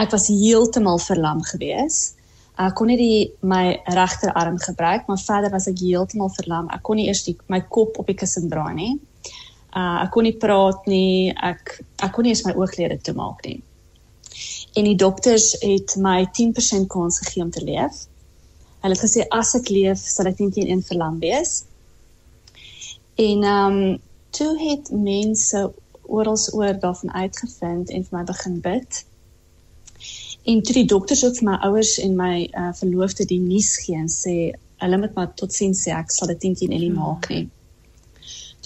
[0.00, 2.16] Ek was heeltemal verlam geweest.
[2.60, 6.68] Ek kon nie die my regterarm gebruik, maar verder was ek heeltemal verlam.
[6.72, 8.92] Ek kon nie eers die, my kop op die kussing draai nie.
[9.72, 11.32] Uh ek kon nie praat nie.
[11.32, 13.60] Ek ek kon nie eens my ooglede toemaak nie.
[14.76, 18.06] En die dokters het my 10% kans gegee om te leef.
[18.82, 21.62] Hulle het gesê as ek leef, sal ek teen een verlam wees.
[23.22, 23.98] En ehm um,
[24.30, 25.72] toe het mense
[26.02, 29.04] oral oor daarvan uitgevind en vir my begin bid.
[30.42, 33.98] En toe die dokters ook vir my ouers en my uh, verloofde die nuus gee
[33.98, 34.34] en sê
[34.82, 37.44] hulle moet maar totsiens sê ek sal dit teen teen nie maak nie.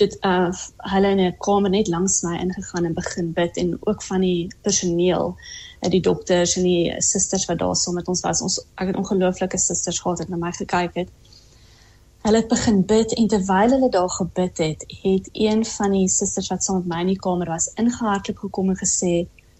[0.00, 0.48] Dit uh
[0.94, 4.48] hulle in 'n kamer net langs my ingegaan en begin bid en ook van die
[4.62, 8.92] personeel uh, die dokters en die susters wat daar saam met ons was ons ek
[8.92, 11.12] het ongelooflike susters gehad wat na my gekyk het
[12.26, 16.50] hulle het begin bid en terwyl hulle daar gebid het het een van die susters
[16.52, 19.12] wat saam met my in die kamer was ingehardloop gekom en gesê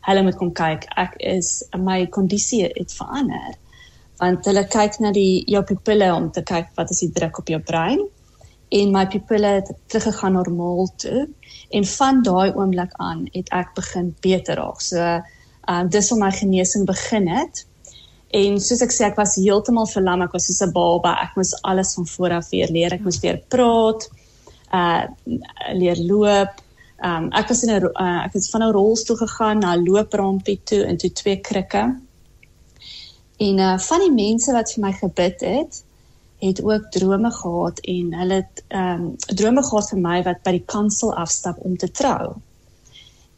[0.08, 1.52] hulle moet kom kyk ek is
[1.90, 3.54] my kondisie het verander
[4.20, 7.54] want hulle kyk na die jou pupille om te kyk wat is die druk op
[7.54, 8.06] jou brein
[8.68, 11.28] en my pupille het teruggegaan normaal toe
[11.70, 14.80] en van daai oomblik aan het ek begin beter raak.
[14.80, 17.66] So ehm uh, dis hoe my genesing begin het.
[18.36, 21.14] En soos ek sê ek was heeltemal verlam, ek was soos 'n baba.
[21.24, 22.92] Ek moes alles van voor af weer leer.
[22.92, 24.08] Ek moes weer praat,
[24.72, 25.02] uh
[25.72, 26.60] leer loop.
[27.04, 30.60] Um, ek was in 'n uh, ek het van 'n rolstoel gegaan na 'n looprampie
[30.64, 31.84] toe en toe twee krikke.
[33.38, 35.84] En uh van die mense wat vir my gebid het,
[36.40, 40.50] het ook drome gehad en hulle het ehm um, drome gehad vir my wat by
[40.50, 42.34] die kansel afstap om te trou.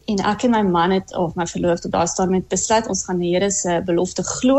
[0.06, 3.18] En ek en my man het of my verloofde daar staan met besluit ons gaan
[3.18, 4.58] die Here se belofte glo.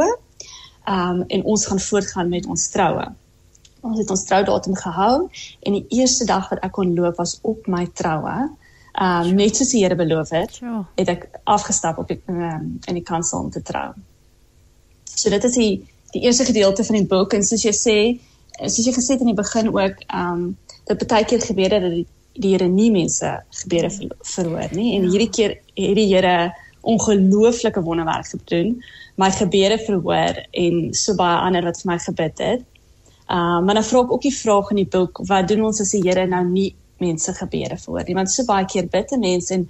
[0.89, 3.05] Ehm um, en ons gaan voortgaan met ons troue.
[3.81, 5.15] Ons het ons troudatum gehou
[5.59, 8.37] en die eerste dag wat ek kon loop was op my troue.
[8.93, 10.57] Ehm um, net soos die Here beloof het,
[10.95, 13.91] het ek afgestap op die um, in die kansel om te trou.
[15.13, 15.73] So dit is die
[16.15, 17.97] die eerste gedeelte van die boek en soos jy sê,
[18.63, 20.47] soos jy gesê het in die begin ook, ehm um,
[20.89, 25.05] dat baie keer gebeur dat die, die Here nie mense gebede ver, verhoor nie en
[25.05, 25.11] ja.
[25.13, 26.49] hierdie keer het die Here
[26.81, 28.79] ongelooflike wonderwerk gedoen,
[29.19, 32.65] my gebede verhoor en so baie ander wat vir my gebid het.
[33.29, 35.81] Ehm um, maar dan vra ek ook die vraag in die boek, wat doen ons
[35.83, 36.71] as die Here nou nie
[37.03, 38.17] mense gebede verhoor nie?
[38.17, 39.67] Want so baie keer bid mense en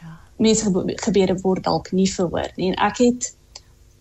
[0.00, 0.16] ja.
[0.38, 0.72] mense
[1.04, 3.32] gebede word dalk nie verhoor nie en ek het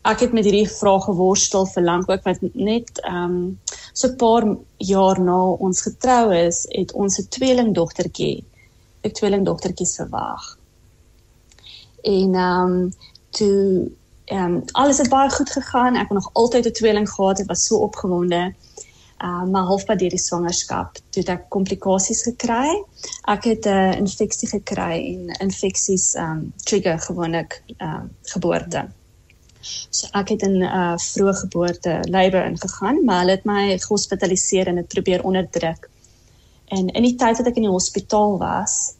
[0.07, 3.59] ek het met hierdie vrae geworstel vir lank ook wat net ehm um,
[3.93, 4.45] so 'n paar
[4.77, 8.43] jaar na ons getrou is, het ons 'n tweelingdogtertjie,
[9.03, 10.57] 'n tweelingdogtertjie verwag.
[12.03, 12.93] En ehm um,
[13.29, 13.91] toe
[14.31, 15.95] ehm um, alles het baie goed gegaan.
[15.95, 17.39] Ek het nog altyd 'n tweeling gehad.
[17.39, 18.53] Ek was so opgewonde.
[19.17, 22.83] Ehm uh, maar halfpad deur die swangerskap het ek komplikasies gekry.
[23.21, 28.87] Ek het 'n uh, infeksie gekry en infeksies ehm um, trigger gewoonlik ehm uh, geboorte.
[29.89, 34.67] So ek het in 'n uh, vroeë geboorte labor ingegaan, maar hulle het my gehospitaliseer
[34.67, 35.89] en dit probeer onderdruk.
[36.65, 38.93] En in die tyd wat ek in die hospitaal was,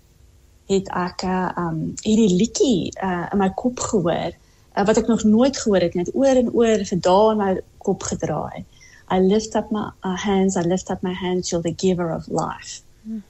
[0.68, 4.32] het ek 'n uh, um hierdie liedjie uh, in my kop gehoor
[4.76, 7.52] uh, wat ek nog nooit gehoor het net oor en oor vir dae in my
[7.78, 8.64] kop gedraai.
[9.12, 12.28] I lift up my uh, hands, I lift up my hands to the giver of
[12.28, 12.82] life.
[13.04, 13.24] Hmm.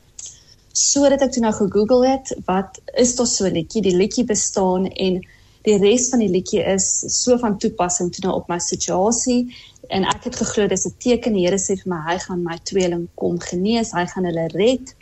[0.73, 3.81] So dat ek toe nou gegoogel het, wat is dit so 'n liedjie?
[3.81, 5.21] Die liedjie bestaan en
[5.65, 6.87] die res van die liedjie is
[7.21, 9.53] so van toepassing toe nou op my situasie
[9.89, 12.57] en ek het geglo dis 'n teken die Here sê vir my hy gaan my
[12.63, 14.95] tweeling kom genees, hy gaan hulle red.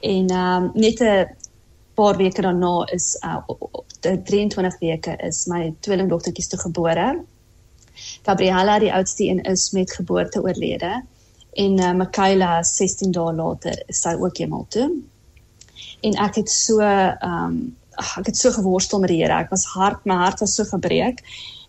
[0.00, 1.26] En ehm um, net 'n
[1.96, 3.40] paar weke daarna is uh
[4.06, 7.06] 23 weke is my tweelingdogtertjies toe gebore.
[8.26, 11.02] Gabriella die oudste een is met geboorte oorlede
[11.56, 14.86] en uh, Michaela 16 dae later is sy ook eendag toe.
[16.04, 17.58] En ek het so ehm um,
[17.96, 19.32] ek het so geworstel met die Here.
[19.32, 21.22] Ek was hard, my hart was so gebreek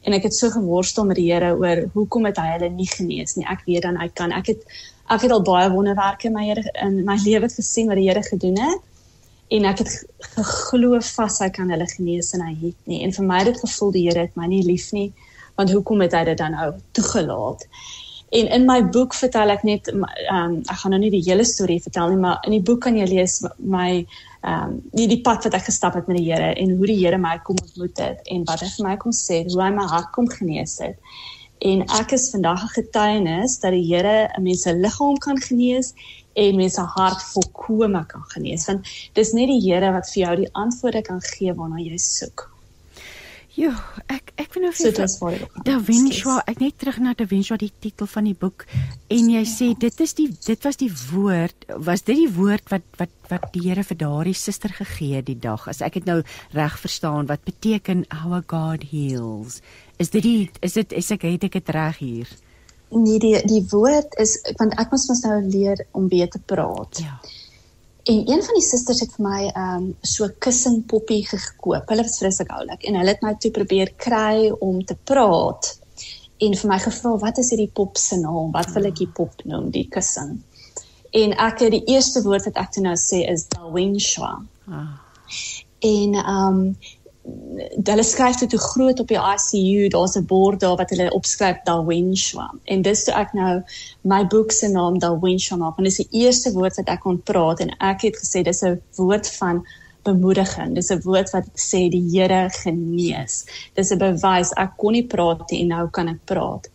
[0.04, 3.38] en ek het so geworstel met die Here oor hoekom het hy hulle nie genees
[3.40, 3.48] nie.
[3.48, 4.36] Ek weet dan hy kan.
[4.36, 4.68] Ek het
[5.08, 8.24] ek het al baie wonderwerke in my Here in my lewe gesien wat die Here
[8.28, 8.84] gedoen het
[9.48, 9.94] en ek het
[10.36, 13.04] geglo vas hy kan hulle genees en hy het nie.
[13.06, 15.12] En vir my het dit gevoel die Here het my nie lief nie
[15.58, 17.64] want hoekom het hy dit dan nou toegelaat?
[18.38, 20.04] En in my boek vertel ek net um,
[20.60, 23.08] ek gaan nou nie die hele storie vertel nie, maar in die boek kan jy
[23.08, 23.90] lees my
[24.48, 27.00] ehm um, die die pad wat ek gestap het met die Here en hoe die
[27.00, 29.88] Here my kom ontmoet het en wat hy vir my kom sê, hoe hy my
[29.90, 31.00] hart kom genees het.
[31.66, 35.94] En ek is vandag 'n getuienis dat die Here 'n mens se liggaam kan genees
[36.38, 38.68] en mense hart volkome kan genees.
[38.70, 42.48] Want dis net die Here wat vir jou die antwoorde kan gee waarna jy soek.
[43.58, 43.72] Ja,
[44.06, 47.72] ek ek weet nou of jy Da Vinci, ek net terug na Da Vinci die
[47.82, 48.68] titel van die boek
[49.10, 52.86] en jy sê dit is die dit was die woord, was dit die woord wat
[53.02, 55.66] wat wat die Here vir daardie suster gegee het die dag.
[55.66, 56.20] As ek dit nou
[56.54, 59.64] reg verstaan, wat beteken our God heals?
[59.98, 62.38] Is dit die is dit is ek het ek dit reg hier?
[62.90, 67.02] Nee, die die woord is want ek moet mos nou leer om weer te praat.
[67.04, 67.18] Ja.
[68.08, 71.90] En een van die susters het vir my um so kussing poppie gekoop.
[71.92, 75.74] Hulle was vreeslik oulik en hulle het my toe probeer kry om te praat.
[76.40, 78.52] En vir my gevra, "Wat is hierdie pop se naam?
[78.52, 80.40] Wat wil ek die pop noem, die kussing?"
[81.12, 84.46] En ek het die eerste woord wat ek toe nou sê is Dalwinshwa.
[84.68, 85.00] Ah.
[85.80, 86.78] En um
[87.88, 91.58] hulle skryf dit te groot op die ICU, daar's 'n bord daar wat hulle opskryf
[91.64, 92.48] Darwinshwa.
[92.64, 93.64] En dis toe ek nou
[94.02, 97.60] my boek se naam Darwinshwa maak, want dis die eerste woord wat ek kon praat
[97.60, 99.66] en ek het gesê dis 'n woord van
[100.04, 100.76] bemoediging.
[100.76, 103.46] Dis 'n woord wat sê die Here genees.
[103.74, 106.70] Dis 'n bewys ek kon nie praat nie en nou kan ek praat.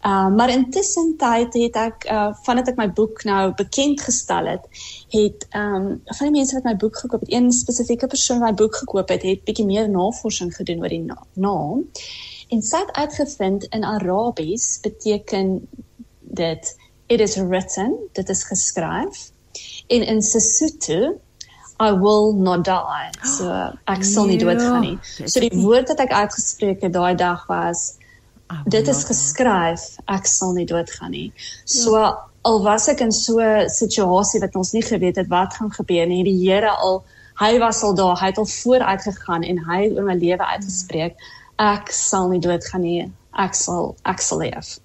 [0.00, 4.62] Uh, maar intussen tyd het ek uh, vandat ek my boek nou bekend gestel het,
[5.12, 8.56] het um, van die mense wat my boek gekoop het, een spesifieke persoon wat my
[8.62, 11.84] boek gekoop het, het bietjie meer navorsing gedoen oor die na naam.
[12.48, 15.68] En sy het uitgevind in Arabies beteken
[16.40, 16.72] dit
[17.12, 19.28] it is written, dit is geskryf.
[19.92, 21.18] En in Sesotho
[21.80, 23.12] I will not die.
[23.36, 23.52] So
[23.84, 24.98] ek sal nie doodgaan nie.
[25.24, 27.99] So die woord wat ek uitgespreek het daai dag was
[28.50, 31.30] Oh, dit is geskryf ek sal nie doodgaan nie.
[31.64, 32.10] So ja.
[32.42, 36.06] al was ek in so 'n situasie wat ons nie geweet het wat gaan gebeur
[36.06, 37.04] nie, die Here al
[37.40, 40.44] hy was al daar, hy het al vooruit gegaan en hy het oor my lewe
[40.44, 41.16] uitgespreek
[41.60, 43.12] ek sal nie doodgaan nie.
[43.38, 44.78] Ek sal ek sal leef.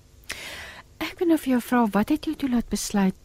[1.00, 3.16] Ek wil nou vir jou vra wat het jou toe laat besluit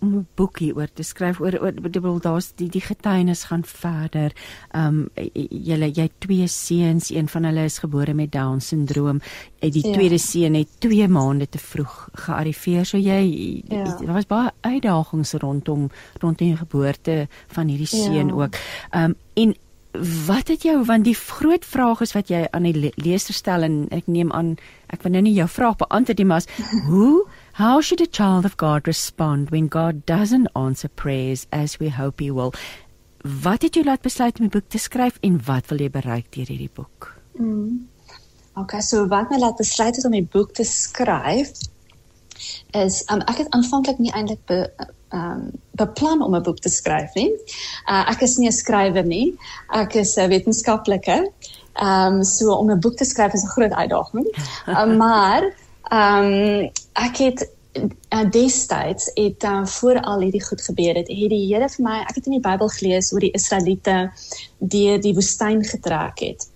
[0.00, 4.32] om 'n boek hieroor te skryf oor oor bedoel daar's die die getuienis gaan verder.
[4.74, 9.20] Um jy jy twee seuns, een van hulle is gebore met down syndroom.
[9.58, 9.92] Die ja.
[9.92, 12.84] tweede seun het 2 maande te vroeg gearriveer.
[12.84, 13.84] So jy ja.
[13.84, 18.34] daar was baie uitdagings rondom rondom die geboorte van hierdie seun ja.
[18.34, 18.54] ook.
[18.94, 19.54] Um en
[20.26, 23.88] wat het jou want die groot vraag is wat jy aan die leser stel en
[23.90, 24.54] ek neem aan
[24.94, 26.46] ek wil nou nie jou vraag beantwoord nie maar
[26.90, 31.88] hoe How should a child of God respond when God doesn't answer prayers as we
[31.88, 32.54] hope he will?
[33.22, 36.30] Wat het jou laat besluit om 'n boek te skryf en wat wil jy bereik
[36.30, 37.16] deur hierdie boek?
[37.38, 37.88] Mm.
[38.54, 41.50] Okay, so wat my laat besluit het om 'n boek te skryf
[42.72, 44.70] is um, ek het aanvanklik nie eintlik be
[45.12, 47.32] um beplan om 'n boek te skryf nie.
[47.88, 49.36] Uh, ek is nie 'n skrywer nie.
[49.72, 51.32] Ek is 'n wetenskaplike.
[51.82, 54.26] Um so om 'n boek te skryf is 'n groot uitdaging.
[54.68, 55.42] Uh, maar
[55.88, 61.32] Ehm um, ek het uh, destyds het uh, voor al hierdie goed gebeur het, het
[61.32, 63.98] die Here vir my, ek het in die Bybel gelees oor die Israeliete
[64.58, 66.48] deur die woestyn getrek het.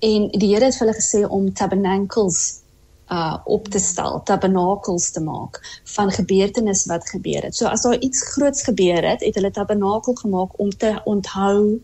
[0.00, 2.62] En die Here het vir hulle gesê om tabernacles
[3.06, 5.60] uh op te stel, tabernacles te maak
[5.94, 7.54] van gebeurtenisse wat gebeur het.
[7.54, 11.78] So as daar iets groots gebeur het, het hulle tabernakel gemaak om te onthou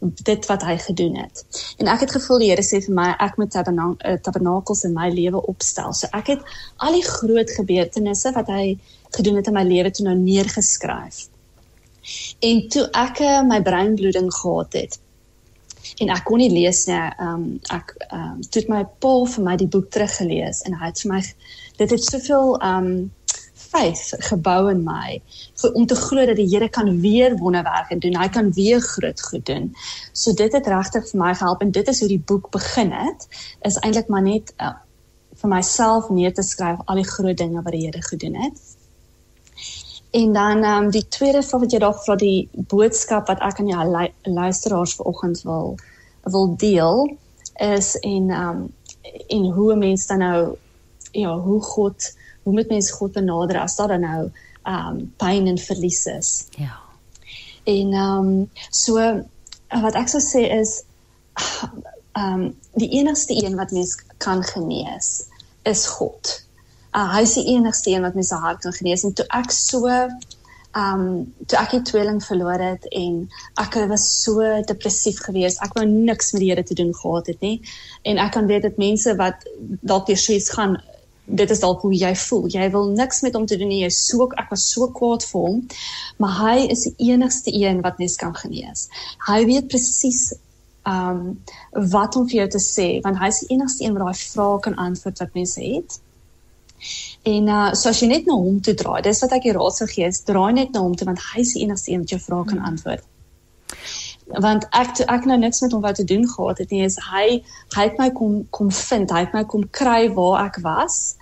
[0.00, 1.44] dit wat hy gedoen het.
[1.80, 5.08] En ek het gevoel die Here sê vir my ek moet eh, tabernakels in my
[5.10, 5.94] lewe opstel.
[5.96, 8.76] So ek het al die groot gebeurtenisse wat hy
[9.16, 11.26] gedoen het in my lewe toe nou neergeskryf.
[12.40, 15.00] En toe ek eh, my breinbloeding gehad het
[16.02, 19.12] en ek kon nie lees nie, ehm um, ek ehm um, toe het my pa
[19.34, 21.20] vir my die boek teruggelees en hy het vir my
[21.78, 22.96] dit het soveel ehm um,
[23.76, 25.20] faith gebou in my
[25.72, 28.16] om te glo dat die Here kan weer wonderwerke doen.
[28.16, 29.74] Hy kan weer groot goed doen.
[30.12, 33.26] So dit het regtig vir my gehelp en dit is hoe die boek begin het.
[33.66, 34.72] Is eintlik maar net uh,
[35.40, 38.62] vir myself neer te skryf al die groot dinge wat die Here gedoen het.
[40.16, 43.60] En dan ehm um, die tweede vraag wat jy dalk vra die boodskap wat ek
[43.60, 44.06] aan jou lu
[44.38, 45.74] luisteraars vanoggend wil
[46.26, 47.02] wil deel
[47.62, 48.72] is en ehm um,
[49.28, 50.56] en hoe 'n mens dan nou
[51.12, 52.14] ja, hoe God
[52.46, 54.20] hoe moet mens God benader as daar dan nou
[54.70, 56.30] um, pyn en verlies is.
[56.54, 56.78] Ja.
[57.66, 58.28] En um,
[58.70, 59.02] so
[59.82, 60.78] wat ek sou sê is
[62.14, 65.26] um, die enigste een wat mens kan genees
[65.66, 66.36] is God.
[66.94, 69.50] Uh, hy is die enigste een wat mens se hart kan genees en toe ek
[69.50, 73.26] so um, toe ek 'n tweeling verloor het en
[73.58, 74.38] ek was so
[74.70, 75.58] depressief geweest.
[75.66, 77.60] Ek wou niks met die Here te doen gehad het nie.
[78.02, 79.42] En ek kan weet dat mense wat
[79.82, 80.78] dalk deur so iets gaan
[81.26, 82.46] dit is dalk hoe jy voel.
[82.54, 83.82] Jy wil niks met hom te doen nie.
[83.82, 85.60] Jy so ek was so kwaad vir hom.
[86.22, 88.88] Maar hy is die enigste een wat mens kan genees.
[89.26, 90.32] Hy weet presies
[90.86, 91.40] um
[91.92, 94.60] wat om vir jou te sê want hy is die enigste een wat daai vrae
[94.62, 95.98] kan antwoord wat mense het.
[97.26, 99.74] En uh so as jy net na hom toe draai, dis wat ek die raad
[99.74, 102.22] sou gee, draai net na hom toe want hy is die enigste een wat jou
[102.22, 103.02] vrae kan antwoord.
[104.26, 107.42] Want ek ek nou niks met hom wou te doen gehad het nie, is hy
[107.76, 111.14] hy het my kom kom vind, hy het my kom kry waar ek was.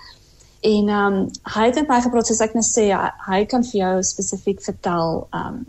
[0.65, 3.65] En ehm um, hy het met my gepraat soos ek net sê hy, hy kan
[3.71, 5.65] vir jou spesifiek vertel ehm um,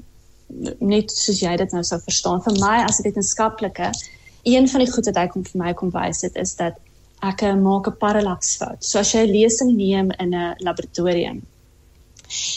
[0.80, 2.44] net soos jy dit nou sou verstaan.
[2.46, 3.92] Vir my as 'n wetenskaplike,
[4.44, 6.80] een van die goed wat hy kom vir my kom wys het is dat
[7.22, 8.84] ek maak 'n parallaksfout.
[8.84, 11.42] So as jy 'n lesing neem in 'n laboratorium,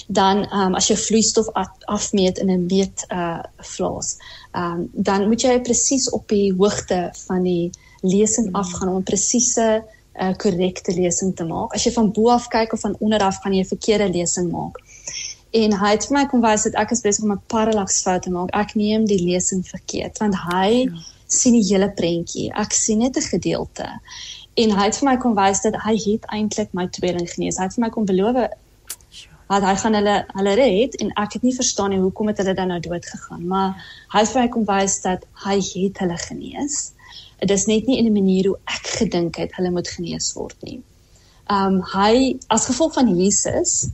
[0.07, 1.49] dan um, as jy vloeistof
[1.87, 4.17] afmeet in 'n meet uh flaas,
[4.53, 7.71] um, dan moet jy presies op die hoogte van die
[8.01, 9.85] lesing afgaan om 'n presiese
[10.21, 11.75] uh korrekte lesing te maak.
[11.75, 14.51] As jy van bo af kyk of van onder af gaan jy 'n verkeerde lesing
[14.51, 14.79] maak.
[15.51, 18.31] En hy het vir my kom wys dat ek is besig om 'n parallaksfout te
[18.31, 18.51] maak.
[18.55, 20.93] Ek neem die lesing verkeerd want hy ja.
[21.27, 22.53] sien die hele prentjie.
[22.53, 24.01] Ek sien net 'n gedeelte.
[24.55, 27.57] En hy het vir my kom wys dat hy het eintlik my tweeling genees.
[27.57, 28.37] Hy het vir my kom beloof
[29.49, 32.55] dat hy gaan hulle hulle red en ek het nie verstaan nie hoekom het hulle
[32.55, 33.47] dan nou dood gegaan.
[33.47, 36.79] Maar hy het vir my kom wys dat hy het hulle genees.
[37.41, 40.57] Dit is net nie in 'n manier hoe ek gedink het hulle moet genees word
[40.63, 40.83] nie.
[41.51, 43.89] Um hy as gevolg van Jesus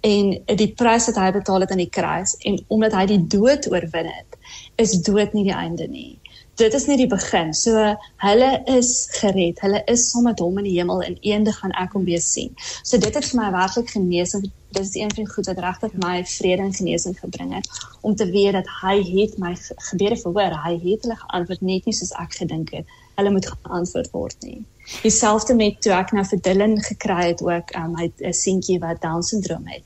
[0.00, 3.68] en die prys wat hy betaal het aan die kruis en omdat hy die dood
[3.72, 4.38] oorwin het
[4.76, 6.18] is dood nie die einde nie
[6.60, 7.84] dit is nie die begin so
[8.24, 11.96] hulle is gered hulle is saam met hom in die hemel en eendag gaan ek
[11.96, 12.52] hom weer sien
[12.82, 15.92] so dit het vir my werklik genesing dit is een van die goed wat regtig
[15.92, 17.68] my vrede en genesing gebring het
[18.00, 19.54] om te weet dat hy het my
[19.90, 24.10] gebede verhoor hy het hulle geantwoord net nie soos ek gedink het hulle moet geantwoord
[24.12, 24.62] word nie
[25.02, 29.00] Dieselfde met toe ek nou vir Dylan gekry het ook, um, hy 'n seentjie wat
[29.00, 29.84] Down syndroom het.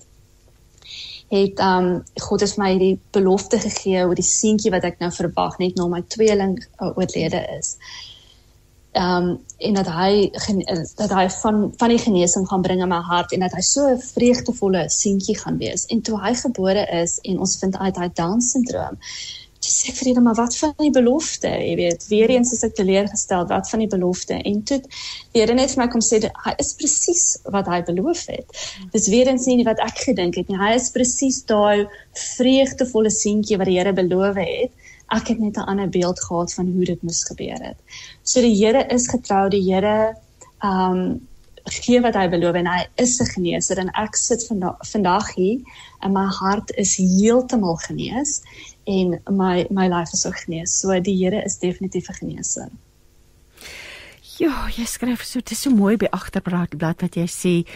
[1.28, 5.58] Het um God het my die belofte gegee oor die seentjie wat ek nou verwag
[5.58, 7.76] net na my tweeling uh, oorlede is.
[8.92, 10.30] Um en dat hy
[10.96, 13.88] dat hy van van die genesing gaan bring in my hart en dat hy so
[13.88, 15.86] 'n vreugdevolle seentjie gaan wees.
[15.86, 18.98] En toe hy gebore is en ons vind uit hy Down syndroom
[19.66, 23.46] sê vir hulle maar wat van die belofte, jy weet, weer eens is ek teleurgestel
[23.50, 26.72] wat van die belofte en toe die Here net vir my kom sê hy is
[26.78, 28.62] presies wat hy beloof het.
[28.94, 30.58] Dis weer eens nie wat ek gedink het nie.
[30.60, 31.86] Hy is presies daai
[32.36, 34.85] vreugdevolle seentjie wat die Here beloof het.
[35.14, 37.78] Ek het net 'n ander beeld gehad van hoe dit moes gebeur het.
[38.22, 40.16] So die Here is getrou, die Here
[40.62, 41.26] um
[41.66, 45.60] gee wat hy beloof en hy is 'n geneeser en ek sit vandag vandag hier
[46.00, 48.42] en my hart is heeltemal genees
[48.86, 50.80] en my my life is so genees.
[50.80, 52.70] So die Here is definitief 'n geneeser.
[54.38, 57.66] Ja, jy skryf so dit is so mooi by agterblad wat jy sê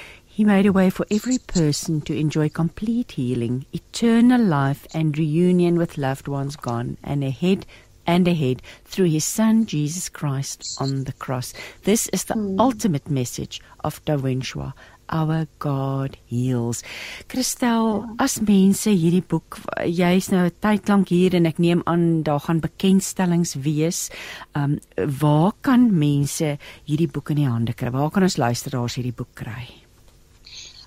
[0.41, 5.77] He made a way for every person to enjoy complete healing, eternal life and reunion
[5.77, 7.67] with loved ones gone and ahead
[8.07, 11.53] and ahead through his son Jesus Christ on the cross.
[11.83, 12.59] This is the mm.
[12.59, 14.73] ultimate message of Dawenshua
[15.11, 16.83] our God heals.
[17.29, 18.15] Christel, ja.
[18.25, 22.41] as mense hierdie boek jy's nou 'n tyd lank hier en ek neem aan daar
[22.41, 24.09] gaan bekendstellings wees.
[24.55, 26.57] Um waar kan mense
[26.89, 27.91] hierdie boek in die hande kry?
[27.91, 29.90] Waar kan ons luisteraars hierdie boek kry?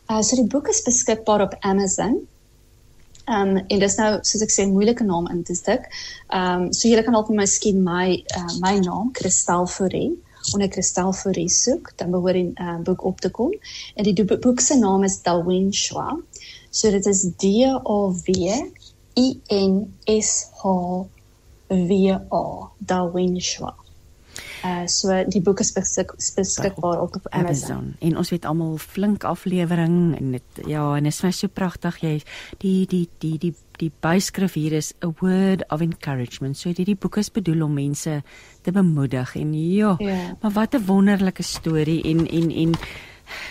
[0.10, 2.20] Uh so die boek is beskikbaar op Amazon.
[3.26, 5.88] Um en dis nou soos ek sê moeilike naam in te stik.
[6.30, 10.14] Um so julle kan dalk vir my uh, my naam Christel Fourie
[10.52, 13.54] onder Kristal Fourie soek, dan behoort die uh, boek op te kom.
[13.96, 16.18] En die boek se naam is Darwin Shwa.
[16.70, 17.46] So dit is D
[17.84, 18.50] O W
[19.16, 21.06] I N S H
[21.68, 23.74] W A Darwin Shwa.
[24.64, 27.72] Uh so die boek is beskikbaar op, op Amazon.
[27.72, 27.96] Amazon.
[28.00, 32.00] En ons weet almal flink aflewering en dit ja, en dit is my so pragtig
[32.00, 32.14] jy
[32.64, 36.58] die die die die die byskrif hier is a word of encouragement.
[36.58, 38.22] So hierdie boek is bedoel om mense
[38.64, 40.38] te bemoedig en ja, ja.
[40.42, 42.72] maar wat 'n wonderlike storie en en en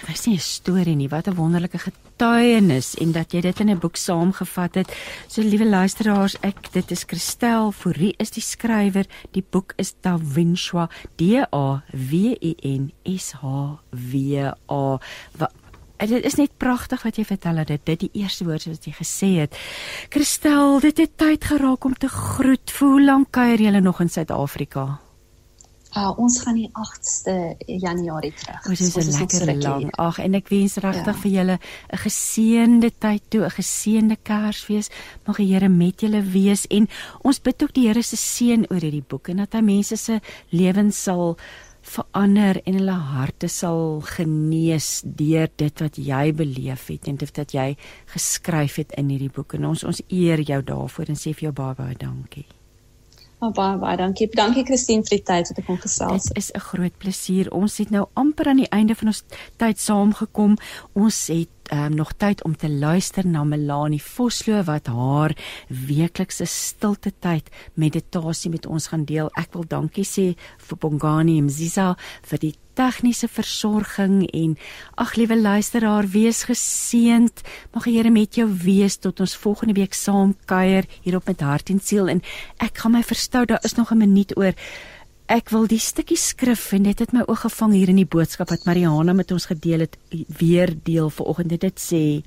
[0.07, 3.71] Dit is nie 'n storie nie, wat 'n wonderlike getuienis en dat jy dit in
[3.71, 4.97] 'n boek saamgevat het.
[5.27, 9.07] So liewe luisteraars, ek dit is Christel Fourie is die skrywer.
[9.33, 10.87] Die boek is Da Vinci
[11.17, 11.23] D
[11.53, 14.99] A W I N S H W A.
[15.99, 19.39] Dit is net pragtig wat jy vertel het dit die eerste woorde wat jy gesê
[19.39, 19.57] het.
[20.11, 22.73] Christel, dit het tyd geraak om te groet.
[22.79, 25.02] Hoe lank kuier jy nog in Suid-Afrika?
[25.93, 27.33] Uh, ons gaan die 8ste
[27.67, 28.63] Januarie terug.
[28.65, 29.97] Dit is 'n lekker lang.
[29.97, 31.21] Ag en ek wens regtig ja.
[31.21, 31.59] vir julle
[31.93, 34.89] 'n geseënde tyd toe, 'n geseënde Kersfees.
[35.27, 36.89] Mag die Here met julle wees en
[37.23, 40.21] ons bid ook die Here se seën oor hierdie boek en dat hy mense se
[40.49, 41.37] lewens sal
[41.83, 47.53] verander en hulle harte sal genees deur dit wat jy beleef het en dit wat
[47.53, 49.55] jy geskryf het in hierdie boek.
[49.55, 52.47] En ons ons eer jou daarvoor en sê vir jou baie baie dankie.
[53.43, 54.29] Oh, baie baie dankie.
[54.31, 56.29] Dankie Christine vir die tyd wat ek kon gesels.
[56.31, 57.51] Dit is 'n groot plesier.
[57.51, 59.25] Ons het nou amper aan die einde van ons
[59.59, 60.57] tyd saamgekom.
[60.95, 65.35] Ons het um, nog tyd om te luister na Melanie Vosloo wat haar
[65.69, 69.31] weeklikse stilte tyd meditasie met ons gaan deel.
[69.35, 74.57] Ek wil dankie sê vir Bongani Mziza vir die tegniese versorging en
[75.01, 77.43] ag liewe luisteraar wees geseënd.
[77.75, 81.41] Mag die Here met jou wees tot ons volgende week saam kuier hier op met
[81.41, 82.09] hart en siel.
[82.09, 82.23] En
[82.59, 84.55] ek gaan my verstou daar is nog 'n minuut oor.
[85.27, 88.51] Ek wil die stukkie skrif en dit het my oog gevang hier in die boodskap
[88.51, 89.97] wat Mariana met ons gedeel het
[90.39, 91.61] weer deel vanoggend.
[91.61, 92.23] Dit sê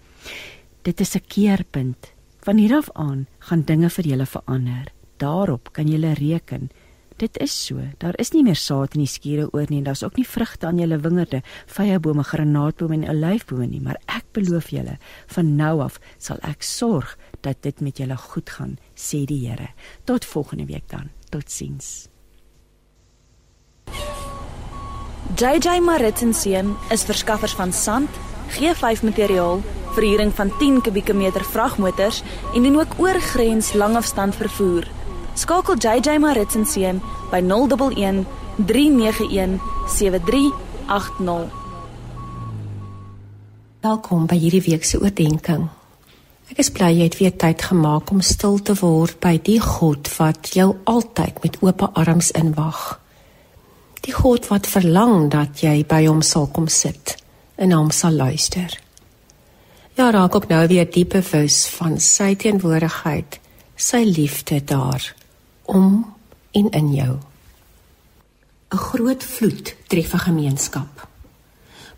[0.82, 2.14] dit is 'n keerpunt.
[2.42, 4.92] Van hier af aan gaan dinge vir julle verander.
[5.18, 6.70] Daarop kan julle reken
[7.16, 7.80] Dit is so.
[7.98, 10.68] Daar is nie meer saad in die skure oor nie en daar's ook nie vrugte
[10.68, 14.98] aan julle wingerde, vyebome, granaatbome en olyfbome nie, maar ek beloof julle,
[15.32, 17.14] van nou af sal ek sorg
[17.48, 19.70] dat dit met julle goed gaan, sê die Here.
[20.04, 21.08] Tot volgende week dan.
[21.32, 22.10] Totsiens.
[25.36, 28.10] JJ Maritz en Seun is verskaffers van sand,
[28.56, 29.64] G5 materiaal,
[29.96, 32.22] verhuuring van 10 kubieke meter vragmotors
[32.54, 34.88] en doen ook oorgrens langafstand vervoer.
[35.36, 38.24] Skakel JJ Maritz en Seun by 011
[38.56, 41.50] 391 7380.
[43.84, 45.66] Welkom by hierdie week se oordeenking.
[46.48, 50.08] Ek is bly jy het weer tyd gemaak om stil te word by die God
[50.16, 52.86] wat jou altyd met oop arms inwag.
[54.08, 57.18] Die God wat verlang dat jy by hom sal kom sit
[57.60, 58.72] en hom sal luister.
[60.00, 63.40] Ja, raak ook nou weer diep bewus van sy teenwoordigheid,
[63.76, 65.12] sy liefde daar
[65.66, 66.14] om
[66.52, 67.18] en in jou.
[68.70, 71.08] 'n Groot vloed tref 'n gemeenskap.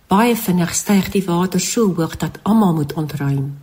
[0.08, 3.58] Baie vinnig styg die water so hoog dat almal moet ontruim.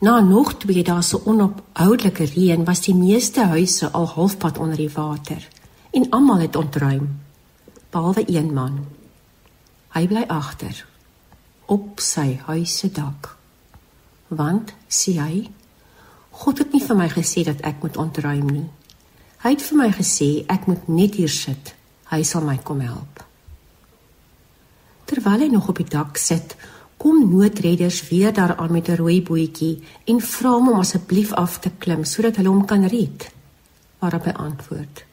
[0.00, 4.90] Na nog twee dae se onophoudelike reën was die meeste huise al halfpad onder die
[4.90, 5.48] water
[5.90, 7.20] en almal het ontruim
[7.90, 8.86] behalwe een man.
[9.94, 10.86] Hy bly agter
[11.66, 13.36] op sy huis se dak.
[14.28, 15.50] Want sê hy,
[16.30, 18.66] God het nie vir my gesê dat ek moet ontruim nie.
[19.44, 21.74] Hy het vir my gesê ek moet net hier sit.
[22.08, 23.20] Hy sal my kom help.
[25.04, 26.54] Terwyl hy nog op die dak sit,
[26.96, 31.70] kom noodredders weer daaraan met 'n rooi bootjie en vra hom om asseblief af te
[31.78, 33.28] klim sodat hulle hom kan red.
[33.98, 35.04] Waarop hy antwoord: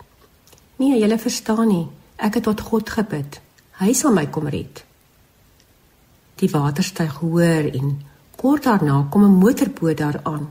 [0.78, 1.88] "Nee, julle verstaan nie.
[2.16, 3.42] Ek het tot God gebid.
[3.80, 4.86] Hy sal my kom red."
[6.36, 8.02] Die water styg hoër en
[8.36, 10.48] kort daarna kom 'n motorboot daaraan.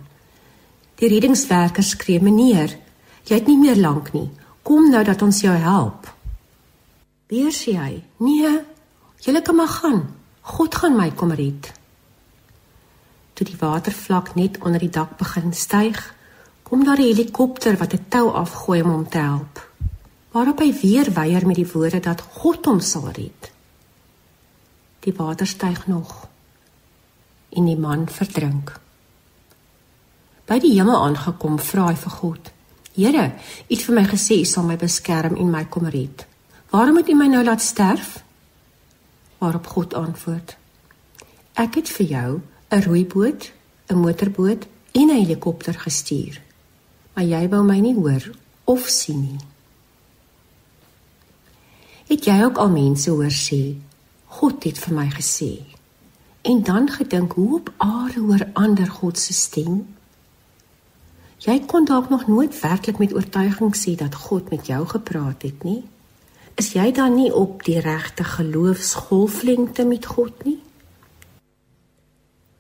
[0.95, 2.79] Die reddingswerkers skree: "Meneer,
[3.25, 4.31] Jy het nie meer lank nie.
[4.63, 6.09] Kom nou dat ons jou help.
[7.31, 8.61] Weer sê hy: "Nee,
[9.21, 10.15] julle kan maar gaan.
[10.41, 11.73] God gaan my kom red."
[13.33, 16.15] Toe die watervlak net onder die dak begin styg,
[16.63, 19.71] kom daar 'n helikopter wat 'n tou afgooi om hom te help.
[20.31, 23.53] Waarop hy weer weier met die woorde dat God hom sal red.
[25.01, 26.29] Die water styg nog
[27.49, 28.81] en die man verdrink.
[30.47, 32.51] By die hemel aangekom, vra hy vir God:
[32.95, 33.33] Here,
[33.69, 36.27] U het vir my gesê U sal my beskerm en my kom red.
[36.71, 38.23] Waarom het U my nou laat sterf?
[39.39, 40.57] Waarop God antwoord:
[41.55, 42.41] Ek het vir jou
[42.71, 43.53] 'n rooi boot,
[43.89, 46.41] 'n motorboot en 'n helikopter gestuur.
[47.15, 48.31] Maar jy wou my nie hoor
[48.65, 49.41] of sien nie.
[52.07, 53.77] Het jy ook al mense hoor sê
[54.25, 55.63] God het vir my gesê?
[56.43, 59.87] En dan gedink hoe op aarde hoor ander God se stem?
[61.41, 65.63] Jy kon dalk nog nooit werklik met oortuiging sê dat God met jou gepraat het
[65.65, 65.81] nie.
[66.61, 70.59] Is jy dan nie op die regte geloofsgolflengte met God nie?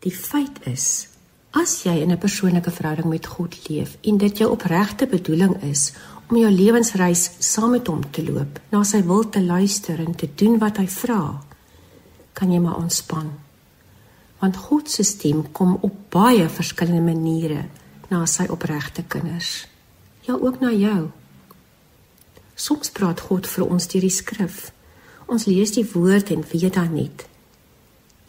[0.00, 1.08] Die feit is,
[1.52, 5.92] as jy in 'n persoonlike verhouding met God leef en dit jou opregte bedoeling is
[6.30, 10.28] om jou lewensreis saam met hom te loop, na sy wil te luister en te
[10.34, 11.42] doen wat hy vra,
[12.32, 13.30] kan jy maar ontspan.
[14.38, 17.64] Want God se stem kom op baie verskillende maniere
[18.10, 19.66] na sy opregte kinders.
[20.26, 21.10] Ja, ook na jou.
[22.54, 24.72] Soms praat God vir ons deur die skrif.
[25.30, 27.26] Ons lees die woord en weet dan net.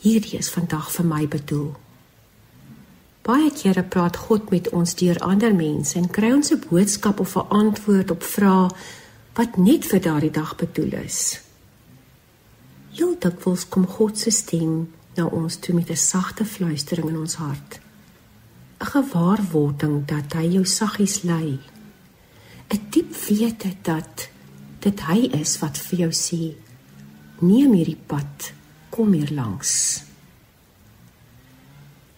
[0.01, 1.73] Hierdie is vandag vir my bedoel.
[3.21, 7.35] Baie kere praat God met ons deur ander mense en kry ons 'n boodskap of
[7.35, 8.69] 'n antwoord op vrae
[9.35, 11.39] wat net vir daardie dag bedoel is.
[12.91, 17.35] Heel dikwels kom God se stem na ons toe met 'n sagte fluistering in ons
[17.35, 17.79] hart.
[18.81, 21.59] 'n gewaarwording dat hy jou saggies lei.
[22.69, 24.29] 'n diep wete dat
[24.79, 26.55] dit hy is wat vir jou sê:
[27.39, 28.53] "Neem hierdie pad,
[28.89, 30.03] kom hier langs."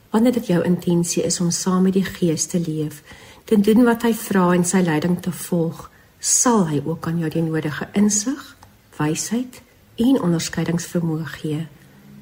[0.09, 3.03] Wanneer dit jou intensie is om saam met die Gees te leef,
[3.43, 7.29] te doen wat hy vra en sy leiding te volg, sal hy ook aan jou
[7.29, 8.57] die nodige insig,
[8.97, 9.61] wysheid
[9.95, 11.67] en onderskeidingsvermoë gee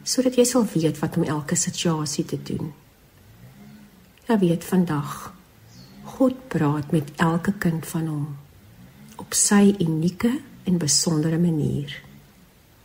[0.04, 2.74] sodat jy sal weet wat om elke situasie te doen.
[4.28, 5.34] Ja weet vandag
[6.04, 8.26] God praat met elke kind van hom
[9.22, 10.32] op sy unieke
[10.64, 12.04] en besondere manier.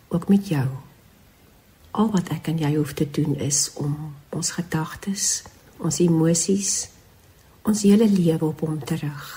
[0.08, 0.66] Ook met jou.
[1.90, 5.42] Al wat ek en jy hoef te doen is om ons gedagtes,
[5.76, 6.88] ons emosies,
[7.64, 9.28] ons hele lewe op hom te rig.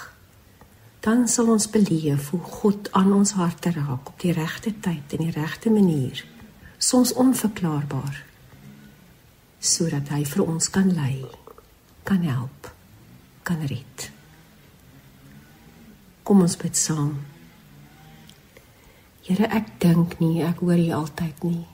[0.99, 5.23] Dan sal ons beleef hoe God aan ons harte raak op die regte tyd en
[5.23, 6.23] die regte manier.
[6.77, 8.25] Soms onverklaarbaar
[9.59, 11.25] sodat hy vir ons kan lei,
[12.09, 12.71] kan help,
[13.45, 14.11] kan red.
[16.25, 17.19] Kom ons bid saam.
[19.27, 21.67] Here, ek dink nie ek hoor U altyd nie.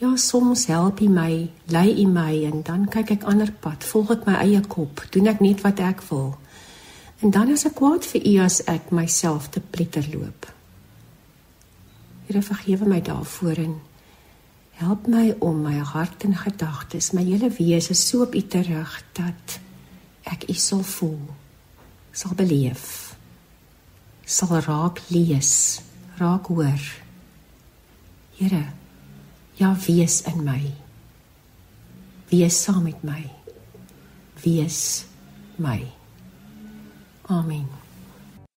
[0.00, 4.14] Ja, soms help U my, lei U my en dan kyk ek ander pad, volg
[4.16, 6.32] ek my eie kop, doen ek net wat ek wil.
[7.20, 10.48] En dan is ek kwaad vir U as ek myself te pletter loop.
[12.30, 13.76] Here, vergewe my daarvoor en
[14.82, 18.98] help my om my hart en gedagtes, my hele wese so op U te rig
[19.18, 19.58] dat
[20.28, 21.26] ek U sal voel,
[22.12, 23.12] sal beleef
[24.32, 25.82] sal raak lees,
[26.16, 26.84] raak hoor.
[28.38, 28.64] Here,
[29.60, 30.62] ja wees in my.
[32.30, 33.28] Wees saam met my.
[34.42, 35.04] Wees
[35.56, 35.84] my.
[37.28, 37.81] Amen.